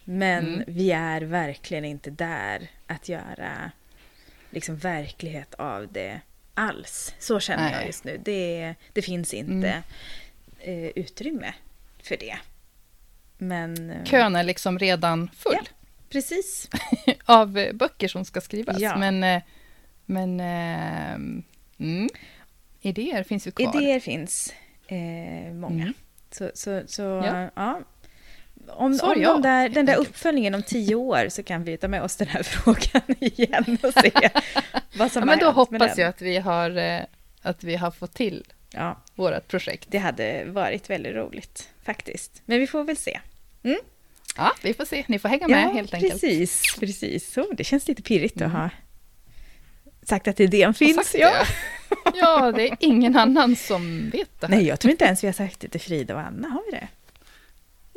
Men 0.05 0.47
Mm. 0.55 0.65
vi 0.67 0.91
är 0.93 1.21
verkligen 1.21 1.85
inte 1.85 2.11
där 2.11 2.71
att 2.87 3.09
göra 3.09 3.71
liksom 4.51 4.77
verklighet 4.77 5.55
av 5.55 5.93
det 5.93 6.21
alls. 6.55 7.15
Så 7.19 7.41
känner 7.41 7.65
jag 7.71 7.73
Nej. 7.79 7.87
just 7.87 8.05
nu. 8.05 8.21
Det, 8.25 8.75
det 8.93 9.03
finns 9.03 9.35
inte 9.35 9.83
Mm. 10.65 10.85
eh, 10.85 10.91
utrymme 10.97 11.55
för 12.03 12.17
det. 12.17 12.37
Men... 13.39 13.91
eh, 13.91 14.05
Kön 14.05 14.37
är 14.37 14.43
liksom 14.43 14.79
redan 14.79 15.31
full. 15.37 15.55
Ja. 15.55 15.63
Precis. 16.11 16.69
av 17.25 17.59
eh, 17.59 17.73
böcker 17.73 18.09
som 18.09 18.25
ska 18.25 18.41
skrivas. 18.41 18.81
Ja. 18.81 18.97
Men, 18.97 19.41
men 20.07 20.41
mm, 21.79 22.09
idéer 22.81 23.23
finns 23.23 23.47
ju 23.47 23.51
kvar. 23.51 23.77
Idéer 23.77 24.01
finns 24.01 24.55
eh, 24.87 25.53
många. 25.53 25.83
Mm. 25.83 25.95
Så, 26.31 26.51
så, 26.55 26.83
så 26.87 27.03
Ja. 27.03 27.51
ja. 27.55 27.81
Om, 28.69 28.99
om 29.03 29.23
de 29.23 29.43
där, 29.43 29.69
den 29.69 29.87
där 29.87 29.97
uppföljningen 29.97 30.55
om 30.55 30.63
tio 30.63 30.95
år 30.95 31.29
så 31.29 31.43
kan 31.43 31.65
vi 31.65 31.77
ta 31.77 31.89
med 31.89 32.03
oss 32.03 32.17
den 32.17 32.29
här 32.29 32.43
frågan 32.43 33.03
igen 33.21 33.79
och 33.83 33.93
se 33.93 34.11
vad 34.97 35.13
som 35.13 35.21
Ja, 35.21 35.27
men 35.27 35.39
då 35.39 35.51
hoppas 35.51 35.99
jag 35.99 36.09
att 36.09 36.23
vi 36.23 36.37
har, 36.39 36.77
eh, 36.77 37.01
att 37.43 37.65
vi 37.65 37.77
har 37.77 37.91
fått 37.91 38.15
till 38.15 38.45
Ja, 38.71 39.03
vårt 39.15 39.49
projekt. 39.49 39.87
det 39.91 39.99
hade 39.99 40.45
varit 40.45 40.91
väldigt 40.91 41.15
roligt 41.15 41.69
faktiskt. 41.85 42.43
Men 42.45 42.61
vi 42.61 42.67
får 42.67 42.85
väl 42.85 42.97
se. 42.97 43.21
Ja, 44.37 44.53
vi 44.63 44.75
får 44.75 44.85
se. 44.85 45.05
Ni 45.07 45.19
får 45.19 45.29
hänga 45.29 45.49
med 45.49 45.73
helt 45.73 45.95
enkelt. 45.95 46.13
precis, 46.13 46.77
precis. 46.81 47.33
Så, 47.33 47.47
det 47.53 47.65
känns 47.65 47.89
lite 47.89 48.03
pirrigt 48.03 48.43
att 48.43 48.53
ha 48.53 48.71
sagt 50.03 50.29
att 50.29 50.41
idén 50.41 50.75
finns. 50.75 51.15
Ja. 51.19 51.31
det. 51.31 51.47
Ja, 52.15 52.53
det 52.53 52.69
är 52.69 52.77
ingen 52.81 53.17
annan 53.17 53.57
som 53.57 54.11
vet 54.11 54.41
det 54.41 54.47
här. 54.47 54.57
Nej, 54.57 54.67
jag 54.67 54.81
tror 54.81 54.91
inte 54.91 55.05
ens 55.05 55.23
vi 55.23 55.29
har 55.29 55.33
sagt 55.33 55.61
det 55.61 55.69
till 55.69 55.81
Frida 55.81 56.15
och 56.15 56.21
Anna, 56.21 56.49
har 56.49 56.63
vi 56.67 56.71
det? 56.71 56.89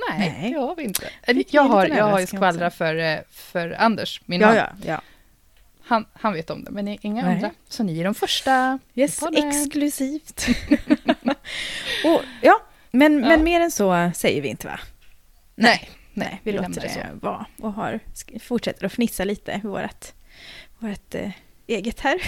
Nej, 0.10 0.36
Nej. 0.40 0.52
det 0.54 0.60
har 0.60 0.76
vi 0.76 0.84
inte. 0.84 1.10
Jag 1.50 1.64
har, 1.64 1.86
jag 1.86 2.06
har 2.06 2.20
ju 2.20 2.28
skvallrat 2.28 2.76
för, 2.76 2.96
eh, 2.96 3.20
för 3.30 3.76
Anders, 3.80 4.22
min 4.26 4.42
Ja, 4.42 4.48
man. 4.48 4.56
ja, 4.56 4.68
ja. 4.86 5.02
Han, 5.82 6.06
han 6.14 6.34
vet 6.34 6.50
om 6.50 6.64
det, 6.64 6.72
men 6.72 6.88
inga 6.88 7.26
Nej. 7.26 7.36
andra. 7.36 7.52
Så 7.70 7.84
ni 7.84 8.00
är 8.00 8.04
de 8.04 8.16
första. 8.16 8.80
Yes, 8.96 9.20
exklusivt. 9.34 10.48
och, 12.06 12.22
ja, 12.42 12.60
men, 12.92 13.20
Ja. 13.24 13.28
men 13.30 13.44
mer 13.44 13.60
än 13.62 13.72
så 13.72 14.12
säger 14.16 14.42
vi 14.42 14.48
inte 14.48 14.68
va? 14.68 14.80
Nej, 15.56 15.90
Nej, 16.14 16.42
vi, 16.44 16.52
vi 16.52 16.58
låter 16.58 16.82
det 16.82 16.88
det 16.88 17.08
vara 17.22 17.46
och 17.62 17.74
har, 17.74 18.00
fortsätter 18.40 18.86
att 18.86 18.94
fnissa 18.94 19.24
lite 19.24 19.62
vårt, 19.64 20.06
vårt 20.80 21.16
eh, 21.16 21.30
eget 21.68 22.00
här 22.00 22.22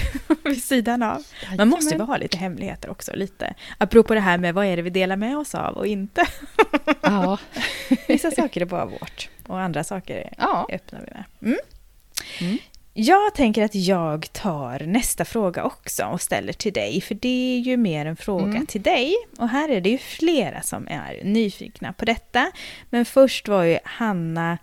vid 0.44 0.64
sidan 0.64 1.04
av. 1.04 1.24
Man 1.58 1.70
måste 1.70 1.96
ju 1.96 2.02
ha 2.02 2.18
lite 2.18 2.38
hemligheter 2.38 2.90
också, 2.90 3.12
lite. 3.16 3.54
Apropå 3.78 4.14
det 4.14 4.20
här 4.20 4.38
med 4.38 4.54
vad 4.54 4.66
är 4.66 4.76
det 4.76 4.82
vi 4.82 4.90
delar 4.90 5.16
med 5.16 5.38
oss 5.38 5.56
av 5.56 5.78
och 5.78 5.88
inte. 5.88 6.26
Ja. 7.02 7.38
Vissa 8.08 8.32
saker 8.32 8.62
är 8.62 8.66
bara 8.66 8.86
vårt 8.86 9.30
och 9.48 9.60
andra 9.60 9.84
saker 9.84 10.34
ja. 10.38 10.68
öppnar 10.72 11.00
vi 11.00 11.12
med. 11.12 11.24
Mm. 11.42 11.60
Mm. 12.40 12.58
Jag 12.94 13.36
tänker 13.36 13.64
att 13.66 13.76
jag 13.76 14.34
tar 14.34 14.80
nästa 14.80 15.26
fråga 15.26 15.64
också 15.64 16.06
och 16.06 16.22
ställer 16.22 16.54
till 16.54 16.74
dig, 16.74 17.02
för 17.02 17.16
det 17.16 17.58
är 17.58 17.60
ju 17.60 17.78
mer 17.78 18.06
en 18.06 18.16
fråga 18.16 18.44
Mm. 18.44 18.66
till 18.66 18.82
dig. 18.82 19.16
Och 19.38 19.50
här 19.50 19.70
är 19.70 19.82
det 19.82 19.90
ju 19.90 19.98
flera 19.98 20.62
som 20.62 20.88
är 20.88 21.22
nyfikna 21.24 21.94
på 21.94 22.06
detta. 22.06 22.52
Men 22.90 23.06
först 23.06 23.48
var 23.48 23.64
ju 23.64 23.80
Hanna, 23.84 24.58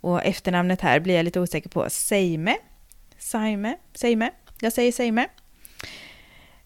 och 0.00 0.24
efternamnet 0.24 0.80
här 0.80 1.00
blir 1.00 1.14
jag 1.14 1.24
lite 1.24 1.40
osäker 1.40 1.68
på, 1.68 1.90
Seime. 1.90 2.56
Seime? 3.24 3.76
Seime? 3.94 4.30
Jag 4.60 4.72
säger 4.72 4.92
Seime. 4.92 5.28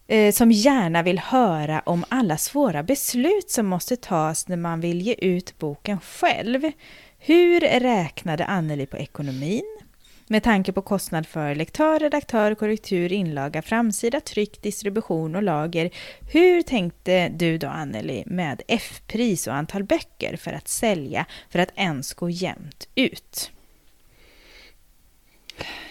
Eh, 0.07 0.31
som 0.31 0.51
gärna 0.51 1.03
vill 1.03 1.19
höra 1.19 1.81
om 1.85 2.05
alla 2.09 2.37
svåra 2.37 2.83
beslut 2.83 3.49
som 3.49 3.65
måste 3.65 3.95
tas 3.95 4.47
när 4.47 4.57
man 4.57 4.81
vill 4.81 5.01
ge 5.01 5.13
ut 5.13 5.59
boken 5.59 5.99
själv. 5.99 6.71
Hur 7.17 7.59
räknade 7.59 8.45
Anneli 8.45 8.85
på 8.85 8.97
ekonomin? 8.97 9.79
Med 10.27 10.43
tanke 10.43 10.71
på 10.71 10.81
kostnad 10.81 11.27
för 11.27 11.55
lektör, 11.55 11.99
redaktör, 11.99 12.55
korrektur, 12.55 13.13
inlaga, 13.13 13.61
framsida, 13.61 14.21
tryck, 14.21 14.61
distribution 14.61 15.35
och 15.35 15.43
lager. 15.43 15.89
Hur 16.31 16.61
tänkte 16.61 17.29
du 17.29 17.57
då 17.57 17.67
Anneli 17.67 18.23
med 18.25 18.61
F-pris 18.67 19.47
och 19.47 19.55
antal 19.55 19.83
böcker 19.83 20.37
för 20.37 20.53
att 20.53 20.67
sälja 20.67 21.25
för 21.49 21.59
att 21.59 21.71
ens 21.75 22.13
gå 22.13 22.29
jämnt 22.29 22.87
ut? 22.95 23.51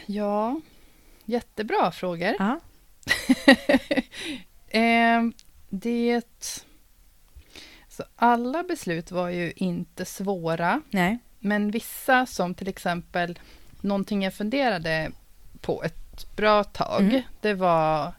Ja, 0.09 0.61
jättebra 1.25 1.91
frågor. 1.93 2.35
Ja. 2.39 2.61
eh, 4.79 5.23
det... 5.69 6.23
Så 7.89 8.05
alla 8.17 8.63
beslut 8.63 9.11
var 9.11 9.29
ju 9.29 9.53
inte 9.57 10.05
svåra, 10.05 10.83
Nej. 10.91 11.19
men 11.39 11.71
vissa 11.71 12.27
som 12.27 12.55
till 12.55 12.69
exempel 12.69 13.39
någonting 13.81 14.23
jag 14.23 14.35
funderade 14.35 15.11
på 15.61 15.83
ett 15.83 16.37
bra 16.37 16.65
tag, 16.65 17.01
Mm. 17.01 17.23
det 17.41 17.55
var 17.55 18.13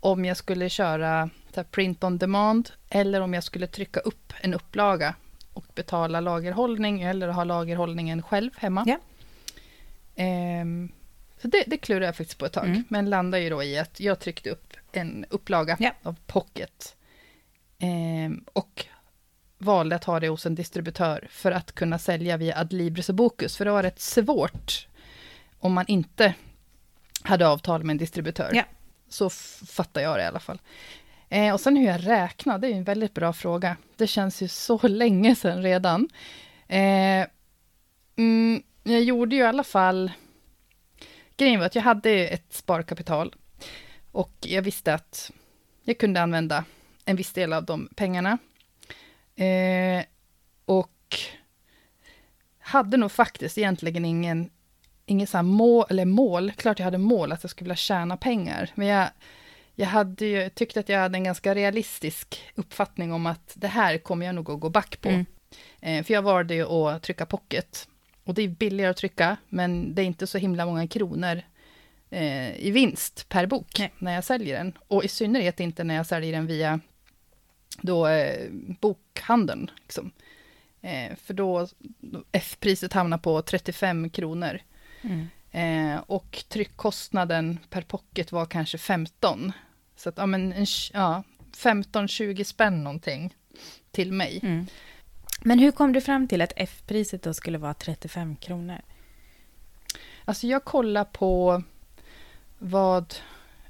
om 0.00 0.24
jag 0.24 0.36
skulle 0.36 0.68
köra 0.68 1.30
print 1.70 2.04
on 2.04 2.18
demand 2.18 2.70
eller 2.88 3.20
om 3.20 3.34
jag 3.34 3.44
skulle 3.44 3.66
trycka 3.66 4.00
upp 4.00 4.32
en 4.40 4.54
upplaga 4.54 5.14
och 5.52 5.64
betala 5.74 6.20
lagerhållning 6.20 7.02
eller 7.02 7.28
ha 7.28 7.44
lagerhållningen 7.44 8.22
själv 8.22 8.50
hemma. 8.56 8.84
Ja. 8.86 8.98
Ehm, 10.16 10.92
så 11.42 11.48
det, 11.48 11.64
det 11.66 11.76
klurade 11.76 12.06
jag 12.06 12.16
faktiskt 12.16 12.38
på 12.38 12.46
ett 12.46 12.52
tag, 12.52 12.64
Mm. 12.66 12.84
men 12.88 13.10
landade 13.10 13.42
ju 13.42 13.50
då 13.50 13.62
i 13.62 13.78
att 13.78 14.00
jag 14.00 14.20
tryckte 14.20 14.50
upp 14.50 14.72
en 14.92 15.24
upplaga 15.30 15.76
Ja. 15.80 15.90
av 16.02 16.16
Pocket 16.26 16.96
ehm, 17.78 18.44
och 18.52 18.84
valde 19.58 19.96
att 19.96 20.04
ha 20.04 20.20
det 20.20 20.28
hos 20.28 20.46
en 20.46 20.54
distributör 20.54 21.28
för 21.30 21.52
att 21.52 21.72
kunna 21.72 21.98
sälja 21.98 22.36
via 22.36 22.58
Adlibris 22.58 23.08
och 23.08 23.14
Bokus, 23.14 23.56
för 23.56 23.64
det 23.64 23.70
var 23.70 23.82
rätt 23.82 24.00
svårt 24.00 24.88
om 25.58 25.72
man 25.72 25.84
inte 25.88 26.34
hade 27.22 27.48
avtal 27.48 27.84
med 27.84 27.94
en 27.94 27.98
distributör. 27.98 28.50
Ja. 28.54 28.62
Så 29.08 29.30
fattar 29.66 30.00
jag 30.00 30.18
det 30.18 30.22
i 30.22 30.26
alla 30.26 30.40
fall. 30.40 30.58
Eh, 31.28 31.52
och 31.54 31.60
sen 31.60 31.76
hur 31.76 31.86
jag 31.86 32.06
räknar, 32.06 32.58
det 32.58 32.66
är 32.66 32.70
ju 32.70 32.76
en 32.76 32.84
väldigt 32.84 33.14
bra 33.14 33.32
fråga. 33.32 33.76
Det 33.96 34.06
känns 34.06 34.42
ju 34.42 34.48
så 34.48 34.78
länge 34.88 35.34
sedan 35.34 35.62
redan. 35.62 36.08
Eh, 36.68 37.26
mm, 38.16 38.62
jag 38.82 39.02
gjorde 39.02 39.36
ju 39.36 39.42
i 39.42 39.46
alla 39.46 39.64
fall... 39.64 40.10
Grejen 41.38 41.58
var 41.58 41.66
att 41.66 41.74
jag 41.74 41.82
hade 41.82 42.10
ett 42.10 42.52
sparkapital. 42.52 43.34
Och 44.12 44.32
jag 44.40 44.62
visste 44.62 44.94
att 44.94 45.30
jag 45.84 45.98
kunde 45.98 46.22
använda 46.22 46.64
en 47.04 47.16
viss 47.16 47.32
del 47.32 47.52
av 47.52 47.64
de 47.64 47.88
pengarna. 47.96 48.38
Eh, 49.36 50.04
och 50.64 51.16
hade 52.58 52.96
nog 52.96 53.12
faktiskt 53.12 53.58
egentligen 53.58 54.04
ingen, 54.04 54.50
ingen 55.06 55.26
så 55.26 55.42
mål, 55.42 55.86
eller 55.90 56.04
mål, 56.04 56.52
klart 56.52 56.78
jag 56.78 56.84
hade 56.84 56.98
mål 56.98 57.32
att 57.32 57.44
jag 57.44 57.50
skulle 57.50 57.66
vilja 57.66 57.76
tjäna 57.76 58.16
pengar. 58.16 58.70
Men 58.74 58.86
jag, 58.86 59.08
jag 59.74 59.86
hade 59.86 60.26
ju, 60.26 60.50
tyckte 60.50 60.80
att 60.80 60.88
jag 60.88 60.98
hade 60.98 61.18
en 61.18 61.24
ganska 61.24 61.54
realistisk 61.54 62.42
uppfattning 62.54 63.12
om 63.12 63.26
att 63.26 63.52
det 63.54 63.68
här 63.68 63.98
kommer 63.98 64.26
jag 64.26 64.34
nog 64.34 64.50
att 64.50 64.60
gå 64.60 64.70
back 64.70 65.00
på. 65.00 65.08
Mm. 65.08 65.26
Eh, 65.80 66.04
för 66.04 66.14
jag 66.14 66.22
valde 66.22 66.54
ju 66.54 66.66
att 66.66 67.02
trycka 67.02 67.26
pocket. 67.26 67.88
Och 68.28 68.34
det 68.34 68.42
är 68.42 68.48
billigare 68.48 68.90
att 68.90 68.96
trycka, 68.96 69.36
men 69.48 69.94
det 69.94 70.02
är 70.02 70.06
inte 70.06 70.26
så 70.26 70.38
himla 70.38 70.66
många 70.66 70.88
kronor 70.88 71.42
eh, 72.10 72.56
i 72.56 72.70
vinst 72.70 73.28
per 73.28 73.46
bok 73.46 73.78
Nej. 73.78 73.92
när 73.98 74.14
jag 74.14 74.24
säljer 74.24 74.58
den. 74.58 74.72
Och 74.88 75.04
i 75.04 75.08
synnerhet 75.08 75.60
inte 75.60 75.84
när 75.84 75.94
jag 75.94 76.06
säljer 76.06 76.32
den 76.32 76.46
via 76.46 76.80
då, 77.80 78.06
eh, 78.06 78.50
bokhandeln. 78.80 79.70
Liksom. 79.82 80.10
Eh, 80.80 81.16
för 81.16 81.34
då, 81.34 81.68
F-priset 82.32 82.92
hamnar 82.92 83.18
på 83.18 83.42
35 83.42 84.10
kronor. 84.10 84.60
Mm. 85.02 85.26
Eh, 85.50 86.00
och 86.06 86.44
tryckkostnaden 86.48 87.58
per 87.70 87.82
pocket 87.82 88.32
var 88.32 88.46
kanske 88.46 88.78
15. 88.78 89.52
Så 89.96 90.08
att, 90.08 90.18
ja, 90.18 90.26
men 90.26 90.66
ja, 90.92 91.22
15-20 91.56 92.44
spänn 92.44 92.84
någonting 92.84 93.34
till 93.90 94.12
mig. 94.12 94.40
Mm. 94.42 94.66
Men 95.38 95.58
hur 95.58 95.70
kom 95.70 95.92
du 95.92 96.00
fram 96.00 96.28
till 96.28 96.40
att 96.42 96.52
F-priset 96.56 97.22
då 97.22 97.34
skulle 97.34 97.58
vara 97.58 97.74
35 97.74 98.36
kronor? 98.36 98.78
Alltså 100.24 100.46
jag 100.46 100.64
kollar 100.64 101.04
på 101.04 101.62
vad... 102.58 103.14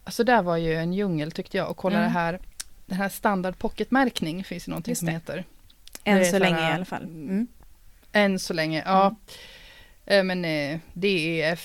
Alltså 0.04 0.24
där 0.24 0.42
var 0.42 0.56
ju 0.56 0.74
en 0.74 0.92
djungel 0.92 1.32
tyckte 1.32 1.56
jag. 1.56 1.70
Och 1.70 1.76
kolla 1.76 1.96
Mm. 1.98 2.08
det 2.08 2.18
här. 2.18 2.38
Den 2.86 2.98
här 2.98 3.08
standard 3.08 3.58
pocketmärkning 3.58 4.44
finns 4.44 4.68
ju 4.68 4.70
någonting 4.70 4.96
som 4.96 5.08
heter. 5.08 5.44
Än 6.04 6.24
så 6.24 6.38
länge 6.38 6.56
här, 6.56 6.70
i 6.70 6.74
alla 6.74 6.84
fall. 6.84 7.02
Mm. 7.02 7.46
Än 8.12 8.38
så 8.38 8.52
länge, 8.54 8.82
ja. 8.86 9.14
Eh, 10.06 10.24
Men 10.24 10.44
eh, 10.44 10.78
E, 11.02 11.56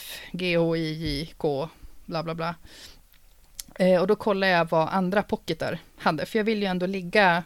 I, 0.78 0.93
J, 0.93 1.34
K, 1.38 1.70
bla 2.06 2.24
bla 2.24 2.36
bla. 2.36 2.56
Eh, 3.76 4.01
och 4.01 4.08
då 4.08 4.16
kollar 4.16 4.47
jag 4.47 4.70
vad 4.70 4.89
andra 4.89 5.24
pocketar 5.24 5.80
hade. 5.97 6.26
För 6.26 6.39
jag 6.39 6.43
vill 6.43 6.60
ju 6.62 6.66
ändå 6.66 6.86
ligga 6.86 7.43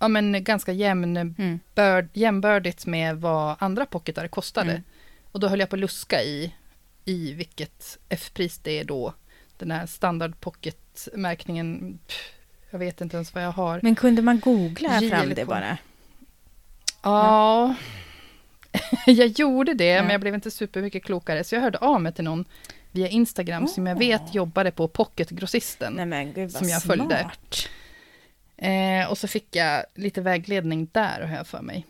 ja, 0.00 0.08
men 0.08 0.44
ganska 0.44 0.72
jämn, 0.72 1.16
Mm. 1.16 1.60
börd, 1.74 2.08
jämnbördigt 2.12 2.86
med 2.86 3.16
vad 3.16 3.56
andra 3.58 3.86
pocketar 3.86 4.28
kostade. 4.28 4.70
Mm. 4.70 4.82
Och 5.32 5.40
då 5.40 5.48
höll 5.48 5.60
jag 5.60 5.68
på 5.70 5.76
att 5.76 5.80
luska 5.80 6.22
i, 6.22 6.54
i 7.04 7.32
vilket 7.32 7.98
F-pris 8.08 8.58
det 8.58 8.78
är 8.80 8.84
då. 8.84 9.14
Den 9.58 9.70
här 9.70 9.86
standard 9.86 10.40
pocket-märkningen. 10.40 11.98
pff, 12.06 12.32
Jag 12.70 12.78
vet 12.78 13.00
inte 13.00 13.16
ens 13.16 13.34
vad 13.34 13.44
jag 13.44 13.52
har. 13.52 13.80
Men 13.82 13.94
kunde 13.94 14.22
man 14.22 14.40
googla 14.40 15.00
J 15.00 15.10
fram 15.10 15.34
det 15.34 15.44
bara? 15.44 15.78
Ja, 17.02 17.74
jag 19.06 19.26
gjorde 19.26 19.74
det, 19.74 19.84
Ja. 19.84 20.02
men 20.02 20.10
jag 20.10 20.20
blev 20.20 20.34
inte 20.34 20.50
supermycket 20.50 21.04
klokare. 21.04 21.44
Så 21.44 21.54
jag 21.54 21.62
hörde 21.62 21.78
av 21.78 22.00
mig 22.02 22.12
till 22.12 22.24
någon 22.24 22.44
via 22.92 23.08
Instagram 23.08 23.66
som 23.68 23.86
jag 23.86 23.98
vet 23.98 24.34
jobbade 24.34 24.70
på 24.70 24.88
Pocket-grossisten. 24.88 25.94
Som 26.50 26.68
jag 26.68 26.82
smart. 26.82 26.98
följde. 26.98 27.30
Eh, 28.62 29.10
och 29.10 29.18
så 29.18 29.28
fick 29.28 29.56
jag 29.56 29.84
lite 29.94 30.20
vägledning 30.20 30.88
där, 30.92 31.20
har 31.26 31.36
jag 31.36 31.46
för 31.46 31.60
mig. 31.62 31.86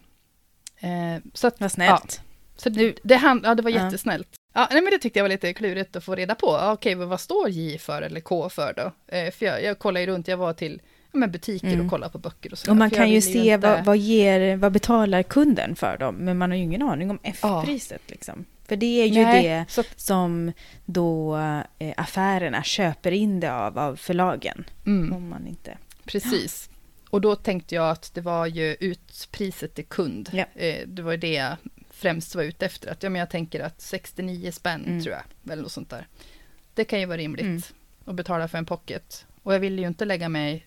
Eh, 0.80 1.22
så 1.34 1.46
att, 1.46 1.60
Vad 1.60 1.72
snällt. 1.72 2.20
så 2.56 2.68
det, 2.68 2.96
det, 3.02 3.16
hand, 3.16 3.40
ja, 3.44 3.54
det 3.54 3.62
var 3.62 3.70
Ja. 3.70 3.84
jättesnällt. 3.84 4.28
Ja, 4.54 4.68
nej, 4.70 4.82
men 4.82 4.90
det 4.90 4.98
tyckte 4.98 5.18
jag 5.18 5.24
var 5.24 5.28
lite 5.28 5.52
klurigt 5.54 5.96
att 5.96 6.04
få 6.04 6.14
reda 6.14 6.34
på. 6.34 6.46
Ja, 6.46 6.72
Okej, 6.72 6.94
vad 6.94 7.20
står 7.20 7.48
J 7.48 7.78
för 7.78 8.02
eller 8.02 8.20
K 8.20 8.48
för 8.48 8.72
då? 8.76 9.16
Eh, 9.16 9.30
för 9.30 9.46
jag, 9.46 9.62
jag 9.62 9.78
kollade 9.78 10.00
ju 10.00 10.06
runt, 10.12 10.28
jag 10.28 10.36
var 10.36 10.52
till 10.52 10.80
ja, 11.12 11.18
men 11.18 11.30
butiker 11.30 11.66
Mm. 11.68 11.84
och 11.84 11.90
kolla 11.90 12.08
på 12.08 12.18
böcker 12.18 12.52
och 12.52 12.58
så. 12.58 12.70
Och 12.70 12.76
man 12.76 12.90
kan 12.90 13.10
ju 13.10 13.20
se 13.20 13.38
inte- 13.54 13.56
vad, 13.68 13.84
vad, 13.84 13.96
ger, 13.96 14.56
vad 14.56 14.72
betalar 14.72 15.22
kunden 15.22 15.76
för 15.76 15.98
dem, 15.98 16.14
men 16.14 16.38
man 16.38 16.50
har 16.50 16.56
ju 16.56 16.62
ingen 16.64 16.82
aning 16.82 17.10
om 17.10 17.18
F-priset. 17.22 18.02
Liksom. 18.06 18.44
För 18.68 18.76
det 18.76 19.02
är 19.02 19.06
ju 19.06 19.22
Nej, 19.24 19.42
det 19.48 19.64
så 19.68 19.82
som 19.96 20.52
då 20.84 21.36
eh, 21.78 21.92
affärerna 21.96 22.62
köper 22.62 23.12
in 23.12 23.40
det 23.40 23.52
av, 23.54 23.78
av 23.78 23.96
förlagen. 23.96 24.64
mm, 24.86 25.12
Om 25.12 25.28
man 25.28 25.46
inte... 25.46 25.78
precis. 26.12 26.70
Och 27.10 27.20
då 27.20 27.36
tänkte 27.36 27.74
jag 27.74 27.90
att 27.90 28.14
det 28.14 28.20
var 28.20 28.46
ju 28.46 28.76
utpriset 28.80 29.74
till 29.74 29.86
kund. 29.86 30.30
Ja. 30.32 30.44
Eh, 30.54 30.86
det 30.86 31.02
var 31.02 31.10
ju 31.12 31.18
det 31.18 31.32
jag 31.32 31.56
främst 31.90 32.34
var 32.34 32.42
ute 32.42 32.66
efter. 32.66 32.90
Att, 32.92 33.02
ja, 33.02 33.08
men 33.10 33.18
jag 33.20 33.30
tänker 33.30 33.60
att 33.60 33.80
69 33.80 34.52
spänn 34.52 34.84
Mm. 34.86 35.02
tror 35.02 35.14
jag, 35.14 35.52
eller 35.52 35.62
något 35.62 35.72
sånt 35.72 35.90
där. 35.90 36.06
Det 36.74 36.84
kan 36.84 37.00
ju 37.00 37.06
vara 37.06 37.18
rimligt 37.18 37.44
Mm. 37.44 37.62
att 38.04 38.14
betala 38.14 38.48
för 38.48 38.58
en 38.58 38.66
pocket. 38.66 39.26
Och 39.42 39.54
jag 39.54 39.60
ville 39.60 39.82
ju 39.82 39.88
inte 39.88 40.04
lägga 40.04 40.28
mig 40.28 40.66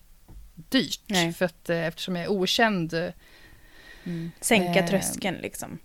dyrt. 0.54 1.00
Nej. 1.06 1.32
För 1.32 1.44
att 1.44 1.70
eh, 1.70 1.84
eftersom 1.86 2.16
jag 2.16 2.24
är 2.24 2.28
okänd, 2.30 2.94
eh, 2.94 3.10
Sänka 4.40 4.80
Eh, 4.80 4.86
tröskeln 4.88 5.36
liksom. 5.36 5.78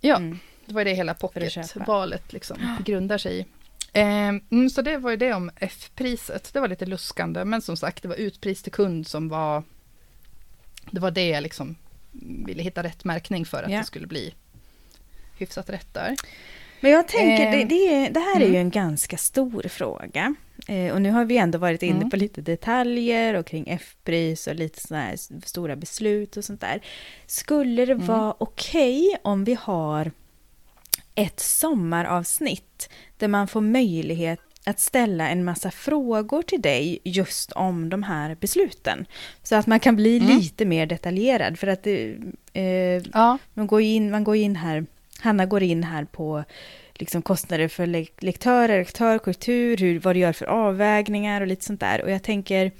ja, 0.00 0.16
Mm. 0.16 0.38
det 0.66 0.74
var 0.74 0.84
det 0.84 0.94
hela 0.94 1.14
pocketvalet 1.14 2.32
liksom 2.32 2.76
grundar 2.84 3.18
sig 3.18 3.38
i. 3.40 3.46
Eh, 3.92 4.28
mm, 4.28 4.70
så 4.70 4.82
det 4.82 4.96
var 4.98 5.10
ju 5.10 5.16
det 5.16 5.32
om 5.32 5.50
F-priset. 5.56 6.50
Det 6.52 6.60
var 6.60 6.68
lite 6.68 6.86
luskande, 6.86 7.44
men 7.44 7.62
som 7.62 7.76
sagt, 7.76 8.02
det 8.02 8.08
var 8.08 8.16
utpris 8.16 8.62
till 8.62 8.72
kund 8.72 9.06
som 9.06 9.28
var... 9.28 9.62
Det 10.90 11.00
var 11.00 11.10
det 11.10 11.28
jag 11.28 11.42
liksom 11.42 11.76
ville 12.46 12.62
hitta 12.62 12.82
rätt 12.82 13.04
märkning 13.04 13.44
för 13.46 13.62
att 13.62 13.70
Ja. 13.70 13.78
det 13.78 13.84
skulle 13.84 14.06
bli 14.06 14.34
hyfsat 15.38 15.70
rätt 15.70 15.94
där. 15.94 16.16
Men 16.80 16.90
jag 16.90 17.08
tänker, 17.08 17.46
Eh, 17.46 17.50
det, 17.52 17.64
det, 17.64 18.08
det 18.08 18.20
här 18.20 18.36
är 18.36 18.40
mm. 18.40 18.52
ju 18.52 18.58
en 18.58 18.70
ganska 18.70 19.16
stor 19.16 19.62
fråga. 19.68 20.34
Eh, 20.68 20.92
och 20.94 21.02
nu 21.02 21.10
har 21.10 21.24
vi 21.24 21.36
ändå 21.36 21.58
varit 21.58 21.82
inne 21.82 21.96
Mm. 21.96 22.10
på 22.10 22.16
lite 22.16 22.40
detaljer 22.40 23.34
och 23.34 23.46
kring 23.46 23.64
F-pris 23.68 24.46
och 24.46 24.54
lite 24.54 24.80
sådana 24.80 25.04
här 25.04 25.16
stora 25.46 25.76
beslut 25.76 26.36
och 26.36 26.44
sånt 26.44 26.60
där. 26.60 26.80
Skulle 27.26 27.84
det 27.86 27.92
Mm. 27.92 28.06
vara 28.06 28.34
okej 28.38 29.16
om 29.24 29.44
vi 29.44 29.54
har 29.60 30.10
ett 31.14 31.40
sommaravsnitt 31.40 32.88
där 33.16 33.28
man 33.28 33.48
får 33.48 33.60
möjlighet 33.60 34.40
att 34.66 34.80
ställa 34.80 35.28
en 35.28 35.44
massa 35.44 35.70
frågor 35.70 36.42
till 36.42 36.62
dig 36.62 36.98
just 37.04 37.52
om 37.52 37.88
de 37.88 38.02
här 38.02 38.34
besluten. 38.40 39.06
Så 39.42 39.54
att 39.56 39.66
man 39.66 39.80
kan 39.80 39.96
bli 39.96 40.18
Mm. 40.18 40.38
lite 40.38 40.64
mer 40.64 40.86
detaljerad. 40.86 41.58
För 41.58 41.66
att 41.66 41.82
det, 41.82 42.16
eh, 42.52 43.02
Ja, 43.12 43.38
man 43.54 43.66
går 43.66 43.80
in, 43.80 44.10
man 44.10 44.24
går 44.24 44.36
in 44.36 44.56
här, 44.56 44.86
Hanna 45.20 45.46
går 45.46 45.62
in 45.62 45.84
här 45.84 46.04
på 46.04 46.44
liksom 46.94 47.22
kostnader 47.22 47.68
för 47.68 47.86
le- 47.86 48.06
lektörer, 48.18 48.68
redaktör, 48.68 49.18
kultur, 49.18 49.76
hur, 49.76 50.00
vad 50.00 50.16
du 50.16 50.20
gör 50.20 50.32
för 50.32 50.46
avvägningar 50.46 51.40
och 51.40 51.46
lite 51.46 51.64
sånt 51.64 51.80
där. 51.80 52.02
Och 52.02 52.10
jag 52.10 52.22
tänker, 52.22 52.72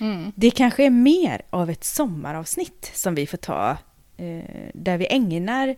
mm, 0.00 0.32
det 0.36 0.50
kanske 0.50 0.84
är 0.84 0.90
mer 0.90 1.42
av 1.50 1.70
ett 1.70 1.84
sommaravsnitt 1.84 2.90
som 2.94 3.14
vi 3.14 3.26
får 3.26 3.38
ta, 3.38 3.70
eh, 4.16 4.68
där 4.74 4.98
vi 4.98 5.06
ägnar 5.10 5.76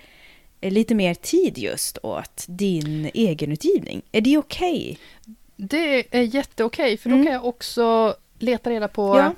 lite 0.60 0.94
mer 0.94 1.14
tid 1.14 1.58
just 1.58 1.98
åt 2.02 2.44
din 2.48 3.10
egenutgivning. 3.14 4.02
Är 4.12 4.20
det 4.20 4.38
okej? 4.38 4.98
det 5.56 6.16
är 6.18 6.22
jätteokej, 6.22 6.96
för 6.96 7.08
då 7.10 7.14
Mm. 7.14 7.26
kan 7.26 7.34
jag 7.34 7.44
också 7.44 8.14
leta 8.38 8.70
reda 8.70 8.88
på 8.88 9.18
Ja. 9.18 9.32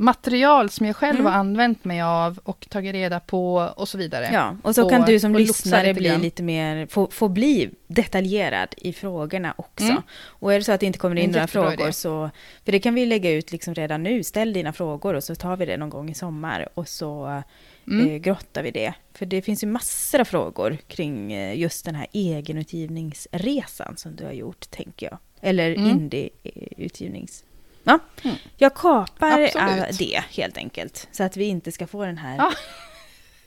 Material 0.00 0.70
som 0.70 0.86
jag 0.86 0.96
själv 0.96 1.20
Mm. 1.20 1.32
har 1.32 1.38
använt 1.38 1.84
mig 1.84 2.00
av 2.02 2.38
och 2.42 2.66
tagit 2.70 2.92
reda 2.92 3.20
på 3.20 3.54
och 3.76 3.88
så 3.88 3.98
vidare. 3.98 4.30
Ja, 4.32 4.56
och 4.62 4.74
så 4.74 4.84
Och- 4.84 4.90
kan 4.90 5.02
du 5.06 5.20
som 5.20 5.34
lyssnare 5.34 5.82
lite 5.86 6.00
bli 6.00 6.08
grann. 6.08 6.20
lite 6.22 6.42
mer, 6.42 6.86
få, 6.86 7.06
få 7.10 7.28
bli 7.28 7.70
detaljerad 7.86 8.68
i 8.76 8.92
frågorna 8.92 9.54
också. 9.58 9.84
Mm. 9.84 10.02
Och 10.24 10.54
är 10.54 10.58
det 10.58 10.64
så 10.64 10.72
att 10.72 10.80
det 10.80 10.86
inte 10.86 10.98
kommer 10.98 11.16
in 11.18 11.30
några 11.30 11.46
frågor 11.46 11.72
idé. 11.72 11.92
så, 11.92 12.30
för 12.64 12.72
det 12.72 12.78
kan 12.80 12.94
vi 12.94 13.06
lägga 13.06 13.30
ut 13.30 13.52
liksom 13.52 13.74
redan 13.74 14.02
nu, 14.02 14.22
ställ 14.22 14.52
dina 14.52 14.72
frågor 14.72 15.14
och 15.14 15.24
så 15.24 15.34
tar 15.34 15.56
vi 15.56 15.66
det 15.66 15.76
någon 15.76 15.90
gång 15.90 16.10
i 16.10 16.14
sommar 16.14 16.68
och 16.74 16.88
så 16.88 17.42
Mm. 17.86 18.08
eh, 18.10 18.16
grottar 18.16 18.62
vi 18.62 18.70
det. 18.70 18.94
För 19.14 19.26
det 19.26 19.42
finns 19.42 19.62
ju 19.62 19.66
massor 19.66 20.20
av 20.20 20.24
frågor 20.24 20.78
kring 20.88 21.32
eh, 21.32 21.58
just 21.58 21.84
den 21.84 21.94
här 21.94 22.06
egenutgivningsresan 22.12 23.96
som 23.96 24.16
du 24.16 24.24
har 24.24 24.32
gjort, 24.32 24.70
tänker 24.70 25.06
jag. 25.06 25.18
Eller 25.40 25.70
Mm. 25.74 25.90
indie-utgivnings... 25.90 27.44
Ja, 27.84 27.98
Mm. 28.22 28.36
jag 28.56 28.74
kapar 28.74 29.40
Absolut. 29.40 29.98
det 29.98 30.22
helt 30.30 30.56
enkelt. 30.56 31.08
Så 31.12 31.22
att 31.22 31.36
vi 31.36 31.44
inte 31.44 31.72
ska 31.72 31.86
få 31.86 32.04
den 32.04 32.18
här 32.18 32.36
Ja. 32.36 32.52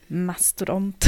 mastodont 0.07 1.03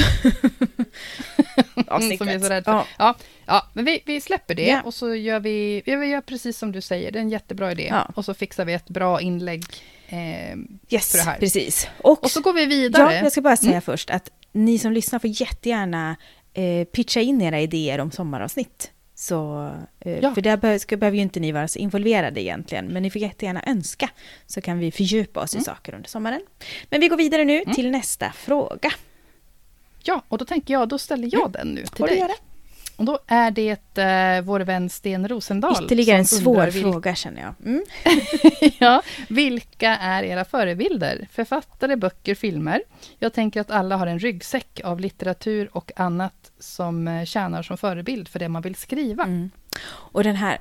som 2.18 2.28
är 2.30 2.40
så 2.40 2.50
rädd 2.50 2.64
för. 2.66 2.72
Ja. 2.72 2.86
Ja, 2.98 3.16
ja 3.46 3.68
men 3.74 3.86
vi, 3.86 4.02
vi 4.06 4.22
släpper 4.22 4.56
det 4.56 4.68
Ja. 4.68 4.82
och 4.82 4.94
så 4.94 5.16
gör 5.16 5.40
vi, 5.40 5.82
vi 5.86 5.92
gör 6.06 6.22
precis 6.22 6.58
som 6.58 6.72
du 6.72 6.82
säger, 6.82 7.12
det 7.12 7.20
är 7.20 7.22
en 7.22 7.30
jättebra 7.30 7.72
idé. 7.72 7.94
Och 8.16 8.26
så 8.26 8.34
fixar 8.34 8.66
vi 8.66 8.74
ett 8.74 8.90
bra 8.90 9.22
inlägg. 9.22 9.64
Eh, 10.08 10.56
Yes, 10.90 11.12
för 11.12 11.18
det 11.18 11.24
här. 11.24 11.40
precis. 11.40 11.88
Och, 11.98 12.24
och 12.24 12.32
så 12.32 12.42
går 12.42 12.54
vi 12.54 12.66
vidare. 12.66 13.14
ja, 13.14 13.20
jag 13.24 13.32
ska 13.32 13.42
bara 13.42 13.58
säga 13.58 13.70
Mm. 13.72 13.82
först 13.82 14.10
att 14.10 14.30
ni 14.52 14.80
som 14.80 14.92
lyssnar 14.92 15.20
får 15.20 15.30
jättegärna 15.42 16.16
eh, 16.54 16.86
pitcha 16.86 17.20
in 17.20 17.42
era 17.42 17.60
idéer 17.60 18.00
om 18.00 18.12
sommaravsnitt. 18.12 18.92
Så, 19.16 19.72
eh, 20.00 20.20
Ja. 20.20 20.34
För 20.34 20.42
där 20.42 20.78
ska, 20.78 20.98
behöver 20.98 21.16
ju 21.16 21.22
inte 21.22 21.40
ni 21.40 21.52
vara 21.52 21.68
så 21.68 21.80
involverade 21.80 22.42
egentligen, 22.42 22.86
men 22.86 23.04
ni 23.04 23.10
får 23.10 23.22
jättegärna 23.22 23.64
önska, 23.68 24.10
så 24.46 24.62
kan 24.62 24.80
vi 24.80 24.92
fördjupa 24.92 25.42
oss 25.42 25.54
i 25.54 25.58
Mm. 25.58 25.64
saker 25.66 25.94
under 25.96 26.10
sommaren. 26.10 26.42
Men 26.90 27.02
vi 27.02 27.08
går 27.08 27.18
vidare 27.18 27.46
nu 27.46 27.64
till 27.76 27.92
nästa 27.92 28.32
fråga. 28.32 28.92
Ja, 30.04 30.22
och 30.28 30.38
då 30.38 30.46
tänker 30.46 30.74
jag, 30.74 30.90
då 30.90 30.98
ställer 30.98 31.30
jag 31.32 31.52
den 31.52 31.68
nu 31.68 31.82
till 31.82 31.90
Får 31.98 32.08
du 32.08 32.12
dig. 32.14 32.20
göra? 32.20 32.34
Och 32.98 33.06
då 33.06 33.20
är 33.28 33.52
det 33.52 33.98
eh, 33.98 34.42
vår 34.42 34.60
vän 34.60 34.90
Sten 34.90 35.28
Rosendahl. 35.28 35.86
Ytterligare 35.86 36.20
en 36.20 36.26
svår 36.26 36.54
undrar 36.54 36.72
vil- 36.72 36.82
fråga 36.82 37.16
känner 37.16 37.42
jag. 37.42 37.54
Mm. 37.66 37.84
ja, 38.80 39.02
vilka 39.30 39.90
är 39.98 40.24
era 40.24 40.46
förebilder? 40.46 41.28
Författare, 41.32 41.96
böcker, 41.96 42.36
filmer? 42.36 42.82
Jag 43.20 43.34
tänker 43.34 43.62
att 43.62 43.72
alla 43.72 43.98
har 43.98 44.08
en 44.08 44.20
ryggsäck 44.20 44.82
av 44.84 45.00
litteratur 45.00 45.70
och 45.72 45.92
annat 45.96 46.52
som 46.60 47.08
eh, 47.08 47.26
tjänar 47.26 47.64
som 47.64 47.78
förebild 47.78 48.28
för 48.28 48.40
det 48.40 48.50
man 48.50 48.62
vill 48.62 48.76
skriva. 48.76 49.24
Mm. 49.24 49.50
Och 49.88 50.24
den 50.24 50.36
här, 50.36 50.60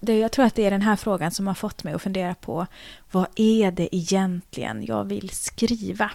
jag 0.00 0.32
tror 0.32 0.44
att 0.44 0.54
det 0.54 0.66
är 0.66 0.70
den 0.70 0.82
här 0.82 0.96
frågan 0.96 1.30
som 1.30 1.46
har 1.46 1.54
fått 1.54 1.84
mig 1.84 1.94
att 1.94 2.02
fundera 2.02 2.34
på 2.34 2.66
vad 3.10 3.26
är 3.36 3.70
det 3.70 3.96
egentligen 3.96 4.84
jag 4.84 5.04
vill 5.04 5.30
skriva? 5.30 6.10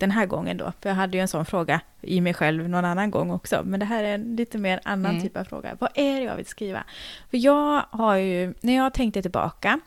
Den 0.00 0.10
här 0.10 0.26
gången 0.26 0.56
då, 0.56 0.72
för 0.80 0.88
jag 0.88 0.96
hade 0.96 1.16
ju 1.16 1.20
en 1.20 1.28
sån 1.28 1.44
fråga 1.44 1.80
i 2.00 2.20
mig 2.20 2.34
själv 2.34 2.68
någon 2.68 2.84
annan 2.84 3.10
gång 3.10 3.30
också, 3.30 3.62
men 3.64 3.80
det 3.80 3.86
här 3.86 4.04
är 4.04 4.14
en 4.14 4.36
lite 4.36 4.58
mer 4.58 4.80
annan 4.84 5.10
Mm. 5.10 5.22
typ 5.22 5.36
av 5.36 5.44
fråga. 5.44 5.76
Vad 5.78 5.90
är 5.94 6.20
det 6.20 6.26
jag 6.26 6.36
vill 6.36 6.46
skriva? 6.46 6.84
För 7.30 7.36
jag 7.38 7.84
har 7.90 8.16
ju, 8.16 8.54
när 8.60 8.76
jag 8.76 8.94
tänkte 8.94 9.22
tillbaka, 9.22 9.80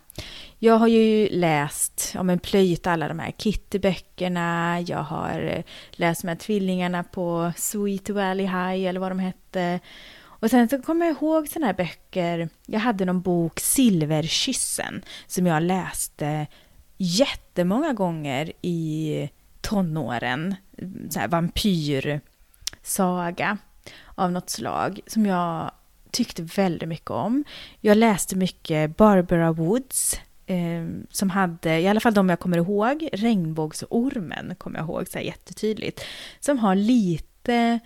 jag 0.60 0.78
har 0.78 0.88
ju 0.88 1.30
läst, 1.30 2.12
ja 2.14 2.24
men 2.24 2.40
plöjt 2.40 2.88
alla 2.88 3.08
de 3.08 3.20
här 3.20 3.32
Kitty-böckerna, 3.32 4.80
jag 4.88 5.04
har 5.04 5.64
läst 5.92 6.22
de 6.22 6.28
här 6.28 6.36
tvillingarna 6.36 7.04
på 7.04 7.52
Sweet 7.56 8.10
Valley 8.10 8.46
High 8.46 8.86
eller 8.90 9.00
vad 9.00 9.12
de 9.12 9.20
hette. 9.20 9.80
Och 10.24 10.50
sen 10.50 10.70
så 10.70 10.82
kommer 10.82 11.06
jag 11.06 11.16
ihåg 11.16 11.48
sådana 11.48 11.66
här 11.68 11.74
böcker, 11.74 12.50
jag 12.66 12.80
hade 12.80 13.06
någon 13.06 13.22
bok, 13.22 13.60
Silverkyssen, 13.60 15.02
som 15.28 15.48
jag 15.48 15.64
läste 15.64 16.48
jättemånga 16.98 17.94
gånger 17.94 18.52
i 18.62 19.30
tonåren. 19.64 20.56
Så 21.10 21.20
här 21.20 21.28
vampyrsaga 21.28 22.22
av 24.16 24.32
något 24.32 24.50
slag, 24.50 25.00
som 25.08 25.26
jag 25.26 25.72
tyckte 26.12 26.42
väldigt 26.42 26.90
mycket 26.90 27.12
om. 27.12 27.44
Jag 27.82 27.98
läste 27.98 28.36
mycket 28.36 28.98
Barbara 28.98 29.52
Woods, 29.52 30.20
eh, 30.46 30.88
som 31.10 31.30
hade, 31.30 31.80
i 31.80 31.88
alla 31.88 32.00
fall 32.00 32.14
de 32.14 32.30
jag 32.30 32.40
kommer 32.40 32.58
ihåg, 32.58 33.10
Regnbågsormen 33.14 34.56
kommer 34.58 34.80
jag 34.80 34.86
ihåg 34.86 35.08
så 35.08 35.18
här 35.18 35.26
jättetydligt, 35.26 36.06
som 36.40 36.60
har 36.60 36.76
lite, 36.76 37.80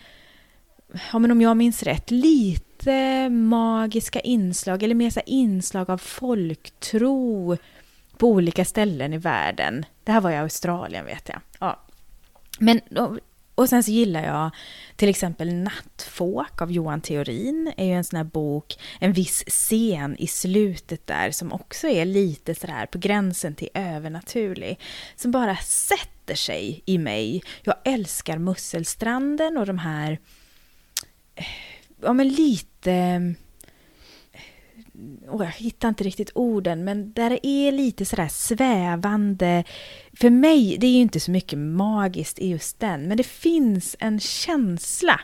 ja 1.11 1.19
men 1.19 1.31
om 1.31 1.41
jag 1.41 1.57
minns 1.57 1.83
rätt, 1.83 2.11
lite 2.11 3.29
magiska 3.29 4.19
inslag, 4.19 4.83
eller 4.83 4.95
mer 4.95 5.09
så 5.09 5.21
inslag 5.25 5.89
av 5.89 5.97
folktro 5.97 7.57
på 8.17 8.27
olika 8.27 8.65
ställen 8.65 9.13
i 9.13 9.17
världen. 9.17 9.85
Det 10.07 10.13
här 10.13 10.21
var 10.21 10.31
i 10.31 10.37
Australien 10.37 11.05
vet 11.05 11.29
jag. 11.29 11.41
Ja. 11.59 11.79
Men, 12.59 12.81
och, 13.55 13.69
sen 13.69 13.83
så 13.83 13.91
gillar 13.91 14.23
jag 14.23 14.51
till 14.95 15.09
exempel 15.09 15.53
Nattfåk 15.53 16.61
av 16.61 16.71
Johan 16.71 17.01
Theorin. 17.01 17.73
är 17.77 17.85
ju 17.85 17.93
en 17.93 18.03
sån 18.03 18.17
här 18.17 18.23
bok, 18.23 18.79
en 18.99 19.13
viss 19.13 19.43
scen 19.47 20.15
i 20.19 20.27
slutet 20.27 21.07
där 21.07 21.31
som 21.31 21.53
också 21.53 21.87
är 21.87 22.05
lite 22.05 22.55
sådär 22.55 22.85
på 22.85 22.97
gränsen 22.97 23.55
till 23.55 23.69
övernaturlig. 23.73 24.79
Som 25.15 25.31
bara 25.31 25.55
sätter 25.55 26.35
sig 26.35 26.81
i 26.85 26.97
mig. 26.97 27.43
Jag 27.61 27.75
älskar 27.83 28.37
Musselstranden 28.37 29.57
och 29.57 29.65
de 29.65 29.77
här, 29.77 30.19
eh, 31.35 31.45
ja 32.01 32.13
men 32.13 32.27
lite 32.27 33.33
oh, 35.27 35.45
jag 35.45 35.51
hittar 35.51 35.89
inte 35.89 36.03
riktigt 36.03 36.31
orden, 36.35 36.83
men 36.83 37.13
där 37.13 37.29
det 37.29 37.47
är 37.47 37.71
lite 37.71 38.05
sådär 38.05 38.27
svävande. 38.27 39.63
För 40.13 40.29
mig, 40.29 40.77
det 40.79 40.87
är 40.87 40.91
ju 40.91 41.01
inte 41.01 41.19
så 41.19 41.31
mycket 41.31 41.59
magiskt 41.59 42.39
i 42.39 42.49
just 42.49 42.79
den, 42.79 43.07
men 43.07 43.17
det 43.17 43.23
finns 43.23 43.95
en 43.99 44.19
känsla 44.19 45.19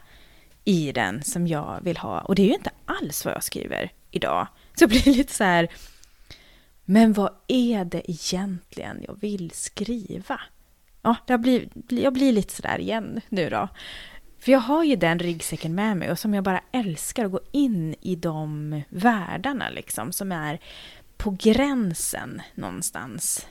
i 0.63 0.91
den 0.91 1.23
som 1.23 1.47
jag 1.47 1.79
vill 1.83 1.97
ha. 1.97 2.21
Och 2.21 2.35
det 2.35 2.41
är 2.41 2.47
ju 2.47 2.53
inte 2.53 2.71
alls 2.85 3.25
vad 3.25 3.33
jag 3.33 3.43
skriver 3.43 3.91
idag. 4.11 4.47
Så 4.75 4.83
jag 4.83 4.89
blir 4.89 5.13
lite 5.17 5.33
så 5.33 5.43
här, 5.43 5.69
Men 6.85 7.13
vad 7.13 7.33
är 7.47 7.85
det 7.85 8.11
egentligen 8.11 9.03
jag 9.07 9.19
vill 9.19 9.51
skriva? 9.51 10.41
Ja, 11.01 11.15
jag 11.27 11.41
blir, 11.41 11.69
jag 11.87 12.13
blir 12.13 12.31
lite 12.31 12.53
sådär 12.53 12.79
igen 12.79 13.21
nu 13.29 13.49
då. 13.49 13.69
För 14.43 14.51
jag 14.51 14.59
har 14.59 14.83
ju 14.83 14.95
den 14.95 15.19
ryggsäcken 15.19 15.75
med 15.75 15.97
mig 15.97 16.11
och 16.11 16.19
som 16.19 16.33
jag 16.33 16.43
bara 16.43 16.61
älskar 16.71 17.25
att 17.25 17.31
gå 17.31 17.39
in 17.51 17.95
i 18.01 18.15
de 18.15 18.81
världarna 18.89 19.69
liksom 19.69 20.11
som 20.11 20.31
är 20.31 20.59
på 21.17 21.37
gränsen 21.39 22.41
någonstans. 22.55 23.47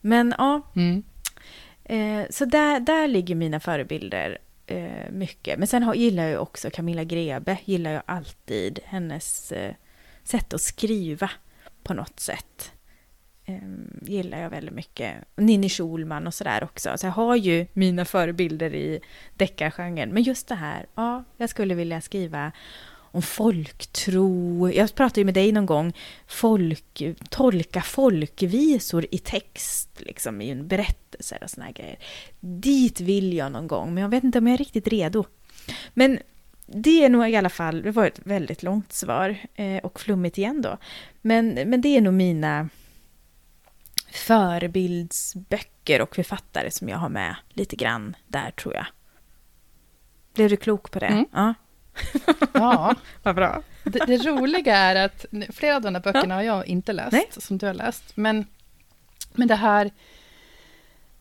Men 0.00 0.34
ja, 0.38 0.62
Mm. 0.76 1.02
eh, 1.84 2.26
så 2.30 2.44
där, 2.44 2.80
där 2.80 3.08
ligger 3.08 3.34
mina 3.34 3.60
förebilder 3.60 4.38
eh, 4.66 5.10
mycket. 5.10 5.58
Men 5.58 5.68
sen 5.68 5.82
har, 5.82 5.94
gillar 5.94 6.24
jag 6.24 6.42
också 6.42 6.70
Camilla 6.70 7.04
Grebe, 7.04 7.58
gillar 7.64 7.90
jag 7.90 8.02
alltid 8.06 8.78
hennes 8.84 9.52
eh, 9.52 9.74
sätt 10.22 10.54
att 10.54 10.60
skriva 10.60 11.30
på 11.82 11.94
något 11.94 12.20
sätt. 12.20 12.72
Eh, 13.46 13.58
gillar 14.02 14.40
jag 14.40 14.50
väldigt 14.50 14.74
mycket. 14.74 15.14
Ninni 15.36 15.68
Schulman 15.68 16.26
och 16.26 16.34
sådär 16.34 16.64
också. 16.64 16.92
Så 16.96 17.06
jag 17.06 17.12
har 17.12 17.36
ju 17.36 17.66
mina 17.72 18.04
förebilder 18.04 18.74
i 18.74 19.00
deckargenren. 19.34 20.10
Men 20.10 20.22
just 20.22 20.48
det 20.48 20.54
här, 20.54 20.86
ja, 20.94 21.24
jag 21.36 21.50
skulle 21.50 21.74
vilja 21.74 22.00
skriva 22.00 22.52
om 23.14 23.22
folktro. 23.22 24.70
Jag 24.70 24.94
pratade 24.94 25.20
ju 25.20 25.24
med 25.24 25.34
dig 25.34 25.52
någon 25.52 25.66
gång, 25.66 25.92
folk, 26.26 27.02
tolka 27.30 27.82
folkvisor 27.82 29.06
i 29.10 29.18
text, 29.18 30.00
liksom 30.00 30.40
i 30.40 30.50
en 30.50 30.68
berättelser 30.68 31.38
och 31.42 31.50
såna 31.50 31.66
här 31.66 31.72
grejer. 31.72 31.98
Dit 32.40 33.00
vill 33.00 33.32
jag 33.32 33.52
någon 33.52 33.68
gång, 33.68 33.94
men 33.94 34.02
jag 34.02 34.08
vet 34.08 34.24
inte 34.24 34.38
om 34.38 34.46
jag 34.46 34.54
är 34.54 34.58
riktigt 34.58 34.88
redo. 34.88 35.24
Men 35.94 36.18
det 36.66 37.04
är 37.04 37.08
nog 37.08 37.30
i 37.30 37.36
alla 37.36 37.50
fall, 37.50 37.82
det 37.82 37.90
var 37.90 38.06
ett 38.06 38.20
väldigt 38.24 38.62
långt 38.62 38.92
svar 38.92 39.36
eh, 39.54 39.76
och 39.76 40.00
flummigt 40.00 40.38
igen 40.38 40.62
då. 40.62 40.78
Men, 41.22 41.48
men 41.48 41.80
det 41.80 41.96
är 41.96 42.00
nog 42.00 42.14
mina 42.14 42.68
förebildsböcker 44.14 46.00
och 46.02 46.14
författare 46.14 46.70
som 46.70 46.88
jag 46.88 46.98
har 46.98 47.08
med 47.08 47.36
lite 47.48 47.76
grann 47.76 48.16
där 48.26 48.50
tror 48.50 48.74
jag. 48.74 48.86
Blev 50.34 50.50
du 50.50 50.56
klok 50.56 50.90
på 50.90 50.98
det? 50.98 51.06
Mm. 51.06 51.26
Ja. 51.32 51.54
Ja, 52.54 52.94
Vad 53.22 53.34
bra. 53.34 53.62
det, 53.84 53.98
det 54.06 54.16
roliga 54.16 54.76
är 54.76 54.96
att 55.04 55.24
flera 55.52 55.76
av 55.76 55.82
de 55.82 55.94
här 55.94 56.02
böckerna 56.02 56.34
har 56.34 56.42
jag 56.42 56.66
inte 56.66 56.92
läst, 56.92 57.12
Nej. 57.12 57.28
som 57.30 57.58
du 57.58 57.66
har 57.66 57.74
läst. 57.74 58.16
Men, 58.16 58.46
men 59.32 59.48
det 59.48 59.54
här... 59.54 59.90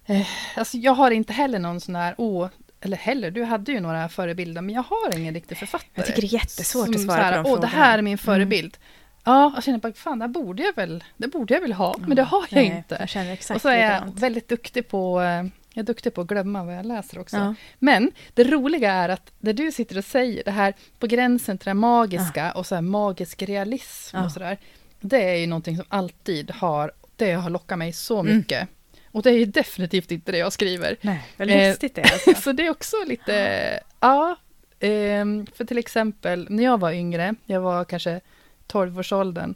Eh, 0.05 0.27
alltså 0.55 0.77
jag 0.77 0.93
har 0.93 1.11
inte 1.11 1.33
heller 1.33 1.59
någon 1.59 1.79
sån 1.81 1.95
här... 1.95 2.15
Oh, 2.17 2.49
eller 2.81 2.97
heller, 2.97 3.31
du 3.31 3.43
hade 3.43 3.71
ju 3.71 3.79
några 3.79 4.09
förebilder, 4.09 4.61
men 4.61 4.75
jag 4.75 4.83
har 4.83 5.17
ingen 5.17 5.33
riktig 5.33 5.57
författare. 5.57 5.89
Jag 5.93 6.05
tycker 6.05 6.21
det 6.21 6.27
är 6.27 6.33
jättesvårt 6.33 6.85
som 6.85 6.95
att 6.95 7.01
svara 7.01 7.17
så 7.17 7.23
här, 7.23 7.43
på 7.43 7.49
de 7.49 7.49
Åh, 7.49 7.61
det 7.61 7.67
frågorna." 7.67 7.85
här 7.85 7.97
är 7.97 8.01
min 8.01 8.17
förebild. 8.17 8.77
Ja, 9.23 9.51
jag 9.55 9.63
känner 9.63 9.77
bara, 9.79 9.93
fan, 9.93 10.19
det 10.19 10.27
borde 10.27 10.63
jag 10.63 10.75
väl, 10.75 11.03
det 11.17 11.27
borde 11.27 11.53
jag 11.53 11.61
väl 11.61 11.73
ha, 11.73 11.95
men 11.97 12.15
det 12.15 12.23
har 12.23 12.45
jag 12.49 12.55
Nej, 12.55 12.65
inte. 12.65 12.97
Jag 12.99 13.09
känner 13.09 13.33
exakt 13.33 13.55
Och 13.55 13.61
så 13.61 13.69
är 13.69 13.77
jag 13.77 13.93
likadant. 13.93 14.19
väldigt 14.19 14.47
duktig 14.47 14.87
på, 14.87 15.21
eh, 15.21 15.27
jag 15.73 15.81
är 15.81 15.83
duktig 15.83 16.13
på 16.13 16.21
att 16.21 16.27
glömma 16.27 16.63
vad 16.63 16.75
jag 16.75 16.85
läser 16.85 17.19
också. 17.19 17.37
Ja. 17.37 17.55
Men 17.79 18.11
det 18.33 18.43
roliga 18.43 18.91
är 18.91 19.09
att 19.09 19.31
det 19.39 19.53
du 19.53 19.71
sitter 19.71 19.97
och 19.97 20.05
säger, 20.05 20.43
det 20.43 20.51
här 20.51 20.73
på 20.99 21.07
gränsen 21.07 21.57
till 21.57 21.65
det 21.67 21.73
magiska 21.73 22.51
och 22.51 22.65
så 22.65 22.75
här 22.75 22.81
magisk 22.81 23.41
realism 23.41 24.17
Ja. 24.17 24.25
och 24.25 24.31
sådär. 24.31 24.57
Det 24.99 25.23
är 25.29 25.35
ju 25.35 25.47
någonting 25.47 25.75
som 25.77 25.85
alltid 25.89 26.51
har, 26.51 26.91
det 27.15 27.31
har 27.33 27.49
lockat 27.49 27.77
mig 27.77 27.93
så 27.93 28.19
Mm. 28.19 28.37
mycket. 28.37 28.67
Och 29.11 29.21
det 29.23 29.29
är 29.29 29.37
ju 29.37 29.45
definitivt 29.45 30.11
inte 30.11 30.31
det 30.31 30.37
jag 30.37 30.53
skriver. 30.53 30.95
Nej, 31.01 31.19
vad 31.37 31.49
Eh, 31.49 31.69
lustigt 31.69 31.95
det 31.95 32.01
är 32.01 32.13
alltså. 32.13 32.33
Så 32.41 32.51
det 32.51 32.65
är 32.65 32.69
också 32.69 32.95
lite, 33.07 33.79
ja. 33.99 34.35
ehm, 34.79 35.45
för 35.55 35.65
till 35.65 35.77
exempel 35.77 36.47
när 36.49 36.63
jag 36.63 36.79
var 36.79 36.91
yngre, 36.91 37.35
jag 37.45 37.61
var 37.61 37.85
kanske 37.85 38.21
12-årsåldern, 38.67 39.55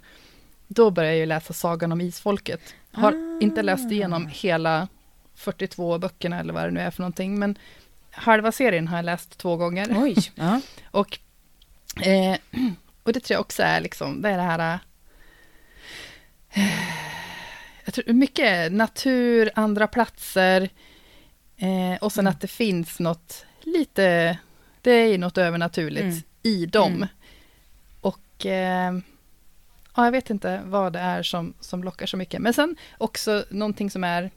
då 0.68 0.92
började 0.92 1.14
jag 1.16 1.20
ju 1.20 1.26
läsa 1.26 1.54
Sagan 1.54 1.92
om 1.92 2.02
Isfolket. 2.02 2.62
Har 2.92 3.12
Ah. 3.12 3.40
inte 3.42 3.62
läst 3.62 3.92
igenom 3.92 4.28
hela 4.28 4.88
42 5.36 5.98
böckerna 5.98 6.40
eller 6.40 6.54
vad 6.54 6.64
det 6.64 6.72
nu 6.72 6.80
är 6.80 6.92
för 6.92 7.02
någonting, 7.02 7.40
men 7.40 7.58
halva 8.12 8.52
serien 8.52 8.88
har 8.88 8.98
jag 8.98 9.06
läst 9.06 9.38
två 9.38 9.56
gånger. 9.58 9.88
Oj. 10.04 10.16
Ja. 10.36 10.62
Och, 10.92 11.20
eh, 12.02 12.38
och 13.04 13.14
det 13.14 13.20
tror 13.20 13.36
jag 13.36 13.42
också 13.42 13.64
är 13.64 13.82
liksom, 13.82 14.22
det 14.22 14.30
är 14.30 14.38
det 14.38 14.44
här... 14.44 14.80
Eh, 16.50 16.64
jag 17.86 17.94
tror 17.94 18.14
mycket 18.14 18.72
natur, 18.72 19.50
andra 19.56 19.88
platser 19.88 20.70
eh, 21.58 21.98
och 22.02 22.12
sen 22.12 22.22
Mm. 22.28 22.32
att 22.32 22.42
det 22.42 22.48
finns 22.48 23.00
något 23.00 23.46
lite, 23.62 24.38
det 24.82 24.92
är 24.92 25.08
ju 25.08 25.18
något 25.18 25.38
övernaturligt 25.38 26.02
Mm. 26.04 26.22
i 26.44 26.66
dem. 26.66 26.94
Mm. 26.94 27.08
Eh, 28.46 28.92
ja, 29.96 30.06
jag 30.06 30.12
vet 30.12 30.30
inte 30.30 30.62
vad 30.66 30.94
det 30.94 31.00
är 31.00 31.24
som, 31.24 31.54
som 31.60 31.84
lockar 31.84 32.06
så 32.06 32.18
mycket. 32.18 32.42
Men 32.42 32.54
sen 32.54 32.76
också 32.98 33.46
någonting 33.50 33.92
som 33.92 34.04
är, 34.04 34.32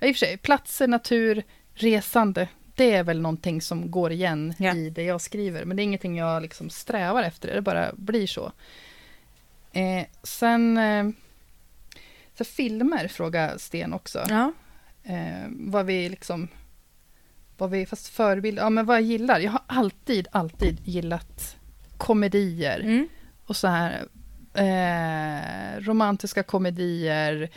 ja, 0.00 0.06
i 0.06 0.12
och 0.12 0.16
för 0.16 0.26
sig, 0.26 0.36
platser, 0.36 0.88
natur, 0.88 1.42
resande. 1.74 2.48
Det 2.74 2.92
är 2.94 3.04
väl 3.04 3.20
någonting 3.20 3.62
som 3.62 3.90
går 3.90 4.12
igen 4.12 4.54
Ja. 4.58 4.74
i 4.74 4.90
det 4.90 5.02
jag 5.02 5.20
skriver. 5.20 5.64
Men 5.64 5.76
det 5.76 5.82
är 5.82 5.84
ingenting 5.84 6.16
jag 6.18 6.42
liksom 6.42 6.70
strävar 6.70 7.22
efter, 7.22 7.54
det 7.54 7.60
bara 7.62 7.92
blir 7.96 8.26
så. 8.26 8.52
Eh, 9.72 10.06
sen, 10.22 10.78
eh, 10.78 11.04
så 12.38 12.44
filmer 12.44 13.08
frågar 13.08 13.58
Sten 13.58 13.92
också. 13.92 14.24
ja. 14.28 14.52
Eh, 15.04 15.48
vad 15.50 15.86
vi 15.86 16.08
liksom, 16.08 16.48
vad 17.58 17.70
vi, 17.70 17.86
fast 17.86 18.08
förebild, 18.08 18.58
ja 18.58 18.70
men 18.70 18.86
vad 18.86 18.96
jag 18.96 19.02
gillar. 19.02 19.40
Jag 19.40 19.52
har 19.52 19.62
alltid, 19.66 20.28
alltid 20.32 20.80
gillat 20.84 21.56
komedier 21.98 22.80
Mm. 22.80 23.08
och 23.46 23.56
så 23.56 23.68
här 23.68 24.06
eh, 24.54 25.80
romantiska 25.80 26.42
komedier. 26.42 27.50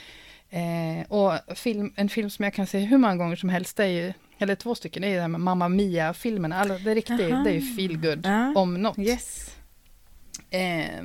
Eh, 0.50 1.12
och 1.12 1.58
film, 1.58 1.94
en 1.96 2.10
film 2.10 2.30
som 2.30 2.44
jag 2.46 2.54
kan 2.54 2.68
se 2.68 2.80
hur 2.80 2.98
många 2.98 3.16
gånger 3.16 3.36
som 3.36 3.50
helst, 3.50 3.78
det 3.78 3.84
är 3.84 3.88
ju, 3.88 4.14
eller 4.38 4.56
två 4.56 4.76
stycken, 4.76 5.02
det 5.02 5.08
är 5.08 5.12
ju 5.12 5.18
den 5.20 5.32
med 5.32 5.42
Mamma 5.42 5.70
Mia-filmerna. 5.70 6.56
Alla, 6.60 6.78
det 6.78 6.92
är 6.92 6.96
riktigt, 6.96 7.18
det 7.18 7.50
är 7.50 7.54
ju 7.54 7.62
feel 7.76 7.98
good 7.98 8.26
Ja. 8.26 8.54
om 8.56 8.74
något. 8.74 8.98
Yes. 9.00 9.56
Eh, 10.50 11.04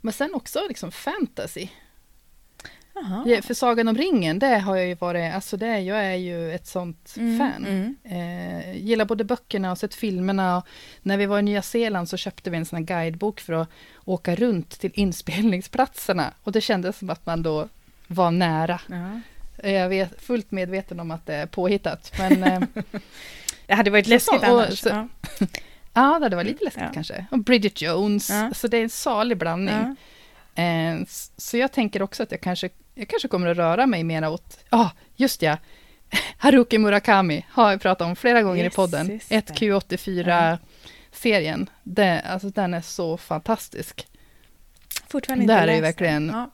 men 0.00 0.12
sen 0.12 0.34
också 0.34 0.58
liksom 0.68 0.92
fantasy. 0.92 1.68
Jaha. 2.94 3.22
Ja, 3.26 3.42
för 3.42 3.54
Sagan 3.54 3.88
om 3.88 3.96
ringen, 3.96 4.38
det 4.38 4.58
har 4.58 4.76
jag 4.76 4.86
ju 4.86 4.94
varit, 4.94 5.34
alltså 5.34 5.56
det, 5.56 5.78
jag 5.80 6.04
är 6.04 6.14
ju 6.14 6.52
ett 6.54 6.66
sånt 6.66 7.14
Mm, 7.16 7.38
fan. 7.38 7.66
mm. 7.66 7.96
Eh, 8.04 8.76
gillar 8.76 9.04
både 9.04 9.24
böckerna 9.24 9.70
och 9.72 9.78
sett 9.78 9.94
filmerna. 9.94 10.56
Och 10.56 10.66
när 11.02 11.16
vi 11.16 11.26
var 11.26 11.38
i 11.38 11.42
Nya 11.42 11.62
Zeeland 11.62 12.08
så 12.08 12.16
köpte 12.16 12.50
vi 12.50 12.56
en 12.56 12.66
sån 12.66 12.76
här 12.76 12.84
guidebok 12.84 13.40
för 13.40 13.52
att 13.52 13.68
åka 14.04 14.34
runt 14.34 14.80
till 14.80 14.90
inspelningsplatserna. 14.94 16.32
Och 16.42 16.52
det 16.52 16.60
kändes 16.60 16.98
som 16.98 17.10
att 17.10 17.26
man 17.26 17.42
då 17.42 17.68
var 18.06 18.30
nära. 18.30 18.80
Ja. 18.90 19.20
Jag 19.70 19.94
är 19.94 20.08
fullt 20.18 20.50
medveten 20.50 21.00
om 21.00 21.10
att 21.10 21.26
det 21.26 21.34
är 21.34 21.46
påhittat. 21.46 22.12
Men 22.18 22.42
eh, 22.44 22.60
Det 23.66 23.74
hade 23.74 23.90
varit 23.90 24.04
Så- 24.06 24.10
läskigt 24.10 24.34
och- 24.42 24.44
annars. 24.44 24.78
så- 24.80 24.88
ja. 24.88 25.08
ja, 25.94 26.28
det 26.28 26.36
var 26.36 26.44
lite 26.44 26.64
läskigt 26.64 26.82
Ja. 26.86 26.90
kanske. 26.94 27.26
Och 27.30 27.38
Bridget 27.38 27.82
Jones, 27.82 28.30
så 28.52 28.68
det 28.68 28.76
är 28.78 28.82
en 28.82 28.90
salig 28.90 29.38
blandning. 29.38 29.96
Eh, 30.54 30.96
Så 31.36 31.56
jag 31.56 31.72
tänker 31.72 32.02
också 32.02 32.22
att 32.22 32.30
jag 32.30 32.40
kanske, 32.40 32.68
jag 32.94 33.08
kanske 33.08 33.28
kommer 33.28 33.46
att 33.46 33.56
röra 33.56 33.86
mig 33.86 34.04
mera 34.04 34.30
åt, 34.30 34.58
ja, 34.70 34.78
ah, 34.78 34.90
just 35.16 35.42
ja, 35.42 35.56
Haruki 36.38 36.78
Murakami 36.78 37.46
har 37.50 37.70
jag 37.70 37.80
pratat 37.80 38.06
om 38.06 38.16
flera 38.16 38.42
gånger 38.42 38.64
Yes, 38.64 38.72
i 38.72 38.76
podden. 38.76 39.08
just 39.10 39.28
det. 39.28 39.34
1Q84-serien, 39.40 41.70
det, 41.82 42.20
alltså 42.20 42.48
den 42.48 42.74
är 42.74 42.80
så 42.80 43.16
fantastisk. 43.16 44.06
Fortfarande 45.08 45.46
Där 45.46 45.60
inte 45.62 45.72
är 45.72 45.76
ju 45.76 45.82
läst 45.82 46.00
verkligen-. 46.00 46.28
Ja. 46.28 46.50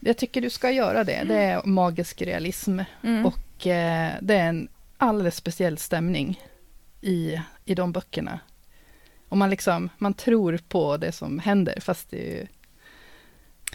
Jag 0.00 0.16
tycker 0.16 0.40
du 0.40 0.50
ska 0.50 0.70
göra 0.70 1.04
det, 1.04 1.24
det 1.24 1.36
är 1.36 1.62
magisk 1.64 2.22
realism 2.22 2.80
Mm. 3.02 3.26
och 3.26 3.66
eh, 3.66 4.12
det 4.20 4.34
är 4.34 4.48
en 4.48 4.68
alldeles 4.96 5.36
speciell 5.36 5.78
stämning 5.78 6.40
i, 7.00 7.40
i 7.64 7.74
de 7.74 7.92
böckerna. 7.92 8.40
Och 9.28 9.36
man 9.36 9.50
liksom, 9.50 9.88
man 9.98 10.14
tror 10.14 10.58
på 10.68 10.96
det 10.96 11.12
som 11.12 11.38
händer, 11.38 11.80
fast 11.80 12.10
det 12.10 12.16
är 12.16 12.40
ju 12.40 12.46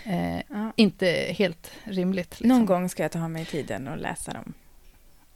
eh, 0.06 0.38
Ja. 0.50 0.74
inte 0.76 1.08
helt 1.38 1.72
rimligt. 1.84 2.30
Liksom. 2.40 2.48
Någon 2.48 2.66
gång 2.66 2.90
ska 2.90 3.04
jag 3.04 3.12
ta 3.12 3.28
mig 3.28 3.46
tiden 3.46 3.88
och 3.88 3.98
läsa 3.98 4.34
dem. 4.34 4.54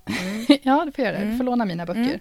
Mm. 0.05 0.45
ja, 0.63 0.85
du 0.85 0.91
får 0.91 1.05
göra 1.05 1.19
det. 1.19 1.25
Du 1.31 1.37
får 1.37 1.43
låna 1.43 1.65
mina 1.65 1.85
böcker. 1.85 2.19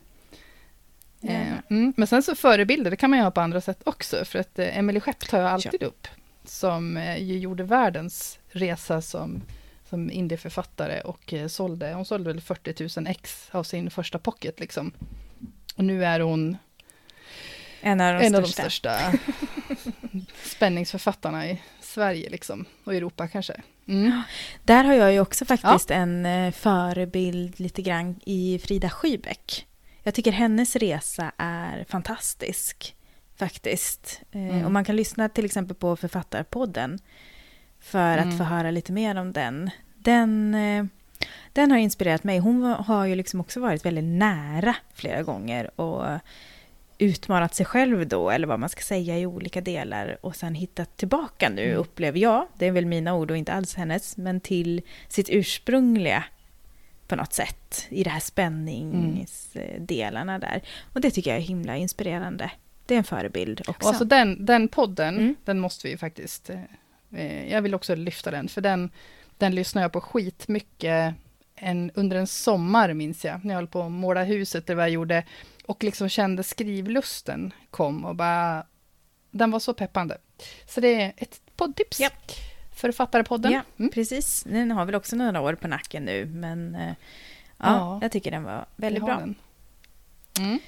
Mm. 1.22 1.42
Eh, 1.52 1.52
mm. 1.70 1.92
Men 1.96 2.06
sen 2.06 2.22
så 2.22 2.34
förebilder, 2.34 2.90
det 2.90 2.96
kan 2.96 3.10
man 3.10 3.18
ju 3.18 3.22
ha 3.22 3.30
på 3.30 3.40
andra 3.40 3.60
sätt 3.60 3.80
också. 3.84 4.24
För 4.24 4.38
att 4.38 4.58
eh, 4.58 4.78
Emily 4.78 5.00
Skepp 5.00 5.18
tar 5.28 5.38
jag 5.40 5.48
alltid 5.50 5.82
upp. 5.82 6.06
Som 6.44 6.96
eh, 6.96 7.22
ju 7.22 7.38
gjorde 7.38 7.62
världens 7.64 8.38
resa 8.48 9.00
som, 9.02 9.42
som 9.88 10.10
indieförfattare 10.10 11.00
och 11.00 11.32
eh, 11.32 11.46
sålde, 11.48 11.92
hon 11.94 12.04
sålde 12.04 12.32
väl 12.32 12.40
40 12.40 13.00
000 13.00 13.06
ex 13.06 13.48
av 13.50 13.62
sin 13.64 13.90
första 13.90 14.18
pocket 14.18 14.60
liksom. 14.60 14.92
Och 15.76 15.84
nu 15.84 16.04
är 16.04 16.20
hon 16.20 16.56
En 17.80 18.00
av 18.00 18.20
de 18.20 18.26
en 18.26 18.34
av 18.34 18.42
största. 18.42 18.90
de 19.10 19.18
största 19.18 19.18
spänningsförfattarna 20.44 21.46
i 21.50 21.62
Sverige 21.94 22.30
liksom. 22.30 22.64
Och 22.84 22.94
Europa 22.94 23.28
kanske. 23.28 23.60
Mm. 23.88 24.22
Där 24.64 24.84
har 24.84 24.94
jag 24.94 25.12
ju 25.12 25.20
också 25.20 25.44
faktiskt 25.44 25.90
en 25.90 26.26
eh, 26.26 26.52
förebild 26.52 27.60
lite 27.60 27.82
grann 27.82 28.20
i 28.24 28.58
Frida 28.58 28.90
Schybeck. 28.90 29.66
Jag 30.02 30.14
tycker 30.14 30.32
hennes 30.32 30.76
resa 30.76 31.32
är 31.36 31.84
fantastisk. 31.88 32.96
faktiskt. 33.36 34.20
Eh, 34.32 34.40
Mm. 34.40 34.64
Och 34.64 34.72
man 34.72 34.84
kan 34.84 34.96
lyssna 34.96 35.28
till 35.28 35.44
exempel 35.44 35.76
på 35.76 35.96
Författarpodden 35.96 36.98
för 37.80 38.18
Mm. 38.18 38.28
att 38.28 38.38
få 38.38 38.44
höra 38.44 38.70
lite 38.70 38.92
mer 38.92 39.16
om 39.16 39.32
den. 39.32 39.70
Den, 39.94 40.54
eh, 40.54 40.84
den 41.52 41.70
har 41.70 41.78
inspirerat 41.78 42.24
mig. 42.24 42.38
Hon 42.38 42.62
har 42.62 43.06
ju 43.06 43.14
liksom 43.14 43.40
också 43.40 43.60
varit 43.60 43.84
väldigt 43.84 44.04
nära 44.04 44.76
flera 44.94 45.22
gånger 45.22 45.80
och 45.80 46.04
utmanat 46.98 47.54
sig 47.54 47.66
själv 47.66 48.08
då, 48.08 48.30
eller 48.30 48.46
vad 48.46 48.60
man 48.60 48.68
ska 48.68 48.82
säga, 48.82 49.18
i 49.18 49.26
olika 49.26 49.60
delar 49.60 50.16
och 50.20 50.36
sen 50.36 50.54
hittat 50.54 50.96
tillbaka 50.96 51.48
nu, 51.48 51.64
Mm. 51.64 51.76
upplever 51.78 52.18
jag, 52.18 52.46
det 52.58 52.66
är 52.66 52.72
väl 52.72 52.86
mina 52.86 53.14
ord 53.14 53.30
och 53.30 53.36
inte 53.36 53.52
alls 53.52 53.74
hennes, 53.74 54.16
men 54.16 54.40
till 54.40 54.82
sitt 55.08 55.28
ursprungliga 55.30 56.24
på 57.08 57.16
något 57.16 57.32
sätt, 57.32 57.86
i 57.90 58.04
det 58.04 58.10
här 58.10 58.20
spänningsdelarna 58.20 60.38
där. 60.38 60.62
Och 60.92 61.00
det 61.00 61.10
tycker 61.10 61.30
jag 61.30 61.38
är 61.38 61.42
himla 61.42 61.76
inspirerande. 61.76 62.50
Det 62.86 62.94
är 62.94 62.98
en 62.98 63.04
förebild 63.04 63.60
också. 63.60 63.72
Och 63.72 63.84
alltså 63.88 64.04
den, 64.04 64.46
den 64.46 64.68
podden, 64.68 65.14
Mm. 65.18 65.34
den 65.44 65.58
måste 65.60 65.88
vi 65.88 65.96
faktiskt... 65.96 66.50
eh, 67.16 67.52
jag 67.52 67.62
vill 67.62 67.74
också 67.74 67.94
lyfta 67.94 68.30
den, 68.30 68.48
för 68.48 68.60
den, 68.60 68.90
den 69.38 69.54
lyssnar 69.54 69.82
jag 69.82 69.92
på 69.92 70.00
skitmycket 70.00 71.14
en, 71.56 71.90
under 71.94 72.16
en 72.16 72.26
sommar, 72.26 72.92
minns 72.92 73.24
jag, 73.24 73.44
när 73.44 73.54
jag 73.54 73.58
höll 73.58 73.66
på 73.68 73.82
att 73.82 73.92
måla 73.92 74.24
huset, 74.24 74.68
var 74.70 74.76
jag 74.76 74.90
gjorde, 74.90 75.24
och 75.66 75.84
liksom 75.84 76.08
kände 76.08 76.42
skrivlusten 76.42 77.52
kom 77.70 78.04
och 78.04 78.16
bara... 78.16 78.66
Den 79.30 79.50
var 79.50 79.58
så 79.58 79.74
peppande. 79.74 80.18
Så 80.66 80.80
det 80.80 81.02
är 81.02 81.12
ett 81.16 81.40
poddtips. 81.56 82.00
Ja. 82.00 82.10
Författarpodden. 82.74 83.52
Ja, 83.52 83.60
Mm. 83.78 83.90
precis. 83.90 84.42
Den 84.44 84.70
har 84.70 84.84
väl 84.84 84.94
också 84.94 85.16
några 85.16 85.40
år 85.40 85.54
på 85.54 85.68
nacken 85.68 86.04
nu, 86.04 86.26
men 86.26 86.74
eh, 86.74 86.88
ja, 86.88 86.94
Ja. 87.58 87.98
jag 88.02 88.12
tycker 88.12 88.30
den 88.30 88.42
var 88.44 88.66
väldigt 88.76 89.04
bra. 89.04 89.22
Mm. 90.38 90.58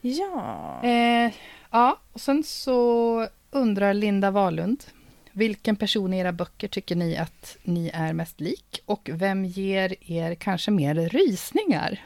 Ja. 0.00 0.80
Eh, 0.84 1.32
ja, 1.70 1.98
och 2.12 2.20
sen 2.20 2.42
så 2.44 3.28
undrar 3.50 3.94
Linda 3.94 4.30
Wahlund. 4.30 4.84
Vilken 5.32 5.76
person 5.76 6.12
i 6.14 6.18
era 6.18 6.32
böcker 6.32 6.68
tycker 6.68 6.96
ni 6.96 7.16
att 7.16 7.56
ni 7.62 7.90
är 7.94 8.12
mest 8.12 8.40
lik? 8.40 8.80
Och 8.86 9.10
vem 9.12 9.44
ger 9.44 10.12
er 10.12 10.34
kanske 10.34 10.70
mer 10.70 10.94
rysningar? 10.94 12.04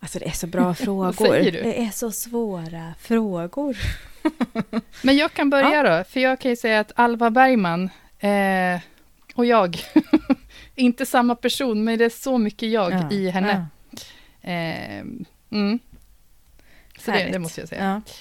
Alltså 0.00 0.18
det 0.18 0.26
är 0.26 0.30
så 0.32 0.46
bra 0.46 0.74
frågor. 1.14 1.50
Det 1.50 1.82
är 1.82 1.90
så 1.90 2.12
svåra 2.12 2.94
frågor. 3.00 3.76
Men 5.02 5.16
jag 5.16 5.32
kan 5.32 5.50
börja 5.50 5.82
då, 5.82 6.04
för 6.04 6.20
jag 6.20 6.40
kan 6.40 6.50
ju 6.50 6.56
säga 6.56 6.80
att 6.80 6.92
Alva 6.94 7.30
Bergman 7.30 7.90
eh, 8.18 8.80
och 9.34 9.46
jag, 9.46 9.78
inte 10.74 11.06
samma 11.06 11.34
person, 11.34 11.84
men 11.84 11.98
det 11.98 12.04
är 12.04 12.10
så 12.10 12.38
mycket 12.38 12.68
jag 12.70 12.92
Ja, 12.92 13.10
i 13.10 13.30
henne. 13.30 13.66
ja. 13.90 14.50
Eh, 14.50 15.00
mm. 15.50 15.78
Så 16.98 17.10
det, 17.10 17.28
det 17.32 17.38
måste 17.38 17.60
jag 17.60 17.68
säga. 17.68 18.02
Ja. 18.04 18.12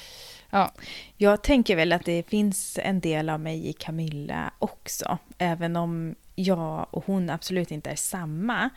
Ja. 0.49 0.71
Jag 1.17 1.43
tänker 1.43 1.75
väl 1.75 1.93
att 1.93 2.05
det 2.05 2.29
finns 2.29 2.79
en 2.83 2.99
del 2.99 3.29
av 3.29 3.39
mig 3.39 3.67
i 3.69 3.73
Camilla 3.73 4.51
också. 4.59 5.17
Även 5.37 5.75
om 5.75 6.15
jag 6.35 6.87
och 6.91 7.05
hon 7.05 7.29
absolut 7.29 7.71
inte 7.71 7.89
är 7.89 7.95
samma 7.95 8.69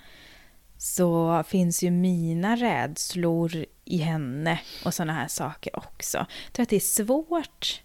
så 0.82 1.42
finns 1.42 1.82
ju 1.82 1.90
mina 1.90 2.56
rädslor 2.56 3.66
i 3.84 3.96
henne 3.98 4.60
och 4.84 4.94
sådana 4.94 5.12
här 5.12 5.28
saker 5.28 5.78
också. 5.78 6.18
Jag 6.18 6.52
tror 6.52 6.62
att 6.62 6.68
det 6.68 6.76
är 6.76 6.80
svårt 6.80 7.82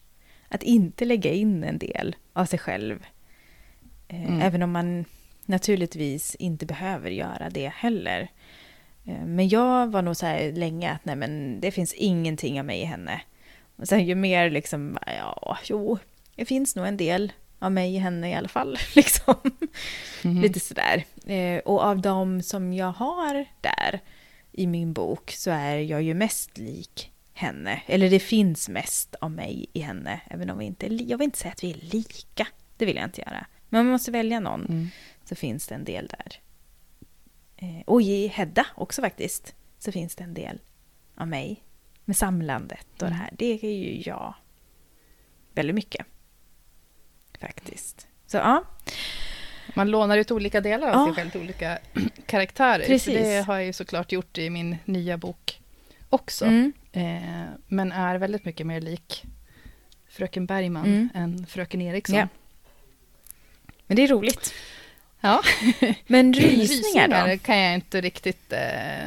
att 0.47 0.63
inte 0.63 1.05
lägga 1.05 1.31
in 1.31 1.63
en 1.63 1.77
del 1.77 2.15
av 2.33 2.45
sig 2.45 2.59
själv. 2.59 3.05
Eh, 4.07 4.23
Mm. 4.23 4.41
Även 4.41 4.63
om 4.63 4.71
man 4.71 5.05
naturligtvis 5.45 6.35
inte 6.35 6.65
behöver 6.65 7.09
göra 7.09 7.49
det 7.49 7.67
heller. 7.75 8.31
Eh, 9.05 9.25
Men 9.25 9.49
jag 9.49 9.87
var 9.91 10.01
nog 10.01 10.15
så 10.17 10.25
här 10.25 10.51
länge 10.51 10.91
att 10.91 11.05
nej 11.05 11.15
men 11.15 11.59
det 11.61 11.71
finns 11.71 11.93
ingenting 11.93 12.59
av 12.59 12.65
mig 12.65 12.81
i 12.81 12.85
henne. 12.85 13.21
Och 13.75 13.87
sen 13.87 14.05
ju 14.05 14.15
mer 14.15 14.49
liksom, 14.49 14.97
ja, 15.07 15.57
jo, 15.65 15.97
det 16.35 16.45
finns 16.45 16.75
nog 16.75 16.87
en 16.87 16.97
del 16.97 17.31
av 17.59 17.71
mig 17.71 17.95
i 17.95 17.97
henne 17.97 18.29
i 18.29 18.33
alla 18.33 18.47
fall. 18.47 18.77
Liksom. 18.95 19.35
Mhm. 20.23 20.41
Lite 20.41 20.59
sådär. 20.59 21.05
Eh, 21.25 21.59
och 21.59 21.83
av 21.83 22.01
de 22.01 22.41
som 22.41 22.73
jag 22.73 22.91
har 22.91 23.45
där 23.61 23.99
i 24.51 24.67
min 24.67 24.93
bok 24.93 25.31
så 25.31 25.51
är 25.51 25.75
jag 25.77 26.01
ju 26.03 26.13
mest 26.13 26.57
lik 26.57 27.11
henne. 27.33 27.81
Eller 27.85 28.09
det 28.09 28.19
finns 28.19 28.69
mest 28.69 29.15
av 29.15 29.31
mig 29.31 29.65
i 29.73 29.79
henne. 29.79 30.21
Även 30.29 30.49
om 30.49 30.57
vi 30.57 30.65
inte 30.65 30.85
Jag 30.93 31.17
vill 31.17 31.25
inte 31.25 31.37
säga 31.37 31.51
att 31.51 31.63
vi 31.63 31.71
är 31.71 31.77
lika. 31.93 32.47
Det 32.77 32.85
vill 32.85 32.95
jag 32.95 33.05
inte 33.05 33.21
göra. 33.21 33.45
Men 33.69 33.79
om 33.79 33.85
man 33.85 33.91
måste 33.91 34.11
välja 34.11 34.39
någon 34.39 34.65
Mm. 34.65 34.87
så 35.25 35.35
finns 35.35 35.67
det 35.67 35.75
en 35.75 35.83
del 35.83 36.07
där. 36.07 36.39
Eh, 37.57 37.81
och 37.85 38.01
i 38.01 38.27
Hedda 38.27 38.65
också 38.75 39.01
faktiskt. 39.01 39.55
Så 39.79 39.91
finns 39.91 40.15
det 40.15 40.23
en 40.23 40.33
del 40.33 40.59
av 41.15 41.27
mig. 41.27 41.61
Med 42.05 42.17
samlandet 42.17 42.87
och 42.91 42.97
det 42.99 43.05
Mm. 43.05 43.19
här. 43.19 43.29
Det 43.37 43.45
är 43.63 43.69
ju 43.71 44.01
jag. 44.05 44.33
Väldigt 45.53 45.75
mycket. 45.75 46.05
Faktiskt. 47.45 48.07
Så 48.27 48.37
ja. 48.37 48.63
Man 49.73 49.91
lånar 49.91 50.17
ut 50.17 50.31
olika 50.31 50.61
delar 50.61 50.87
av 50.87 50.93
Ja. 50.93 51.05
sig 51.05 51.15
själv 51.15 51.29
till 51.29 51.41
olika 51.41 51.77
karaktärer. 52.25 52.85
Precis. 52.85 53.13
Det 53.13 53.41
har 53.47 53.55
jag 53.55 53.65
ju 53.65 53.73
såklart 53.73 54.11
gjort 54.11 54.37
i 54.37 54.49
min 54.49 54.77
nya 54.85 55.17
bok 55.17 55.59
också. 56.09 56.45
Mm. 56.45 56.73
Eh, 56.91 57.43
men 57.67 57.91
är 57.91 58.15
väldigt 58.17 58.45
mycket 58.45 58.67
mer 58.67 58.81
lik 58.81 59.23
Fröken 60.09 60.45
Bergman 60.45 60.85
Mm. 60.85 61.09
än 61.15 61.45
Fröken 61.47 61.81
Eriksson. 61.81 62.15
Ja. 62.15 62.27
Men 63.87 63.95
det 63.97 64.03
är 64.03 64.07
roligt. 64.07 64.53
Ja. 65.21 65.41
Men 66.07 66.33
rysningar 66.33 67.07
då? 67.07 67.37
kan 67.37 67.57
jag 67.57 67.73
inte 67.73 68.01
riktigt... 68.01 68.53
Eh, 68.53 68.59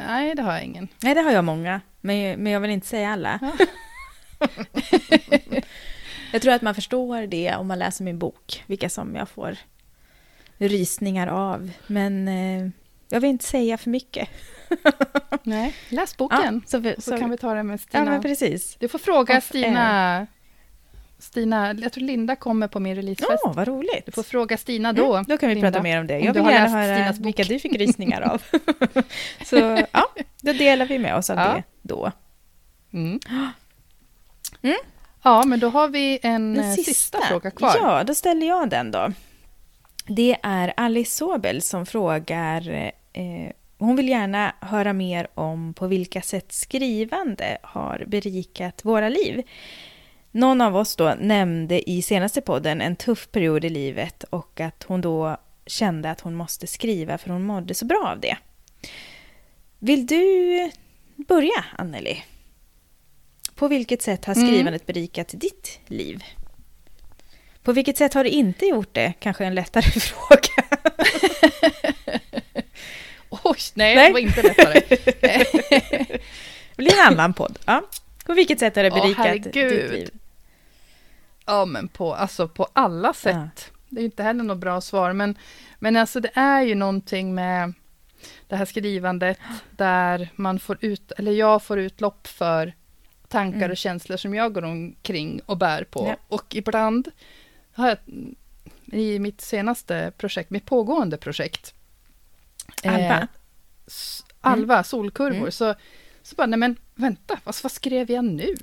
nej, 0.07 0.35
det 0.35 0.41
har 0.41 0.53
jag 0.53 0.63
ingen. 0.63 0.87
Nej, 1.03 1.15
det 1.15 1.21
har 1.21 1.31
jag 1.31 1.43
många. 1.43 1.81
Men, 2.01 2.43
men 2.43 2.51
jag 2.51 2.59
vill 2.59 2.71
inte 2.71 2.87
säga 2.87 3.09
alla. 3.11 3.39
Ja. 3.41 4.47
jag 6.31 6.41
tror 6.41 6.53
att 6.53 6.61
man 6.61 6.75
förstår 6.75 7.27
det 7.27 7.55
om 7.55 7.67
man 7.67 7.79
läser 7.79 8.03
min 8.03 8.19
bok. 8.19 8.63
Vilka 8.67 8.89
som 8.89 9.15
jag 9.15 9.29
får 9.29 9.57
rysningar 10.57 11.27
av. 11.27 11.71
Men 11.87 12.27
eh, 12.27 12.69
jag 13.09 13.21
vill 13.21 13.29
inte 13.29 13.45
säga 13.45 13.77
för 13.77 13.89
mycket. 13.89 14.29
Nej, 15.43 15.75
läs 15.89 16.17
boken. 16.17 16.61
så, 16.67 16.81
för, 16.81 16.95
så, 17.01 17.17
kan 17.17 17.29
vi 17.29 17.37
ta 17.37 17.53
det 17.53 17.63
med 17.63 17.73
Ja, 17.73 17.77
Stina. 17.77 18.05
men 18.05 18.21
precis. 18.21 18.75
du 18.79 18.87
får 18.87 18.99
fråga 18.99 19.37
Off 19.37 19.43
Stina... 19.43 20.27
Stina, 21.21 21.73
jag 21.73 21.93
tror 21.93 22.03
Linda 22.03 22.35
kommer 22.35 22.67
på 22.67 22.79
min 22.79 22.95
releasefest. 22.95 23.41
Ja, 23.43 23.51
vad 23.55 23.67
roligt. 23.67 24.05
Du 24.05 24.11
får 24.11 24.23
fråga 24.23 24.57
Stina 24.57 24.93
då. 24.93 25.13
Mm, 25.13 25.25
då 25.27 25.37
kan 25.37 25.49
vi 25.49 25.55
Linda, 25.55 25.71
prata 25.71 25.83
mer 25.83 25.99
om 25.99 26.07
det. 26.07 26.19
om 26.19 26.25
Jag 26.25 26.33
vill 26.33 26.43
har 26.43 26.51
gärna 26.51 26.69
höra 26.69 26.95
Stinas 26.95 27.17
bok. 27.17 27.25
vilka 27.27 27.43
du 27.43 27.59
fick 27.59 27.75
rysningar 27.75 28.21
av. 28.21 28.43
så 29.45 29.55
ja, 29.91 30.05
då 30.41 30.53
delar 30.53 30.85
vi 30.85 30.99
med 30.99 31.15
oss 31.15 31.29
av 31.29 31.37
Ja. 31.37 31.53
det 31.53 31.63
då. 31.81 32.11
Mm. 32.93 33.19
Mm. 34.61 34.77
Ja, 35.23 35.43
men 35.45 35.59
då 35.59 35.69
har 35.69 35.87
vi 35.87 36.19
en 36.21 36.53
Den 36.53 36.65
eh, 36.65 36.75
sista, 36.75 37.21
fråga 37.21 37.51
kvar. 37.51 37.75
Ja, 37.81 38.03
då 38.03 38.15
ställer 38.15 38.47
jag 38.47 38.69
den 38.69 38.91
då. 38.91 39.11
Det 40.07 40.37
är 40.43 40.73
Alice 40.77 41.17
Sobel 41.17 41.61
som 41.61 41.85
frågar... 41.85 42.91
Eh, 43.13 43.51
hon 43.77 43.95
vill 43.95 44.09
gärna 44.09 44.55
höra 44.59 44.93
mer 44.93 45.27
om 45.33 45.73
på 45.73 45.87
vilka 45.87 46.21
sätt 46.21 46.51
skrivande 46.51 47.57
har 47.63 48.03
berikat 48.07 48.85
våra 48.85 49.09
liv. 49.09 49.43
Någon 50.31 50.61
av 50.61 50.75
oss 50.75 50.95
då 50.95 51.15
nämnde 51.19 51.89
i 51.89 52.01
senaste 52.01 52.41
podden 52.41 52.81
en 52.81 52.95
tuff 52.95 53.31
period 53.31 53.65
i 53.65 53.69
livet 53.69 54.23
och 54.23 54.59
att 54.59 54.83
hon 54.83 55.01
då 55.01 55.37
kände 55.65 56.11
att 56.11 56.21
hon 56.21 56.35
måste 56.35 56.67
skriva 56.67 57.17
för 57.17 57.29
hon 57.29 57.43
mådde 57.43 57.73
så 57.73 57.85
bra 57.85 58.07
av 58.11 58.19
det. 58.19 58.37
Vill 59.79 60.07
du 60.07 60.71
börja, 61.15 61.65
Anneli? 61.77 62.23
På 63.59 63.67
vilket 63.67 64.01
sätt 64.01 64.25
har 64.25 64.35
Mm. 64.35 64.47
skrivandet 64.47 64.85
berikat 64.85 65.27
ditt 65.33 65.79
liv? 65.87 66.23
På 67.63 67.71
vilket 67.73 67.97
sätt 67.97 68.13
har 68.13 68.23
det 68.23 68.29
inte 68.29 68.65
gjort 68.65 68.89
det? 68.91 69.13
Kanske 69.19 69.45
en 69.45 69.55
lättare 69.55 69.83
fråga. 69.99 70.63
Oj, 73.29 73.57
nej, 73.73 73.95
Nej. 73.95 74.07
det 74.07 74.13
var 74.13 74.19
inte 74.19 74.41
lättare. 74.41 74.79
Det 76.75 76.83
blir 76.83 76.93
en 76.93 77.07
annan 77.13 77.33
podd. 77.33 77.59
Ja. 77.65 77.83
På 78.25 78.33
vilket 78.33 78.59
sätt 78.59 78.75
har 78.75 78.83
det 78.83 78.91
Åh, 78.91 79.01
berikat 79.01 79.25
herregud. 79.25 79.53
ditt 79.53 79.91
liv? 79.91 80.09
ja, 81.45 81.65
men 81.65 81.87
på, 81.87 82.13
alltså, 82.15 82.47
på 82.47 82.67
alla 82.73 83.13
sätt. 83.13 83.35
Ja. 83.69 83.75
Det 83.89 84.01
är 84.01 84.05
inte 84.05 84.23
heller 84.23 84.43
något 84.43 84.57
bra 84.57 84.81
svar, 84.81 85.13
men, 85.13 85.37
men 85.79 85.95
alltså, 85.97 86.19
det 86.19 86.31
är 86.33 86.61
ju 86.61 86.75
någonting 86.75 87.35
med 87.35 87.73
det 88.47 88.55
här 88.55 88.65
skrivandet 88.65 89.37
där 89.71 90.29
man 90.35 90.59
får 90.59 90.77
ut, 90.81 91.11
eller 91.11 91.31
jag 91.31 91.63
får 91.63 91.79
utlopp 91.79 92.27
för 92.27 92.73
tankar 93.29 93.57
Mm. 93.57 93.71
och 93.71 93.77
känslor 93.77 94.17
som 94.17 94.33
jag 94.35 94.53
går 94.53 94.63
omkring 94.65 95.41
och 95.45 95.57
bär 95.57 95.83
på. 95.83 96.07
Ja. 96.07 96.15
Och 96.27 96.55
ibland 96.55 97.11
har 97.73 97.87
jag 97.87 97.97
i 98.99 99.19
mitt 99.19 99.41
senaste 99.41 100.11
projekt, 100.17 100.49
mitt 100.49 100.65
pågående 100.65 101.17
projekt, 101.17 101.73
Alva? 102.83 102.99
eh, 103.19 103.23
Alva, 104.41 104.83
solkurvor, 104.83 105.37
Mm. 105.37 105.51
så, 105.51 105.75
så 106.23 106.35
bara, 106.35 106.47
nej 106.47 106.59
men 106.59 106.75
vänta, 106.95 107.39
vad, 107.43 107.55
vad 107.63 107.71
skrev 107.71 108.11
jag 108.11 108.25
nu? 108.25 108.55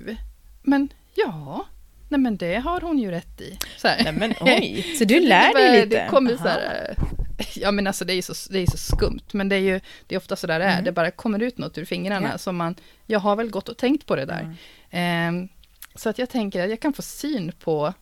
Men 0.61 0.89
ja, 1.15 1.65
nej 2.09 2.19
men 2.19 2.37
det 2.37 2.55
har 2.55 2.81
hon 2.81 2.99
ju 2.99 3.11
rätt 3.11 3.41
i. 3.41 3.57
Så 3.77 3.87
här. 3.87 4.03
Nej 4.03 4.13
men 4.13 4.33
oj, 4.41 4.95
så 4.99 5.03
du 5.03 5.19
lär 5.19 5.53
dig 5.53 5.85
lite? 5.85 6.03
Det 6.03 6.07
kommer 6.09 6.37
så 6.37 6.43
här, 6.47 6.95
Ja 7.55 7.71
men 7.71 7.87
alltså 7.87 8.05
det 8.05 8.13
är 8.13 8.15
ju 8.15 8.21
så, 8.21 8.33
det 8.51 8.59
är 8.59 8.65
så 8.71 8.77
skumt, 8.77 9.21
men 9.31 9.49
det 9.49 9.55
är 9.55 9.59
ju 9.59 9.79
det 10.07 10.15
är 10.15 10.19
ofta 10.19 10.35
så 10.35 10.47
där 10.47 10.59
det 10.59 10.65
är, 10.65 10.71
Mm. 10.73 10.83
det 10.83 10.91
bara 10.91 11.11
kommer 11.11 11.39
ut 11.43 11.57
något 11.57 11.77
ur 11.77 11.85
fingrarna 11.85 12.29
Ja. 12.31 12.37
som 12.37 12.55
man, 12.57 12.75
jag 13.05 13.19
har 13.19 13.35
väl 13.35 13.49
gått 13.49 13.69
och 13.69 13.77
tänkt 13.77 14.05
på 14.05 14.15
det 14.15 14.25
där. 14.25 14.39
Mm. 14.41 14.55
Ehm, 14.89 15.49
så 15.95 16.09
att 16.09 16.19
jag 16.19 16.29
tänker 16.29 16.63
att 16.63 16.69
jag 16.69 16.79
kan 16.79 16.93
få 16.93 17.01
syn 17.01 17.51
på 17.59 17.93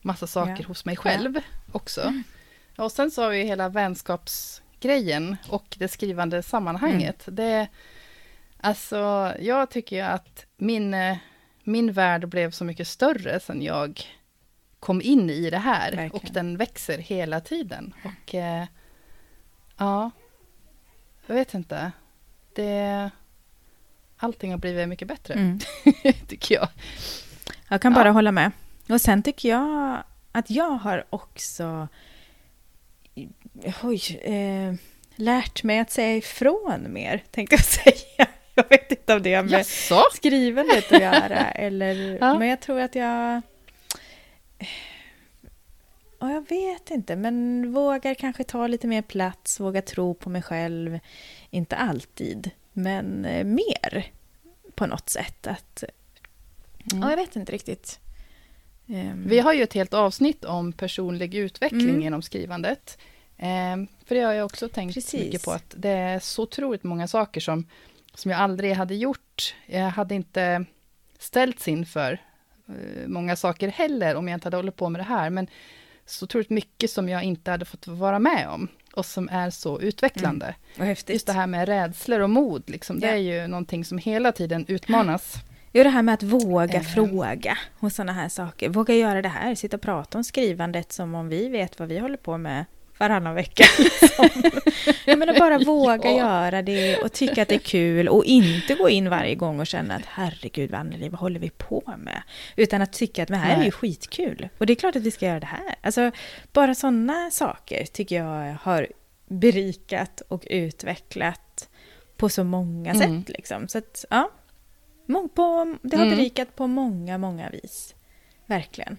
massa 0.00 0.26
saker 0.26 0.56
Ja. 0.60 0.66
hos 0.68 0.84
mig 0.84 0.96
själv 0.96 1.34
också. 1.72 2.12
Och 2.76 2.92
sen 2.92 3.10
så 3.10 3.22
har 3.22 3.30
vi 3.30 3.44
hela 3.44 3.68
vänskapsgrejen 3.68 5.36
och 5.48 5.76
det 5.78 5.88
skrivande 5.88 6.42
sammanhanget. 6.42 7.24
Det, 7.26 7.68
alltså, 8.60 9.32
jag 9.40 9.70
tycker 9.70 9.96
ju 9.96 10.02
att 10.02 10.46
min, 10.56 10.94
eh, 10.94 11.16
min 11.64 11.92
värld 11.92 12.28
blev 12.28 12.50
så 12.50 12.64
mycket 12.64 12.88
större 12.88 13.40
sen 13.40 13.62
jag 13.62 14.00
kom 14.80 15.02
in 15.02 15.30
i 15.30 15.50
det 15.50 15.58
här. 15.58 15.90
Verkligen. 15.90 16.10
Och 16.10 16.24
den 16.34 16.56
växer 16.56 16.98
hela 16.98 17.40
tiden. 17.40 17.94
Och 18.04 18.34
eh, 18.34 18.64
ja, 19.78 20.10
jag 21.26 21.34
vet 21.34 21.54
inte. 21.54 21.92
Det, 22.54 23.10
allting 24.16 24.50
har 24.50 24.58
blivit 24.58 24.88
mycket 24.88 25.08
bättre, 25.08 25.34
Mm. 25.34 25.58
tycker 26.28 26.54
jag. 26.54 26.68
Jag 27.68 27.82
kan 27.82 27.92
Ja. 27.92 27.98
bara 27.98 28.10
hålla 28.10 28.32
med. 28.32 28.50
Och 28.88 29.00
sen 29.00 29.22
tycker 29.22 29.48
jag 29.48 30.02
att 30.32 30.50
jag 30.50 30.70
har 30.70 31.04
också 31.10 31.88
oj, 33.82 34.20
eh, 34.22 34.74
lärt 35.16 35.62
mig 35.62 35.78
att 35.78 35.90
säga 35.90 36.16
ifrån 36.16 36.92
mer, 36.92 37.22
tänkte 37.30 37.56
jag 37.56 37.64
säga. 37.64 38.26
Jag 38.54 38.68
vet 38.68 38.90
inte 38.90 39.14
om 39.14 39.22
det 39.22 39.34
har 39.34 39.42
med 39.42 39.52
Jaså? 39.52 40.02
skrivandet 40.14 40.92
att 40.92 41.00
göra. 41.02 41.50
Eller, 41.54 42.18
Ja. 42.20 42.38
Men 42.38 42.48
jag 42.48 42.60
tror 42.60 42.80
att 42.80 42.94
jag... 42.94 43.42
Ja, 46.20 46.32
jag 46.32 46.48
vet 46.48 46.90
inte, 46.90 47.16
men 47.16 47.72
vågar 47.72 48.14
kanske 48.14 48.44
ta 48.44 48.66
lite 48.66 48.86
mer 48.86 49.02
plats, 49.02 49.60
vågar 49.60 49.80
tro 49.80 50.14
på 50.14 50.30
mig 50.30 50.42
själv. 50.42 50.98
Inte 51.50 51.76
alltid, 51.76 52.50
men 52.72 53.24
eh, 53.24 53.44
mer 53.44 54.12
på 54.74 54.86
något 54.86 55.08
sätt. 55.08 55.46
Att, 55.46 55.84
Mm. 56.92 57.02
Ja, 57.02 57.10
jag 57.10 57.16
vet 57.16 57.36
inte 57.36 57.52
riktigt. 57.52 58.00
Ehm, 58.88 59.24
Vi 59.28 59.38
har 59.38 59.52
ju 59.52 59.62
ett 59.62 59.72
helt 59.72 59.94
avsnitt 59.94 60.44
om 60.44 60.72
personlig 60.72 61.34
utveckling 61.34 61.88
Mm. 61.88 62.00
genom 62.02 62.22
skrivandet. 62.22 62.98
Ehm, 63.36 63.86
för 64.04 64.14
det 64.14 64.20
har 64.20 64.32
jag 64.32 64.44
också 64.46 64.68
tänkt 64.68 64.94
Precis. 64.94 65.20
mycket 65.24 65.44
på, 65.44 65.50
att 65.52 65.74
det 65.76 65.88
är 65.88 66.18
så 66.18 66.42
otroligt 66.42 66.82
många 66.84 67.08
saker 67.08 67.40
som, 67.40 67.66
som 68.14 68.30
jag 68.30 68.40
aldrig 68.40 68.72
hade 68.74 68.94
gjort. 68.94 69.54
Jag 69.66 69.90
hade 69.90 70.14
inte 70.14 70.64
ställts 71.18 71.68
inför 71.68 72.18
eh, 72.68 73.06
många 73.08 73.36
saker 73.36 73.68
heller, 73.68 74.14
om 74.14 74.28
jag 74.28 74.36
inte 74.36 74.46
hade 74.46 74.56
hållit 74.56 74.76
på 74.76 74.88
med 74.88 75.00
det 75.00 75.04
här. 75.04 75.30
Men 75.30 75.46
så 76.10 76.24
otroligt 76.24 76.50
mycket 76.50 76.90
som 76.90 77.08
jag 77.08 77.22
inte 77.22 77.50
hade 77.50 77.64
fått 77.64 77.86
vara 77.86 78.18
med 78.18 78.48
om, 78.48 78.68
och 78.94 79.06
som 79.06 79.28
är 79.32 79.50
så 79.50 79.80
utvecklande. 79.80 80.54
Häftigt. 80.76 81.14
Just 81.14 81.26
det 81.26 81.32
här 81.32 81.46
med 81.46 81.68
rädslor 81.68 82.20
och 82.20 82.30
mod, 82.30 82.70
liksom, 82.70 83.00
det 83.00 83.08
är 83.08 83.16
ju 83.16 83.46
någonting 83.46 83.84
som 83.84 83.98
hela 83.98 84.32
tiden 84.32 84.64
utmanas. 84.68 85.34
Jo, 85.72 85.82
det 85.82 85.88
här 85.90 86.02
med 86.02 86.14
att 86.14 86.22
våga 86.22 86.78
Ehm. 86.78 86.84
fråga 86.84 87.58
och 87.78 87.92
sådana 87.92 88.12
här 88.12 88.28
saker. 88.28 88.68
Våga 88.68 88.94
göra 88.94 89.22
det 89.22 89.28
här, 89.28 89.54
sitta 89.54 89.76
och 89.76 89.82
prata 89.82 90.18
om 90.18 90.24
skrivandet 90.24 90.92
som 90.92 91.14
om 91.14 91.28
vi 91.28 91.48
vet 91.48 91.78
vad 91.78 91.88
vi 91.88 91.98
håller 91.98 92.16
på 92.16 92.38
med 92.38 92.64
varannan 92.98 93.34
vecka. 93.34 93.64
Liksom. 93.78 94.28
Jag 95.06 95.18
menar 95.18 95.38
bara 95.38 95.58
våga 95.64 96.10
Ja. 96.10 96.16
göra 96.18 96.62
det 96.62 96.96
och 96.96 97.12
tycka 97.12 97.42
att 97.42 97.48
det 97.48 97.54
är 97.54 97.58
kul 97.58 98.08
och 98.08 98.24
inte 98.24 98.74
gå 98.74 98.88
in 98.88 99.10
varje 99.10 99.34
gång 99.34 99.60
och 99.60 99.66
känna 99.66 99.94
att 99.94 100.06
herregud 100.06 100.74
Anneli, 100.74 101.08
vad 101.08 101.20
håller 101.20 101.40
vi 101.40 101.50
på 101.50 101.94
med? 101.98 102.22
Utan 102.56 102.82
att 102.82 102.92
tycka 102.92 103.22
att 103.22 103.28
det 103.28 103.36
här 103.36 103.60
är 103.60 103.64
ju 103.64 103.70
skitkul. 103.70 104.48
Och 104.58 104.66
det 104.66 104.72
är 104.72 104.74
klart 104.74 104.96
att 104.96 105.02
vi 105.02 105.10
ska 105.10 105.26
göra 105.26 105.40
det 105.40 105.46
här. 105.46 105.74
Alltså, 105.82 106.10
bara 106.52 106.74
sådana 106.74 107.30
saker 107.30 107.84
tycker 107.84 108.16
jag 108.16 108.56
har 108.62 108.88
berikat 109.28 110.20
och 110.28 110.44
utvecklat 110.50 111.68
på 112.16 112.28
så 112.28 112.44
många 112.44 112.90
Mm. 112.90 113.24
sätt. 113.24 113.36
Liksom. 113.36 113.68
Så 113.68 113.78
att, 113.78 114.04
ja. 114.10 114.30
På, 115.34 115.76
det 115.82 115.96
har 115.96 116.04
Mm. 116.04 116.16
berikat 116.16 116.56
på 116.56 116.66
många, 116.66 117.18
många 117.18 117.50
vis. 117.50 117.94
Verkligen. 118.46 118.98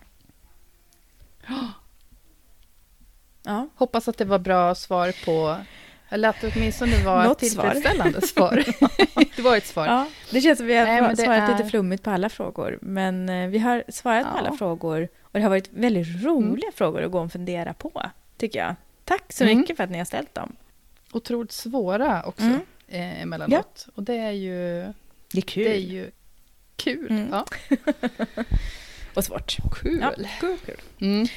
Ja, 3.49 3.67
Hoppas 3.75 4.07
att 4.07 4.17
det 4.17 4.25
var 4.25 4.39
bra 4.39 4.75
svar 4.75 5.25
på, 5.25 5.57
eller 6.09 6.29
att 6.29 6.41
det 6.41 6.51
åtminstone 6.55 7.03
var 7.05 7.23
Något 7.23 7.43
ett 7.43 7.51
svar. 7.51 7.63
tillfredsställande 7.63 8.21
svar. 8.27 8.63
det 9.35 9.41
var 9.41 9.57
ett 9.57 9.65
svar. 9.65 9.85
ja, 9.87 10.07
det 10.31 10.41
känns 10.41 10.57
som 10.57 10.67
vi 10.67 10.77
har 10.77 10.85
Nej, 10.85 11.15
svarat 11.17 11.49
är- 11.49 11.57
lite 11.57 11.69
flummigt 11.69 12.03
på 12.03 12.09
alla 12.11 12.29
frågor. 12.29 12.79
Men 12.81 13.29
eh, 13.29 13.47
vi 13.49 13.59
har 13.59 13.83
svarat 13.87 14.23
på 14.23 14.29
Ja. 14.35 14.39
alla 14.39 14.57
frågor. 14.57 15.07
Och 15.21 15.29
det 15.31 15.41
har 15.41 15.49
varit 15.49 15.69
väldigt 15.73 16.23
roliga 16.23 16.71
frågor 16.75 17.01
att 17.03 17.11
gå 17.11 17.19
och 17.21 17.31
fundera 17.31 17.73
på, 17.73 18.01
tycker 18.37 18.59
jag. 18.59 18.75
Tack 19.05 19.33
så 19.33 19.43
Mm. 19.43 19.57
mycket 19.59 19.77
för 19.77 19.83
att 19.83 19.89
ni 19.89 19.97
har 19.97 20.05
ställt 20.05 20.35
dem. 20.35 20.55
Otroligt 21.11 21.51
svåra 21.51 22.23
också, 22.23 22.43
Mm. 22.43 22.59
eh, 22.87 23.21
emellanåt. 23.21 23.87
Och 23.95 24.03
det 24.03 24.17
är 24.17 24.31
ju, 24.31 24.81
Det 25.33 25.37
är 25.37 25.41
kul. 25.41 25.63
det 25.63 25.75
är 25.75 25.79
ju 25.79 26.11
kul. 26.75 27.11
Mm. 27.11 27.27
Ja, 27.31 27.45
Och 29.13 29.23
svårt. 29.23 29.55
kul. 29.81 29.99
Ja, 30.01 30.11
kul, 30.39 30.57
kul. 30.65 30.81
Mm. 31.01 31.27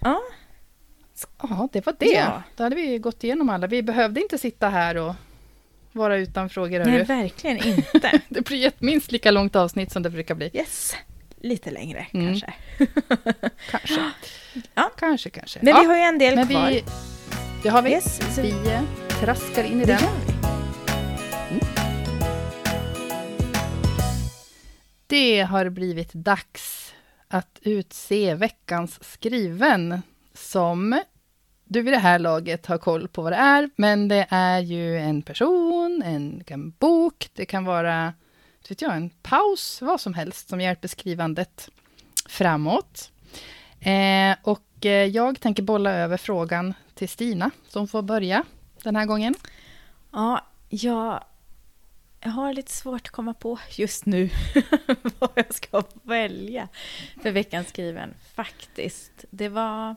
Ja. 0.00 0.20
Ja, 1.42 1.68
det 1.72 1.86
var 1.86 1.96
det. 1.98 2.06
Ja. 2.06 2.42
Då 2.56 2.62
hade 2.64 2.76
vi 2.76 2.98
gått 2.98 3.24
igenom 3.24 3.48
alla. 3.48 3.66
Vi 3.66 3.82
behövde 3.82 4.20
inte 4.20 4.38
sitta 4.38 4.68
här 4.68 4.96
och 4.96 5.14
vara 5.92 6.16
utan 6.16 6.48
frågor. 6.50 6.84
Nej, 6.84 7.04
verkligen 7.04 7.64
inte. 7.66 8.20
Det 8.28 8.40
blir 8.40 8.66
ett 8.66 8.80
minst 8.80 9.12
lika 9.12 9.30
långt 9.30 9.56
avsnitt 9.56 9.92
som 9.92 10.02
det 10.02 10.10
brukar 10.10 10.34
bli. 10.34 10.50
Yes. 10.54 10.94
Lite 11.40 11.70
längre 11.70 12.06
Mm. 12.12 12.26
kanske. 12.26 12.52
Kanske. 13.70 14.00
Ja. 14.74 14.90
Kanske, 14.98 15.30
kanske. 15.30 15.58
Men 15.62 15.74
ja, 15.74 15.80
vi 15.80 15.86
har 15.86 15.96
ju 15.96 16.02
en 16.02 16.18
del 16.18 16.34
men 16.34 16.48
kvar. 16.48 16.70
vi, 16.70 16.84
det 17.62 17.68
har 17.68 17.82
vi. 17.82 17.90
Yes, 17.90 18.34
så 18.34 18.42
Vi 18.42 18.50
eh, 18.50 18.80
traskar 19.20 19.64
in 19.64 19.80
i 19.82 19.84
det 19.84 19.92
den. 19.92 20.02
gör 20.02 20.10
vi. 20.26 20.32
Det 25.06 25.40
har 25.40 25.68
blivit 25.68 26.12
dags 26.12 26.94
att 27.28 27.58
utse 27.62 28.34
veckans 28.34 29.04
skriven 29.12 30.02
som 30.36 31.02
du 31.64 31.82
vid 31.82 31.92
det 31.92 31.98
här 31.98 32.18
laget 32.18 32.66
har 32.66 32.78
koll 32.78 33.08
på 33.08 33.22
vad 33.22 33.32
det 33.32 33.36
är, 33.36 33.70
men 33.76 34.08
det 34.08 34.26
är 34.30 34.60
ju 34.60 34.98
en 34.98 35.22
person, 35.22 36.02
en, 36.04 36.44
en 36.46 36.70
bok, 36.70 37.28
det 37.32 37.46
kan 37.46 37.64
vara 37.64 38.12
vet 38.68 38.82
jag, 38.82 38.96
en 38.96 39.10
paus, 39.10 39.82
vad 39.82 40.00
som 40.00 40.14
helst 40.14 40.48
som 40.48 40.60
hjälper 40.60 40.88
skrivandet 40.88 41.70
framåt. 42.28 43.10
Eh, 43.80 44.36
och 44.42 44.86
eh, 44.86 44.90
jag 44.90 45.40
tänker 45.40 45.62
bolla 45.62 45.90
över 45.90 46.16
frågan 46.16 46.74
till 46.94 47.08
Stina, 47.08 47.50
som 47.68 47.88
får 47.88 48.02
börja 48.02 48.44
den 48.82 48.96
här 48.96 49.06
gången. 49.06 49.34
Ja, 50.12 50.46
jag, 50.68 51.24
jag 52.20 52.30
har 52.30 52.52
lite 52.52 52.72
svårt 52.72 53.06
att 53.06 53.12
komma 53.12 53.34
på 53.34 53.58
just 53.70 54.06
nu 54.06 54.30
vad 55.18 55.30
jag 55.34 55.54
ska 55.54 55.82
välja 56.02 56.68
för 57.22 57.30
veckans 57.30 57.68
skriven. 57.68 58.14
Faktiskt. 58.34 59.24
Det 59.30 59.48
var 59.48 59.96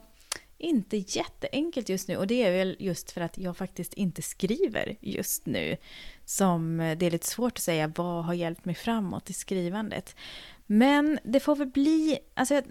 inte 0.60 0.96
jätteenkelt 0.96 1.88
just 1.88 2.08
nu. 2.08 2.16
Och 2.16 2.26
det 2.26 2.42
är 2.42 2.52
väl 2.52 2.76
just 2.78 3.10
för 3.10 3.20
att 3.20 3.38
jag 3.38 3.56
faktiskt 3.56 3.94
inte 3.94 4.22
skriver 4.22 4.96
just 5.00 5.46
nu. 5.46 5.76
Som 6.24 6.76
det 6.98 7.06
är 7.06 7.10
lite 7.10 7.26
svårt 7.26 7.52
att 7.52 7.62
säga 7.62 7.92
vad 7.96 8.24
har 8.24 8.34
hjälpt 8.34 8.64
mig 8.64 8.74
framåt 8.74 9.30
i 9.30 9.32
skrivandet. 9.32 10.16
Men 10.66 11.18
det 11.24 11.40
får 11.40 11.56
väl 11.56 11.68
bli, 11.68 12.18
alltså 12.34 12.54
jag 12.54 12.64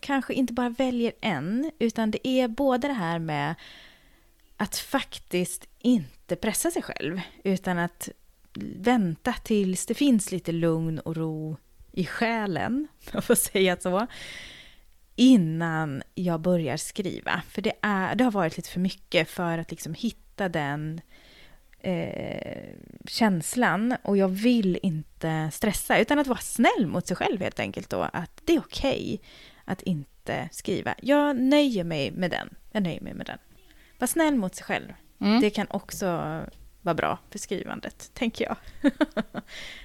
kanske 0.00 0.34
inte 0.34 0.52
bara 0.52 0.68
väljer 0.68 1.12
en, 1.20 1.70
utan 1.78 2.10
det 2.10 2.28
är 2.28 2.48
både 2.48 2.88
det 2.88 2.94
här 2.94 3.18
med 3.18 3.54
att 4.56 4.76
faktiskt 4.76 5.66
inte 5.78 6.36
pressa 6.36 6.70
sig 6.70 6.82
själv, 6.82 7.20
utan 7.44 7.78
att 7.78 8.08
vänta 8.76 9.32
tills 9.32 9.86
det 9.86 9.94
finns 9.94 10.32
lite 10.32 10.52
lugn 10.52 10.98
och 10.98 11.16
ro 11.16 11.56
i 11.92 12.06
själen, 12.06 12.88
om 12.98 13.10
jag 13.12 13.24
får 13.24 13.34
säga 13.34 13.76
så, 13.80 14.06
innan 15.20 16.02
jag 16.14 16.40
börjar 16.40 16.76
skriva. 16.76 17.42
För 17.48 17.62
det, 17.62 17.72
är, 17.82 18.14
det 18.14 18.24
har 18.24 18.30
varit 18.30 18.56
lite 18.56 18.70
för 18.70 18.80
mycket 18.80 19.28
för 19.28 19.58
att 19.58 19.70
liksom 19.70 19.94
hitta 19.94 20.48
den 20.48 21.00
eh, 21.80 22.68
känslan 23.06 23.96
och 24.02 24.16
jag 24.16 24.28
vill 24.28 24.78
inte 24.82 25.50
stressa, 25.52 25.98
utan 25.98 26.18
att 26.18 26.26
vara 26.26 26.38
snäll 26.38 26.86
mot 26.86 27.06
sig 27.06 27.16
själv 27.16 27.40
helt 27.40 27.60
enkelt 27.60 27.90
då, 27.90 28.02
att 28.12 28.40
det 28.44 28.54
är 28.54 28.58
okej 28.58 29.20
att 29.64 29.82
inte 29.82 30.48
skriva. 30.52 30.94
Jag 31.02 31.36
nöjer 31.36 31.84
mig 31.84 32.10
med 32.10 32.30
den. 32.30 32.54
Jag 32.70 32.82
nöjer 32.82 33.00
mig 33.00 33.14
med 33.14 33.26
den. 33.26 33.38
Var 33.98 34.06
snäll 34.06 34.34
mot 34.34 34.54
sig 34.54 34.64
själv. 34.64 34.92
Mm. 35.20 35.40
Det 35.40 35.50
kan 35.50 35.66
också 35.70 36.06
vara 36.82 36.94
bra 36.94 37.18
för 37.30 37.38
skrivandet, 37.38 38.10
tänker 38.14 38.44
jag. 38.44 38.56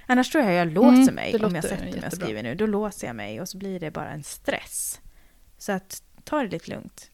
Annars 0.06 0.30
tror 0.30 0.44
jag 0.44 0.54
jag 0.54 0.72
låser 0.72 0.96
Mm, 0.96 1.14
mig 1.14 1.44
om 1.44 1.54
jag 1.54 1.64
sätter 1.64 1.84
mig 1.84 2.06
och 2.06 2.12
skriver 2.12 2.42
nu. 2.42 2.54
Då 2.54 2.66
låser 2.66 3.06
jag 3.06 3.16
mig 3.16 3.40
och 3.40 3.48
så 3.48 3.58
blir 3.58 3.80
det 3.80 3.90
bara 3.90 4.10
en 4.10 4.22
stress. 4.22 5.00
Så 5.66 5.72
att 5.72 6.02
ta 6.24 6.42
det 6.42 6.48
lite 6.48 6.70
lugnt. 6.70 7.10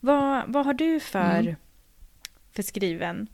Vad, 0.00 0.44
vad 0.52 0.66
har 0.66 0.74
du 0.74 1.00
för, 1.00 1.40
Mm. 1.40 1.56
för 2.52 2.62
skriven? 2.62 3.26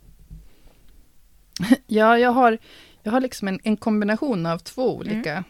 Ja, 1.86 2.18
jag 2.18 2.30
har, 2.30 2.59
jag 3.03 3.12
har 3.12 3.20
liksom 3.20 3.49
en, 3.49 3.61
en 3.62 3.76
kombination 3.76 4.47
av 4.47 4.59
två 4.59 4.82
Mm. 5.03 5.12
olika. 5.16 5.44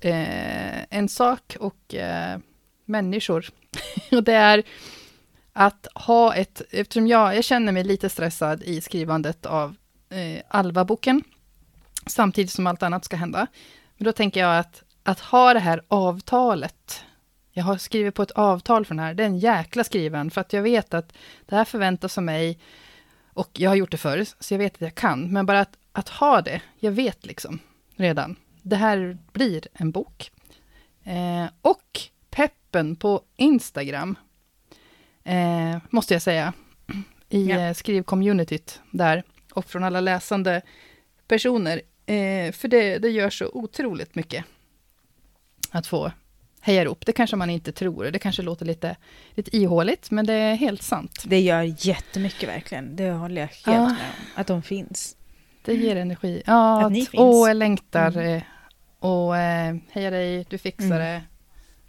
Eh, 0.00 0.82
en 0.98 1.08
sak 1.08 1.56
och 1.60 1.94
eh, 1.94 2.38
människor. 2.84 3.46
och 4.12 4.22
det 4.24 4.32
är 4.34 4.62
att 5.52 5.86
ha 5.94 6.34
ett, 6.34 6.62
eftersom 6.70 7.06
jag, 7.06 7.36
jag 7.36 7.44
känner 7.44 7.72
mig 7.72 7.84
lite 7.84 8.08
stressad 8.08 8.62
i 8.62 8.80
skrivandet 8.80 9.46
av 9.46 9.76
eh, 10.10 10.42
Alva-boken, 10.48 11.22
samtidigt 12.06 12.50
som 12.52 12.66
allt 12.66 12.82
annat 12.82 13.04
ska 13.04 13.16
hända. 13.16 13.46
Men 13.96 14.04
då 14.04 14.12
tänker 14.12 14.40
jag 14.40 14.58
att, 14.58 14.82
att 15.02 15.20
ha 15.20 15.54
det 15.54 15.60
här 15.60 15.82
avtalet, 15.88 17.04
jag 17.56 17.64
har 17.64 17.76
skrivit 17.76 18.14
på 18.14 18.22
ett 18.22 18.30
avtal 18.30 18.84
för 18.84 18.94
den 18.94 19.04
här, 19.04 19.14
det 19.14 19.22
är 19.22 19.26
en 19.26 19.38
jäkla 19.38 19.84
skriven, 19.84 20.30
för 20.30 20.40
att 20.40 20.52
jag 20.52 20.62
vet 20.62 20.94
att 20.94 21.12
det 21.46 21.56
här 21.56 21.64
förväntas 21.64 22.18
av 22.18 22.24
mig, 22.24 22.58
och 23.32 23.50
jag 23.52 23.70
har 23.70 23.74
gjort 23.74 23.90
det 23.90 23.96
förr, 23.96 24.24
så 24.40 24.54
jag 24.54 24.58
vet 24.58 24.74
att 24.74 24.80
jag 24.80 24.94
kan, 24.94 25.32
men 25.32 25.46
bara 25.46 25.60
att, 25.60 25.76
att 25.92 26.08
ha 26.08 26.42
det, 26.42 26.62
jag 26.78 26.92
vet 26.92 27.26
liksom 27.26 27.58
redan, 27.96 28.36
det 28.62 28.76
här 28.76 29.18
blir 29.32 29.68
en 29.72 29.90
bok. 29.90 30.30
Eh, 31.04 31.46
och 31.62 32.00
peppen 32.30 32.96
på 32.96 33.22
Instagram, 33.36 34.16
eh, 35.24 35.78
måste 35.90 36.14
jag 36.14 36.22
säga, 36.22 36.52
i 37.28 37.46
Ja. 37.46 37.60
ja. 37.60 37.74
skrivcommunityt 37.74 38.80
där, 38.90 39.22
och 39.52 39.64
från 39.64 39.84
alla 39.84 40.00
läsande 40.00 40.62
personer, 41.28 41.82
eh, 42.06 42.52
för 42.52 42.68
det, 42.68 42.98
det 42.98 43.10
gör 43.10 43.30
så 43.30 43.50
otroligt 43.52 44.14
mycket 44.14 44.44
att 45.70 45.86
få 45.86 46.12
heja 46.64 46.84
upp. 46.86 47.06
Det 47.06 47.12
kanske 47.12 47.36
man 47.36 47.50
inte 47.50 47.72
tror, 47.72 48.04
det 48.04 48.18
kanske 48.18 48.42
låter 48.42 48.66
lite, 48.66 48.96
lite 49.34 49.56
ihåligt, 49.56 50.10
men 50.10 50.26
det 50.26 50.32
är 50.34 50.54
helt 50.54 50.82
sant. 50.82 51.22
Det 51.26 51.40
gör 51.40 51.86
jättemycket 51.86 52.48
verkligen. 52.48 52.96
Det 52.96 53.10
håller 53.10 53.40
jag 53.40 53.48
helt 53.48 53.66
Ja. 53.66 53.72
med 53.72 53.82
om. 53.90 53.96
Att 54.34 54.46
de 54.46 54.62
finns. 54.62 55.16
Det 55.64 55.74
ger 55.74 55.96
energi. 55.96 56.42
Ja, 56.46 56.78
Att 56.80 56.86
att 56.86 56.92
ni 56.92 56.98
finns. 57.06 57.20
åh, 57.20 57.48
jag 57.48 57.56
längtar. 57.56 58.10
Mm. 58.12 58.34
eh, 58.36 58.42
Och 58.98 59.36
eh, 59.36 59.76
heja 59.90 60.10
dig, 60.10 60.46
du 60.50 60.58
fixar 60.58 60.84
Mm. 60.84 60.98
det. 60.98 61.22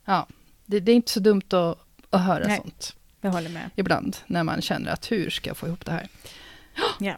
Ja, 0.05 0.28
det, 0.65 0.80
det 0.80 0.91
är 0.91 0.95
inte 0.95 1.11
så 1.11 1.19
dumt 1.19 1.41
att, 1.53 1.78
att 2.09 2.21
höra 2.21 2.47
Nej. 2.47 2.57
sånt 2.57 2.95
Jag 3.21 3.32
håller 3.32 3.49
med. 3.49 3.69
ibland, 3.76 4.17
när 4.28 4.43
man 4.43 4.61
känner 4.61 4.91
att 4.91 5.11
hur 5.11 5.30
ska 5.30 5.49
jag 5.49 5.57
få 5.57 5.67
ihop 5.67 5.86
det 5.86 5.91
här? 5.91 6.07
Ja. 6.99 7.17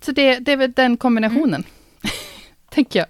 Så 0.00 0.12
det, 0.12 0.38
det 0.38 0.52
är 0.52 0.56
väl 0.56 0.72
den 0.72 0.96
kombinationen, 0.96 1.64
tänker 2.70 2.98
jag. 2.98 3.08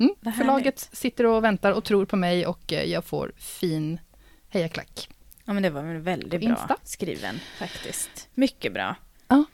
Mm. 0.00 0.34
Förlaget 0.36 0.88
sitter 0.92 1.26
och 1.26 1.44
väntar 1.44 1.72
och 1.72 1.84
tror 1.84 2.04
på 2.04 2.16
mig 2.16 2.46
och 2.46 2.72
eh, 2.72 2.84
jag 2.84 3.04
får 3.04 3.32
fin 3.36 4.00
hejaklack. 4.48 5.08
Ja, 5.44 5.52
men 5.52 5.62
det 5.62 5.70
var 5.70 5.82
väl 5.82 5.98
väldigt 5.98 6.40
bra 6.40 6.76
skriven 6.84 7.40
faktiskt. 7.58 8.28
Mycket 8.34 8.72
bra. 8.72 8.94
Ja. 9.28 9.44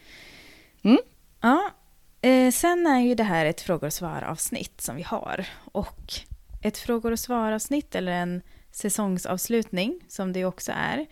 Mm. 0.83 0.99
Ja, 1.41 1.71
eh, 2.21 2.51
sen 2.51 2.87
är 2.87 3.01
ju 3.01 3.15
det 3.15 3.25
här 3.25 3.47
ett 3.47 3.61
frågor 3.61 3.87
och 3.87 3.93
svar-avsnitt 3.93 4.81
som 4.81 4.97
vi 4.97 5.03
har. 5.03 5.47
Och 5.73 6.13
ett 6.63 6.79
frågor 6.79 7.13
och 7.13 7.21
svar-avsnitt, 7.21 7.95
eller 7.95 8.13
en 8.13 8.43
säsongsavslutning, 8.71 10.01
som 10.09 10.33
det 10.33 10.45
också 10.45 10.73
är, 10.75 11.07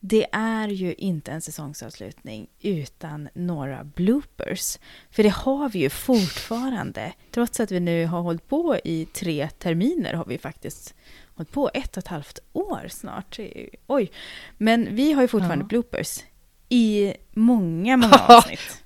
det 0.00 0.26
är 0.32 0.68
ju 0.68 0.94
inte 0.94 1.32
en 1.32 1.40
säsongsavslutning 1.40 2.48
utan 2.60 3.28
några 3.34 3.84
bloopers. 3.84 4.78
För 5.10 5.22
det 5.22 5.28
har 5.28 5.68
vi 5.68 5.78
ju 5.78 5.90
fortfarande. 5.90 7.12
Trots 7.30 7.60
att 7.60 7.70
vi 7.70 7.80
nu 7.80 8.06
har 8.06 8.20
hållit 8.20 8.48
på 8.48 8.76
i 8.84 9.06
tre 9.06 9.48
terminer 9.58 10.14
har 10.14 10.24
vi 10.24 10.38
faktiskt 10.38 10.94
hållit 11.34 11.52
på 11.52 11.70
ett 11.74 11.96
och 11.96 11.98
ett 11.98 12.08
halvt 12.08 12.38
år 12.52 12.88
snart. 12.88 13.38
Oj! 13.86 14.10
Men 14.56 14.96
vi 14.96 15.12
har 15.12 15.22
ju 15.22 15.28
fortfarande 15.28 15.62
Ja. 15.64 15.68
bloopers 15.68 16.20
i 16.68 17.14
många, 17.30 17.96
många 17.96 18.14
avsnitt. 18.28 18.84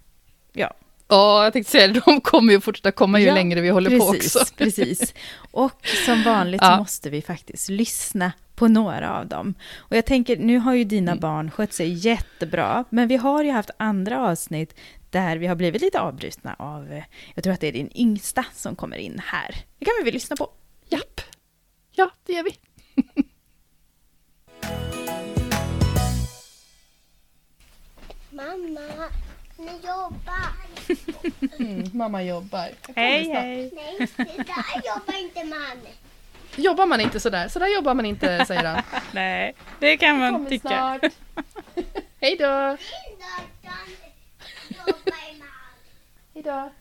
Ja, 0.53 0.75
Ja, 1.13 1.45
jag 1.45 1.53
tänkte 1.53 1.71
säga 1.73 1.89
det, 1.89 2.01
de 2.07 2.21
kommer 2.21 2.53
ju 2.53 2.61
fortsätta 2.61 2.93
komma 2.93 3.21
ju 3.21 3.27
Ja, 3.27 3.35
längre 3.35 3.61
vi 3.61 3.69
håller 3.69 3.99
på 3.99 4.13
precis, 4.13 4.37
också. 4.37 4.55
Precis. 4.57 5.15
Och 5.51 5.87
som 6.07 6.23
vanligt 6.23 6.61
Ja. 6.63 6.71
så 6.73 6.77
måste 6.77 7.11
vi 7.11 7.23
faktiskt 7.23 7.69
lyssna 7.69 8.33
på 8.55 8.69
några 8.69 9.19
av 9.19 9.27
dem. 9.27 9.55
Och 9.79 9.97
jag 9.97 10.05
tänker, 10.07 10.37
nu 10.37 10.59
har 10.59 10.75
ju 10.75 10.85
dina 10.85 11.13
Mm. 11.13 11.21
barn 11.21 11.51
skött 11.51 11.73
sig 11.73 11.93
jättebra, 11.93 12.85
men 12.91 13.09
vi 13.09 13.17
har 13.17 13.45
ju 13.45 13.51
haft 13.51 13.71
andra 13.77 14.21
avsnitt 14.31 14.75
där 15.11 15.37
vi 15.37 15.47
har 15.47 15.55
blivit 15.55 15.83
lite 15.83 16.01
avbrutna 16.01 16.57
av, 16.59 16.93
eh, 16.93 17.05
jag 17.35 17.45
tror 17.45 17.55
att 17.55 17.61
det 17.61 17.69
är 17.69 17.73
din 17.73 17.91
yngsta 17.95 18.45
som 18.55 18.77
kommer 18.77 18.97
in 18.97 19.21
här. 19.25 19.57
Det 19.79 19.85
kan 19.85 19.95
vi 19.99 20.05
väl 20.05 20.15
lyssna 20.15 20.37
på? 20.37 20.51
Japp. 20.89 21.21
Ja, 21.93 22.11
det 22.27 22.33
gör 22.33 22.43
vi. 22.45 22.57
Mamma, 28.31 29.09
ni 29.59 29.73
jobbar. 29.87 30.72
Mm, 31.59 31.91
mamma 31.93 32.23
jobbar. 32.23 32.69
hej! 32.97 33.29
Nej, 33.33 33.71
det 34.17 34.25
där 34.25 34.83
jobbar 34.85 35.19
inte 35.21 35.45
man. 35.45 35.79
Jobbar 36.57 36.87
man 36.87 37.01
inte 37.01 37.21
sådär? 37.21 37.49
Sådär 37.49 37.75
jobbar 37.75 37.95
man 37.95 38.07
inte, 38.07 38.45
säger 38.47 38.65
han. 38.65 38.83
Nej, 39.13 39.55
det 39.81 39.97
kan 39.97 40.19
man 40.19 40.33
Kommer 40.33 40.49
tycka. 40.51 40.69
snart. 40.69 41.03
Hej 42.21 42.37
då! 42.37 42.45
Innan 42.45 42.79
jobbar 44.87 45.03
man. 45.39 45.49
Hej 46.35 46.43
då! 46.43 46.73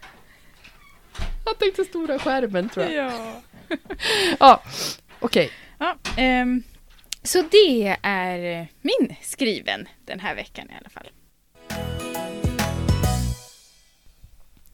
Han 1.45 1.55
tänkte 1.59 1.83
stora 1.85 2.19
skärmen, 2.19 2.69
tror 2.69 2.85
jag. 2.85 3.11
Ja. 3.11 3.41
Ja, 4.39 4.63
okej. 5.19 5.51
Ja, 5.79 5.95
ehm, 6.17 6.63
så 7.23 7.41
det 7.51 7.97
är 8.01 8.67
min 8.81 9.15
skriven 9.21 9.87
den 10.05 10.19
här 10.19 10.35
veckan 10.35 10.67
i 10.71 10.73
alla 10.79 10.89
fall. 10.89 11.09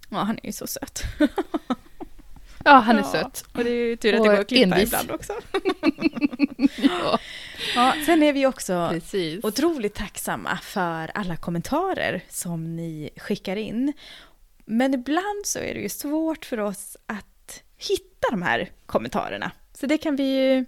Ja, 0.10 0.18
han 0.18 0.38
är 0.43 0.45
ju 0.45 0.51
så 0.51 0.68
söt. 0.68 1.03
Ja, 2.66 2.72
han 2.74 2.95
är 2.95 3.01
Ja, 3.01 3.12
söt. 3.12 3.45
Och 3.53 3.64
det 3.64 3.70
är 3.70 3.74
ju 3.86 3.95
tur 3.95 4.14
att 4.14 4.20
Och 4.20 4.26
det 4.26 4.32
går 4.32 4.39
att 4.41 4.47
klippa 4.47 4.76
envis. 4.76 4.88
ibland 4.88 5.12
också. 5.12 5.34
Ja, 6.78 7.20
Ja, 7.76 7.93
sen 8.05 8.24
är 8.24 8.34
vi 8.34 8.45
också 8.45 8.88
precis. 8.91 9.43
otroligt 9.43 9.93
tacksamma 9.95 10.58
för 10.64 11.12
alla 11.18 11.36
kommentarer 11.38 12.22
som 12.30 12.76
ni 12.76 13.10
skickar 13.18 13.55
in. 13.55 13.93
Men 14.66 14.93
ibland 14.93 15.45
så 15.45 15.60
är 15.60 15.74
det 15.74 15.80
ju 15.80 15.89
svårt 15.89 16.45
för 16.45 16.60
oss 16.60 16.97
att 17.05 17.64
hitta 17.78 18.28
de 18.32 18.41
här 18.41 18.72
kommentarerna. 18.86 19.51
Så 19.74 19.86
det 19.86 19.97
kan 19.97 20.16
vi 20.16 20.24
ju 20.24 20.66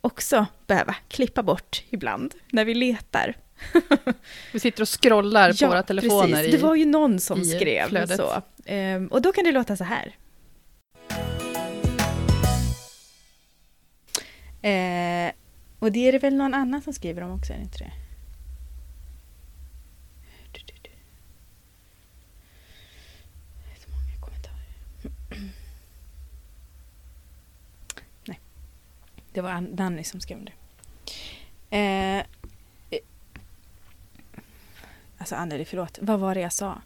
också 0.00 0.46
behöva 0.66 0.94
klippa 1.08 1.42
bort 1.42 1.82
ibland 1.90 2.34
när 2.50 2.64
vi 2.64 2.74
letar. 2.74 3.34
Vi 4.52 4.60
sitter 4.60 4.82
och 4.82 4.88
scrollar 5.02 5.52
på 5.52 5.66
våra 5.68 5.82
telefoner. 5.82 6.28
precis. 6.36 6.52
Det 6.52 6.58
var 6.66 6.74
ju 6.74 6.84
någon 6.84 7.20
som 7.20 7.44
skrev 7.44 7.88
flödet. 7.88 8.16
så. 8.16 8.42
Ehm, 8.64 9.06
och 9.06 9.22
då 9.22 9.32
kan 9.32 9.44
det 9.44 9.52
låta 9.52 9.76
så 9.76 9.84
här. 9.84 10.16
Eh, 14.62 15.32
och 15.78 15.92
det 15.92 16.08
är 16.08 16.12
det 16.12 16.18
väl 16.18 16.34
någon 16.34 16.54
annan 16.54 16.82
som 16.82 16.92
skriver 16.92 17.22
om 17.22 17.30
också, 17.30 17.52
är 17.52 17.56
det 17.56 17.62
inte 17.62 17.78
det? 17.78 17.92
Det 29.32 29.40
var 29.40 29.50
An- 29.50 29.76
Danny 29.76 30.04
som 30.04 30.20
skrev 30.20 30.44
det. 30.44 30.52
Eh, 31.76 32.24
alltså 35.26 35.42
Anneli, 35.42 35.64
förlåt. 35.64 35.98
Vad 36.02 36.20
var 36.20 36.34
det 36.34 36.40
jag 36.40 36.52
sa? 36.52 36.78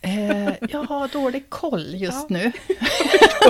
Eh, 0.00 0.52
jag 0.70 0.84
har 0.84 1.08
dålig 1.08 1.50
koll 1.50 1.94
just 1.94 2.28
nu. 2.30 2.52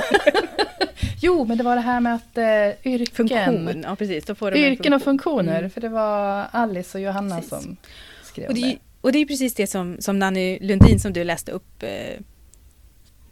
jo, 1.20 1.44
men 1.44 1.58
det 1.58 1.64
var 1.64 1.76
det 1.76 1.82
här 1.82 2.00
med 2.00 2.14
att 2.14 2.38
eh, 2.38 2.92
yrken, 2.92 3.14
Funktion. 3.14 3.82
Ja, 3.82 3.96
precis. 3.96 4.24
Då 4.24 4.34
får 4.34 4.56
yrken 4.56 4.92
och 4.92 5.02
funktion. 5.02 5.38
funktioner. 5.38 5.58
Mm. 5.58 5.70
För 5.70 5.80
det 5.80 5.88
var 5.88 6.46
Alice 6.50 6.98
och 6.98 7.04
Johanna 7.04 7.34
Precis. 7.34 7.50
som 7.50 7.76
skrev 8.22 8.48
Och 8.48 8.54
det, 8.54 8.60
är, 8.60 8.78
och 9.00 9.12
det 9.12 9.18
är 9.18 9.26
precis 9.26 9.54
det 9.54 9.66
som, 9.66 9.96
som 10.00 10.18
Nanny 10.18 10.58
Lundin 10.60 11.00
som 11.00 11.12
du 11.12 11.24
läste 11.24 11.52
upp. 11.52 11.82
Eh, 11.82 12.20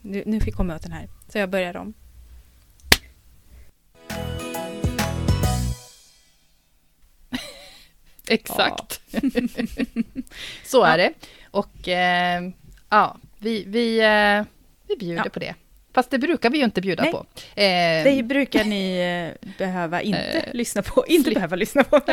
nu, 0.01 0.23
nu 0.27 0.41
fick 0.41 0.55
komma 0.55 0.77
åt 0.77 0.83
den 0.83 0.93
här, 0.93 1.09
så 1.29 1.39
jag 1.39 1.51
börjar 1.51 1.77
om. 1.77 1.95
Exakt. 8.29 9.01
Så 10.65 10.83
är 10.85 10.99
det. 10.99 11.13
Och 11.51 11.89
eh, 11.89 12.43
ja, 12.91 13.17
vi, 13.39 13.65
vi, 13.67 13.99
eh, 14.01 14.45
vi 14.89 14.97
bjuder 14.97 15.23
Ja. 15.25 15.31
på 15.31 15.39
det. 15.39 15.55
Fast 15.95 16.11
det 16.11 16.19
brukar 16.19 16.51
vi 16.51 16.59
ju 16.59 16.65
inte 16.65 16.81
bjuda 16.81 17.03
Nej. 17.03 17.13
på. 17.13 17.19
Eh, 17.61 18.15
Det 18.17 18.23
brukar 18.25 18.65
ni 18.65 18.97
eh, 18.99 19.49
behöva 19.59 20.03
inte 20.03 20.19
Eh, 20.19 20.55
lyssna 20.55 20.83
på. 20.83 21.05
Inte 21.07 21.31
behöva 21.31 21.57
lyssna 21.57 21.85
på. 21.85 22.01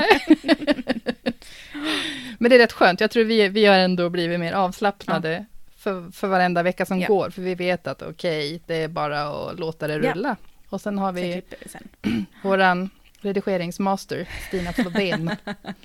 Men 2.38 2.50
det 2.50 2.56
är 2.56 2.60
rätt 2.60 2.72
skönt. 2.72 3.00
Jag 3.02 3.12
tror 3.12 3.24
vi, 3.24 3.48
vi 3.50 3.66
har 3.66 3.76
ändå 3.76 4.10
blivit 4.10 4.40
mer 4.40 4.54
avslappnade 4.54 5.46
för, 5.78 6.12
för 6.12 6.28
varenda 6.28 6.64
vecka 6.64 6.86
som 6.86 7.00
Ja. 7.00 7.08
går. 7.08 7.30
För 7.30 7.42
vi 7.42 7.56
vet 7.56 7.88
att 7.88 8.02
okej, 8.02 8.62
det 8.68 8.76
är 8.76 8.88
bara 8.88 9.22
att 9.24 9.60
låta 9.60 9.88
det 9.88 9.94
Ja. 9.94 10.00
rulla. 10.14 10.36
Och 10.70 10.82
sen 10.82 10.98
har 10.98 11.12
vi 11.12 11.42
sen. 11.66 11.88
våran 12.44 12.90
redigeringsmaster, 13.26 14.28
Stina 14.48 14.74
Flodén, 14.74 15.32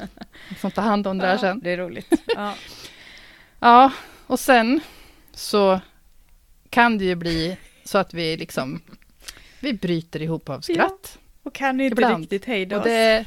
som 0.61 0.71
tar 0.71 0.83
hand 0.83 1.07
om 1.07 1.19
det 1.19 1.27
här 1.27 1.33
Ja, 1.35 1.39
sen. 1.39 1.61
det 1.61 1.71
är 1.71 1.77
roligt. 1.77 2.13
Ja. 2.35 2.55
Ja, 3.61 3.93
och 4.27 4.41
sen 4.41 4.81
så 5.35 5.81
kan 6.71 6.99
det 6.99 7.05
ju 7.05 7.15
bli 7.15 7.57
så 7.85 7.99
att 7.99 8.15
vi 8.15 8.37
liksom, 8.37 8.81
vi 9.61 9.73
bryter 9.73 10.23
ihop 10.23 10.49
av 10.49 10.61
skratt. 10.61 11.19
Och 11.43 11.55
kan 11.55 11.81
inte 11.81 11.93
Ibland. 11.93 12.21
riktigt 12.21 12.45
hejda 12.45 12.79
oss. 12.79 12.85
det, 12.85 13.25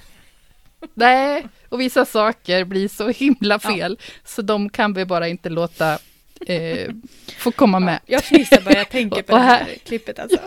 Nej, 0.93 1.47
och 1.69 1.81
vissa 1.81 2.05
saker 2.05 2.63
blir 2.65 2.87
så 2.87 3.09
himla 3.09 3.59
fel, 3.59 3.99
så 4.25 4.41
de 4.41 4.69
kan 4.69 4.93
vi 4.93 5.05
bara 5.05 5.27
inte 5.27 5.49
låta 5.49 5.99
eh, 6.47 6.89
få 7.37 7.51
komma 7.51 7.79
med. 7.79 7.99
Jag 8.05 8.23
fnissar 8.23 8.61
bara 8.61 8.73
jag 8.73 8.89
tänker 8.89 9.21
på 9.23 9.35
det 9.35 9.41
här 9.41 9.63
här- 9.63 9.75
klippet 9.85 10.19
alltså. 10.19 10.37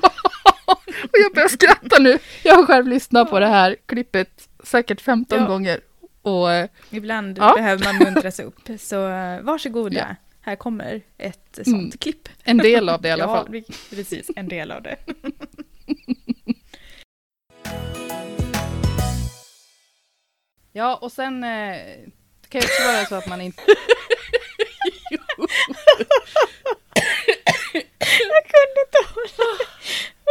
Och 1.02 1.18
jag 1.24 1.34
börjar 1.34 1.48
skratta 1.48 1.98
nu. 1.98 2.18
Jag 2.42 2.54
har 2.54 2.66
själv 2.66 2.86
lyssnat 2.88 3.30
på 3.30 3.40
det 3.40 3.46
här 3.46 3.76
klippet 3.86 4.48
säkert 4.64 5.00
15 5.00 5.38
Ja. 5.38 5.46
gånger. 5.46 5.80
Och 6.22 6.52
eh, 6.52 6.68
Ibland 6.90 7.38
Ja. 7.38 7.54
behöver 7.56 7.84
man 7.84 7.96
muntras 7.98 8.40
upp, 8.40 8.58
så 8.80 9.08
eh, 9.08 9.40
varsågoda. 9.40 9.96
Ja. 9.98 10.16
Här 10.40 10.56
kommer 10.56 11.00
ett 11.18 11.48
sånt 11.64 11.66
Mm. 11.66 11.90
klipp. 11.90 12.28
en 12.44 12.56
del 12.58 12.88
av 12.88 13.00
det 13.02 13.08
i 13.08 13.10
alla 13.10 13.24
ja, 13.24 13.34
fall. 13.36 13.46
vi- 13.50 13.64
precis. 13.90 14.30
En 14.36 14.48
del 14.48 14.70
av 14.72 14.82
det. 14.82 14.96
Ja, 20.72 20.96
och 20.96 21.12
sen 21.12 21.44
eh, 21.44 21.76
det 22.40 22.48
kan 22.48 22.60
ju 22.60 22.66
också 22.66 22.82
vara 22.92 23.04
så 23.04 23.14
att 23.14 23.26
man 23.28 23.40
inte... 23.40 23.62
Jag 28.02 28.44
kunde 28.52 28.80
inte 28.86 29.00
hålla 29.14 29.58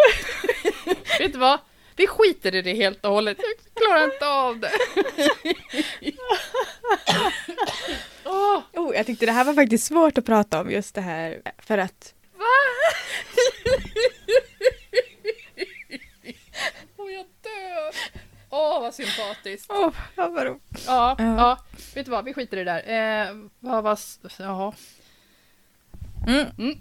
Vet 1.19 1.33
du 1.33 1.39
vad? 1.39 1.59
Vi 1.95 2.07
skiter 2.07 2.55
i 2.55 2.61
det 2.61 2.73
helt 2.73 3.05
och 3.05 3.11
hållet. 3.11 3.37
Jag 3.39 3.83
klarar 3.83 4.03
inte 4.13 4.27
av 4.27 4.59
det. 4.59 4.71
Oh, 8.75 8.95
Jag 8.95 9.05
tyckte 9.05 9.25
det 9.25 9.31
här 9.31 9.43
var 9.45 9.53
faktiskt 9.53 9.85
svårt 9.87 10.17
att 10.17 10.25
prata 10.25 10.61
om, 10.61 10.71
just 10.71 10.95
det 10.95 11.01
här. 11.01 11.41
För 11.57 11.77
att... 11.77 12.13
va? 12.37 12.45
Åh, 16.97 17.11
jag 17.11 17.25
dör. 17.41 17.93
Åh, 18.49 18.81
vad 18.81 18.93
sympatiskt. 18.93 19.65
Åh, 19.71 19.89
vad 20.15 20.33
det? 20.45 20.59
Ja, 20.87 21.15
Ja. 21.17 21.35
ja, 21.37 21.57
vet 21.95 22.05
du 22.05 22.11
vad? 22.11 22.25
Vi 22.25 22.33
skiter 22.33 22.57
i 22.57 22.63
det 22.63 22.81
där. 22.83 23.27
Eh, 23.29 23.35
vad 23.59 23.83
var... 23.83 23.99
Jaha. 24.39 24.73
Mm. 26.27 26.77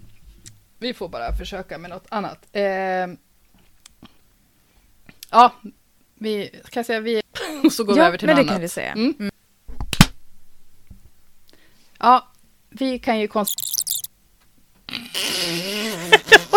Vi 0.83 0.93
får 0.93 1.09
bara 1.09 1.35
försöka 1.35 1.77
med 1.77 1.89
något 1.89 2.05
annat. 2.09 2.47
Eh, 2.51 2.63
ja, 5.31 5.53
vi 6.15 6.49
kan 6.49 6.61
jag 6.81 6.85
säga 6.85 6.99
vi... 6.99 7.21
Och 7.63 7.73
så 7.73 7.83
går 7.83 7.93
vi 7.93 7.99
Ja, 7.99 8.05
över 8.07 8.17
till 8.17 8.27
men 8.27 8.35
något 8.35 8.45
det 8.45 8.47
kan 8.47 8.55
annat. 8.55 8.61
du 8.61 8.69
säga. 8.69 8.91
Mm. 8.91 9.31
Ja, 11.99 12.27
vi 12.69 12.99
kan 12.99 13.19
ju 13.19 13.27
konstatera... 13.27 13.63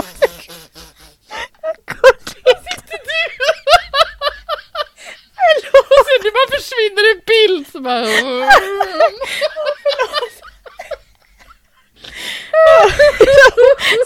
Alltså, 5.99 6.13
du 6.23 6.31
bara 6.37 6.51
försvinner 6.57 7.05
i 7.13 7.23
bild 7.27 7.67
så 7.73 7.81
bara... 7.81 8.05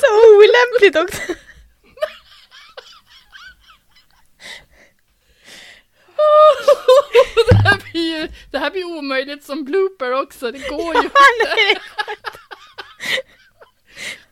Så 0.00 0.06
olämpligt 0.80 0.96
också. 0.96 1.22
det, 7.50 7.56
här 7.56 7.92
blir 7.92 8.18
ju, 8.18 8.28
det 8.50 8.58
här 8.58 8.70
blir 8.70 8.84
omöjligt 8.84 9.44
som 9.44 9.64
blooper 9.64 10.12
också, 10.12 10.52
det 10.52 10.68
går 10.68 10.94
ju 10.94 11.02
inte. 11.02 11.14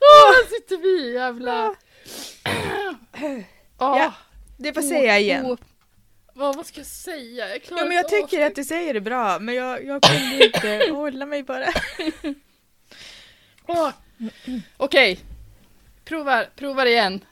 Åh, 0.00 0.32
här 0.32 0.48
sitter 0.48 0.76
vi 0.76 1.14
jävla... 1.14 1.74
Ja, 3.78 4.14
Det 4.56 4.72
får 4.72 4.82
säga 4.82 5.18
igen. 5.18 5.56
Vad, 6.34 6.56
vad 6.56 6.66
ska 6.66 6.80
jag 6.80 6.86
säga? 6.86 7.48
Jag 7.48 7.60
Ja, 7.70 7.84
men 7.84 7.96
jag 7.96 8.08
tycker 8.08 8.46
att 8.46 8.54
du 8.54 8.64
säger 8.64 8.94
det 8.94 9.00
bra, 9.00 9.38
men 9.38 9.54
jag, 9.54 9.84
jag 9.84 10.02
kunde 10.02 10.44
inte 10.46 10.90
hålla 10.92 11.26
mig 11.26 11.42
bara. 11.42 11.66
Okej, 14.76 15.20
provar, 16.08 16.46
provar 16.56 16.86
igen. 16.86 17.24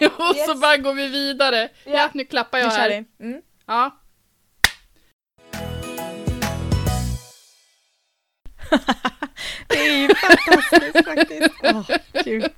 Och 0.18 0.36
så 0.36 0.50
Yes. 0.50 0.60
bara 0.60 0.76
går 0.76 0.94
vi 0.94 1.08
vidare. 1.08 1.68
Ja, 1.84 1.92
Ja. 1.92 2.08
nu 2.14 2.24
klappar 2.24 2.58
Nu 2.58 2.64
jag 2.64 2.72
kör 2.72 2.80
här. 2.80 3.04
Mm. 3.20 3.42
Ja. 3.66 3.90
Det 9.68 9.78
är 9.78 9.96
ju 9.98 10.08
fantastiskt 10.14 11.04
faktiskt. 11.04 11.54
Kul. 12.24 12.48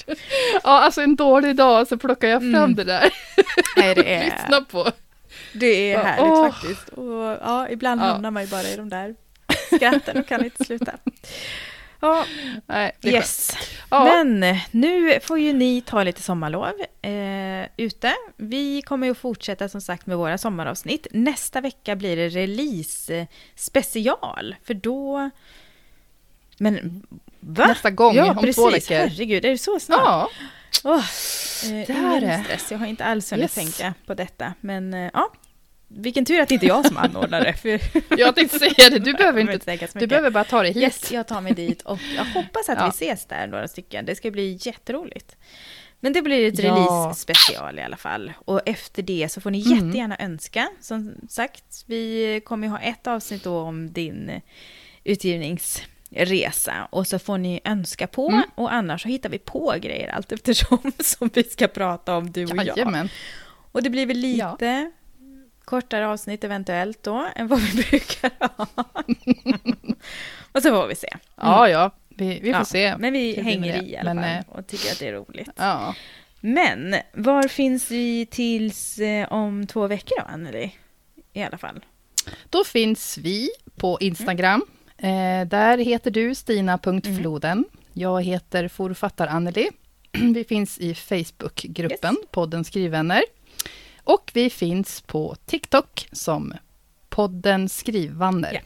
ja, 0.65 0.71
alltså 0.81 1.01
en 1.03 1.17
dålig 1.17 1.57
dag 1.57 1.87
så 1.89 1.99
plockar 1.99 2.29
jag 2.29 2.41
fram 2.41 2.55
Mm. 2.55 2.75
det 2.75 2.85
där. 2.85 3.13
Nej, 3.77 3.95
det 3.95 4.15
är, 4.15 4.25
Lyssna 4.25 4.61
på. 4.61 4.91
det 5.53 5.93
är 5.93 6.05
härligt 6.05 6.33
åh. 6.33 6.51
faktiskt. 6.51 6.89
Och, 6.89 7.23
ja, 7.23 7.69
ibland 7.71 8.01
Ja. 8.01 8.05
hamnar 8.05 8.31
man 8.31 8.43
ju 8.43 8.49
bara 8.49 8.63
i 8.63 8.77
de 8.77 8.89
där 8.89 9.15
skratten 9.77 10.17
och 10.21 10.27
kan 10.29 10.45
inte 10.45 10.65
sluta. 10.65 10.93
Ja, 12.07 12.25
Nej, 12.67 12.93
yes. 13.03 13.57
Ja. 13.91 14.05
Men 14.05 14.57
nu 14.71 15.21
får 15.21 15.39
ju 15.39 15.53
ni 15.53 15.81
ta 15.81 16.03
lite 16.03 16.23
sommarlov 16.23 16.73
eh, 17.03 17.69
ute. 17.77 18.15
Vi 18.37 18.83
kommer 18.83 19.07
ju 19.07 19.15
fortsätta 19.15 19.69
som 19.69 19.81
sagt 19.81 20.07
med 20.07 20.17
våra 20.17 20.39
sommaravsnitt. 20.39 21.07
Nästa 21.11 21.61
vecka 21.61 21.97
blir 21.97 22.17
det 22.17 22.29
release 22.29 23.15
eh, 23.17 23.27
special, 23.55 24.57
för 24.65 24.75
då... 24.75 25.31
Men 26.59 27.03
va? 27.41 27.67
Nästa 27.67 27.91
gång, 27.91 28.15
ja, 28.15 28.31
om 28.31 28.37
precis. 28.37 28.57
två 28.57 28.71
veckor. 28.71 28.95
Herregud, 28.95 29.45
är 29.45 29.51
det 29.51 29.59
så 29.59 29.81
snart? 29.81 30.01
Ja, 30.05 30.31
Åh, 30.85 30.97
eh, 30.97 31.03
Det 31.87 31.87
ingen 31.89 32.25
är 32.25 32.45
stress, 32.45 32.71
jag 32.73 32.79
har 32.79 32.87
inte 32.87 33.05
alls 33.05 33.33
hunnit 33.33 33.43
Yes. 33.43 33.55
tänka 33.55 33.95
på 34.07 34.15
detta. 34.15 34.55
Men 34.61 34.95
eh, 34.95 35.11
ja, 35.15 35.33
vilken 35.89 36.25
tur 36.25 36.41
att 36.41 36.49
det 36.49 36.55
inte 36.55 36.67
är 36.67 36.69
jag 36.69 36.87
som 36.87 36.97
anordnar 36.97 37.41
det. 37.41 37.53
För 37.53 37.81
jag 38.19 38.35
tänkte 38.37 38.59
säga 38.59 38.91
det. 38.91 38.99
Du 38.99 39.13
behöver 39.13 39.41
Jag 39.45 39.55
inte... 39.55 39.89
Du 39.99 40.07
behöver 40.07 40.31
bara 40.31 40.45
ta 40.45 40.63
dig 40.63 40.73
hit. 40.73 40.83
Yes, 40.83 41.13
jag 41.13 41.27
tar 41.27 41.41
mig 41.41 41.53
dit 41.55 41.83
och 41.83 41.99
jag 42.17 42.25
hoppas 42.25 42.69
att 42.69 42.79
Ja. 42.79 42.85
vi 42.85 42.91
ses 42.91 43.27
där 43.27 43.47
några 43.47 43.69
stycken. 43.69 44.05
Det 44.07 44.15
ska 44.15 44.31
bli 44.31 44.59
jätteroligt. 44.61 45.37
Men 46.01 46.13
det 46.13 46.23
blir 46.23 46.49
ett 46.49 46.59
Ja. 46.59 46.71
release 46.75 47.21
special 47.21 47.79
i 47.79 47.83
alla 47.83 47.97
fall. 47.97 48.33
Och 48.45 48.61
efter 48.69 49.03
det 49.03 49.29
så 49.33 49.41
får 49.41 49.51
ni 49.51 49.67
Mm. 49.67 49.87
jättegärna 49.87 50.17
önska. 50.19 50.69
Som 50.81 51.15
sagt, 51.29 51.85
vi 51.87 52.41
kommer 52.45 52.67
ju 52.67 52.71
ha 52.71 52.79
ett 52.81 53.07
avsnitt 53.07 53.45
då 53.45 53.59
om 53.59 53.93
din 53.93 54.41
utgivningsresa. 55.05 56.89
Och 56.91 57.07
så 57.07 57.19
får 57.19 57.39
ni 57.39 57.61
önska 57.65 58.07
på. 58.07 58.29
Mm. 58.29 58.43
Och 58.55 58.73
annars 58.73 59.03
så 59.03 59.09
hittar 59.09 59.29
vi 59.31 59.39
på 59.39 59.75
grejer 59.81 60.09
allt 60.09 60.33
eftersom 60.33 60.93
som 60.99 61.31
vi 61.35 61.43
ska 61.45 61.69
prata 61.69 62.17
om, 62.17 62.31
du 62.33 62.45
och 62.45 62.57
jag. 62.57 62.67
Jajamän. 62.67 63.09
Och 63.73 63.83
det 63.83 63.91
blir 63.91 64.07
väl 64.07 64.17
lite 64.17 64.91
kortare 65.67 66.09
avsnitt 66.09 66.45
eventuellt 66.45 67.03
då 67.03 67.27
än 67.37 67.49
vad 67.49 67.61
vi 67.61 67.85
brukar 67.91 68.31
ha. 68.39 68.67
och 70.53 70.63
så 70.63 70.71
får 70.71 70.87
vi 70.87 70.95
se. 70.95 71.09
Ja, 71.37 71.69
ja. 71.69 71.91
Vi, 72.09 72.27
vi 72.27 72.53
får 72.53 72.61
Ja, 72.61 72.65
se. 72.65 72.97
Men 72.99 73.13
vi 73.13 73.41
hänger 73.41 73.83
i 73.83 73.91
i 73.91 73.97
alla 73.97 74.15
Men, 74.15 74.25
fall 74.25 74.55
eh, 74.55 74.59
och 74.59 74.67
tycker 74.67 74.93
att 74.93 74.99
det 74.99 75.09
är 75.09 75.13
roligt. 75.13 75.49
Ja. 75.57 75.95
Men 76.41 76.97
var 77.13 77.49
finns 77.49 77.91
vi 77.91 78.27
tills 78.27 78.99
eh, 78.99 79.33
om 79.33 79.67
två 79.67 79.87
veckor 79.87 80.17
då, 80.21 80.27
Anneli? 80.33 80.75
I 81.33 81.43
alla 81.43 81.59
fall. 81.59 81.85
Då 82.51 82.65
finns 82.65 83.19
vi 83.19 83.49
på 83.77 83.99
Instagram. 84.01 84.63
Eh, 84.99 85.47
där 85.49 85.79
heter 85.79 86.11
du 86.11 86.35
Stina.floden. 86.35 87.65
Jag 87.93 88.23
heter 88.23 88.69
forfattar 88.69 89.27
Anneli. 89.27 89.69
Vi 90.35 90.45
finns 90.45 90.79
i 90.79 90.95
Facebookgruppen 90.95 92.17
podden 92.31 92.65
Skrivvänner. 92.65 93.23
Och 94.07 94.31
vi 94.35 94.51
finns 94.51 95.01
på 95.01 95.37
TikTok 95.47 96.09
som 96.13 96.55
podden 97.09 97.69
Skrivvänner. 97.69 98.53
Ja. 98.53 98.61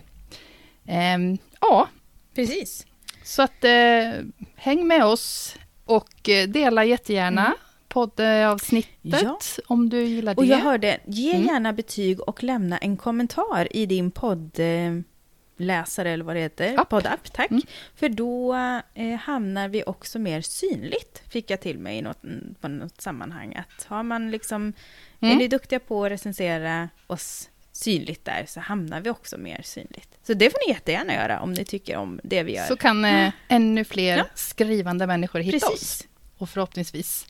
Ehm, 0.92 1.38
ja, 1.60 1.88
Precis. 2.34 2.86
så 3.24 3.42
att 3.42 3.64
eh, 3.64 4.10
häng 4.56 4.86
med 4.86 5.04
oss 5.04 5.56
och 5.84 6.28
eh, 6.28 6.48
dela 6.48 6.84
jättegärna 6.84 7.46
Mm. 7.46 7.58
poddavsnittet 7.88 9.22
Ja. 9.22 9.38
om 9.66 9.88
du 9.88 10.02
gillar 10.04 10.34
det. 10.34 10.38
Och 10.38 10.46
jag 10.46 10.58
hörde, 10.58 11.00
ge 11.06 11.34
Mm. 11.34 11.46
gärna 11.46 11.72
betyg 11.72 12.20
och 12.20 12.42
lämna 12.42 12.78
en 12.78 12.96
kommentar 12.96 13.76
i 13.76 13.86
din 13.86 14.10
poddläsare 14.10 16.10
eller 16.10 16.24
vad 16.24 16.36
det 16.36 16.40
heter. 16.40 16.80
App. 16.80 16.88
Poddapp, 16.88 17.32
tack. 17.32 17.50
Mm. 17.50 17.62
För 17.94 18.08
då 18.08 18.54
eh, 18.94 19.16
hamnar 19.20 19.68
vi 19.68 19.82
också 19.86 20.18
mer 20.18 20.40
synligt, 20.40 21.22
fick 21.28 21.50
jag 21.50 21.60
till 21.60 21.78
mig 21.78 21.98
i 21.98 22.02
något, 22.02 22.22
på 22.60 22.68
något 22.68 23.00
sammanhang. 23.00 23.54
Att 23.54 23.84
har 23.84 24.02
man 24.02 24.30
liksom, 24.30 24.72
Mm. 25.22 25.34
är 25.34 25.38
ni 25.38 25.48
duktiga 25.48 25.78
på 25.80 26.04
att 26.04 26.10
recensera 26.12 26.88
oss 27.06 27.50
synligt 27.72 28.24
där 28.24 28.44
så 28.48 28.60
hamnar 28.60 29.00
vi 29.00 29.10
också 29.10 29.38
mer 29.38 29.60
synligt. 29.64 30.18
Så 30.22 30.34
det 30.34 30.50
får 30.50 30.58
ni 30.68 30.72
jättegärna 30.72 31.14
göra 31.14 31.40
om 31.40 31.52
ni 31.52 31.64
tycker 31.64 31.96
om 31.96 32.20
det 32.24 32.42
vi 32.42 32.56
gör. 32.56 32.64
Så 32.64 32.76
kan 32.76 33.04
eh, 33.04 33.32
ännu 33.48 33.84
fler 33.84 34.16
Ja. 34.18 34.24
skrivande 34.34 35.06
människor 35.06 35.40
hitta 35.40 35.66
oss. 35.66 35.72
Precis. 35.72 36.08
Och 36.38 36.50
förhoppningsvis 36.50 37.26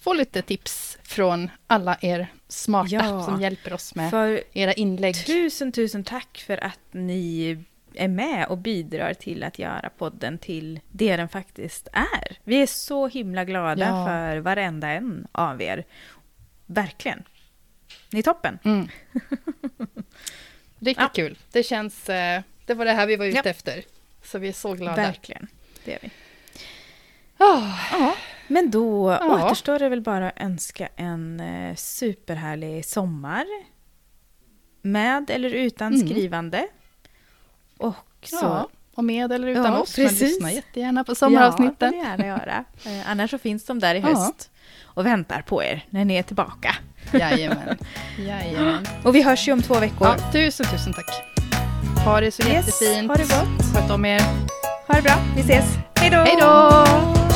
få 0.00 0.12
lite 0.14 0.42
tips 0.42 0.98
från 1.02 1.50
alla 1.66 1.96
er 2.00 2.26
smarta 2.48 2.88
Ja. 2.94 3.22
som 3.24 3.40
hjälper 3.40 3.72
oss 3.72 3.94
med 3.94 4.40
era 4.52 4.72
inlägg. 4.72 5.26
tusen, 5.26 5.72
tusen 5.72 6.04
tack 6.04 6.44
för 6.46 6.64
att 6.64 6.78
ni 6.90 7.58
är 7.94 8.08
med 8.08 8.46
och 8.46 8.58
bidrar 8.58 9.14
till 9.14 9.42
att 9.44 9.58
göra 9.58 9.90
podden 9.98 10.38
till 10.38 10.80
det 10.90 11.16
den 11.16 11.28
faktiskt 11.28 11.88
är. 11.92 12.38
Vi 12.44 12.62
är 12.62 12.66
så 12.66 13.08
himla 13.08 13.44
glada 13.44 13.84
Ja. 13.86 14.06
för 14.06 14.36
varenda 14.38 14.88
en 14.88 15.26
av 15.32 15.62
er. 15.62 15.84
Verkligen. 16.70 17.22
Ni 18.10 18.18
är 18.18 18.22
toppen. 18.22 18.58
Mm. 18.64 18.88
Riktigt 20.78 21.02
Ja. 21.02 21.08
kul. 21.14 21.38
Det 21.52 21.62
känns, 21.62 22.08
eh, 22.08 22.42
det 22.66 22.74
var 22.74 22.84
det 22.84 22.92
här 22.92 23.06
vi 23.06 23.16
var 23.16 23.26
ute 23.26 23.40
Ja. 23.44 23.50
efter. 23.50 23.82
Så 24.24 24.38
vi 24.38 24.48
är 24.48 24.52
så 24.52 24.72
glada. 24.74 24.96
Verkligen. 24.96 25.46
Det 25.84 25.94
är 25.94 25.98
vi. 26.02 26.10
Ah, 27.38 27.78
Ja, 27.92 28.14
men 28.48 28.70
då 28.70 29.10
Ja. 29.20 29.44
återstår 29.46 29.78
det 29.78 29.88
väl 29.88 30.00
bara 30.00 30.28
att 30.28 30.40
önska 30.40 30.88
en 30.96 31.40
eh, 31.40 31.74
superhärlig 31.76 32.84
sommar. 32.86 33.46
Med 34.82 35.30
eller 35.30 35.50
utan 35.50 35.94
Mm. 35.94 36.06
skrivande. 36.08 36.68
Och 37.76 37.94
så... 38.22 38.36
ja, 38.36 38.68
och 38.94 39.04
med 39.04 39.32
eller 39.32 39.48
utan 39.48 39.64
Ja, 39.64 39.78
oss. 39.80 39.98
Men 39.98 40.06
precis. 40.08 40.20
lyssna 40.22 40.52
jättegärna 40.52 41.04
på 41.04 41.14
sommaravsnitten. 41.14 41.92
Ja, 41.94 42.04
det 42.04 42.10
får 42.16 42.22
ni 42.22 42.26
gärna 42.28 42.38
göra. 42.40 42.64
Eh, 42.86 43.10
annars 43.10 43.30
så 43.30 43.38
finns 43.38 43.64
de 43.64 43.78
där 43.78 43.94
i 43.94 44.00
höst 44.00 44.50
och 44.98 45.06
väntar 45.06 45.42
på 45.42 45.62
er 45.64 45.84
när 45.90 46.04
ni 46.04 46.14
är 46.14 46.22
tillbaka. 46.22 46.74
Jajamän. 47.12 47.78
Jajamän. 48.18 48.86
Och 49.04 49.14
vi 49.14 49.22
hörs 49.22 49.48
ju 49.48 49.52
om 49.52 49.62
två 49.62 49.74
veckor. 49.78 50.06
Ja, 50.08 50.16
tusen, 50.32 50.66
tusen 50.66 50.92
tack. 50.92 51.22
Ha 52.04 52.20
det 52.20 52.30
så 52.30 52.42
Yes, 52.42 52.52
jättefint. 52.82 53.08
ha 53.10 53.16
det 53.16 53.22
gott. 53.22 53.74
Sköt 53.74 53.90
om 53.90 54.04
er. 54.04 54.20
Ha 54.86 54.94
det 54.94 55.02
bra, 55.02 55.14
vi 55.36 55.40
ses. 55.40 55.64
Hej 56.00 56.10
då! 56.10 56.16
Hej 56.16 56.36
då! 56.40 57.27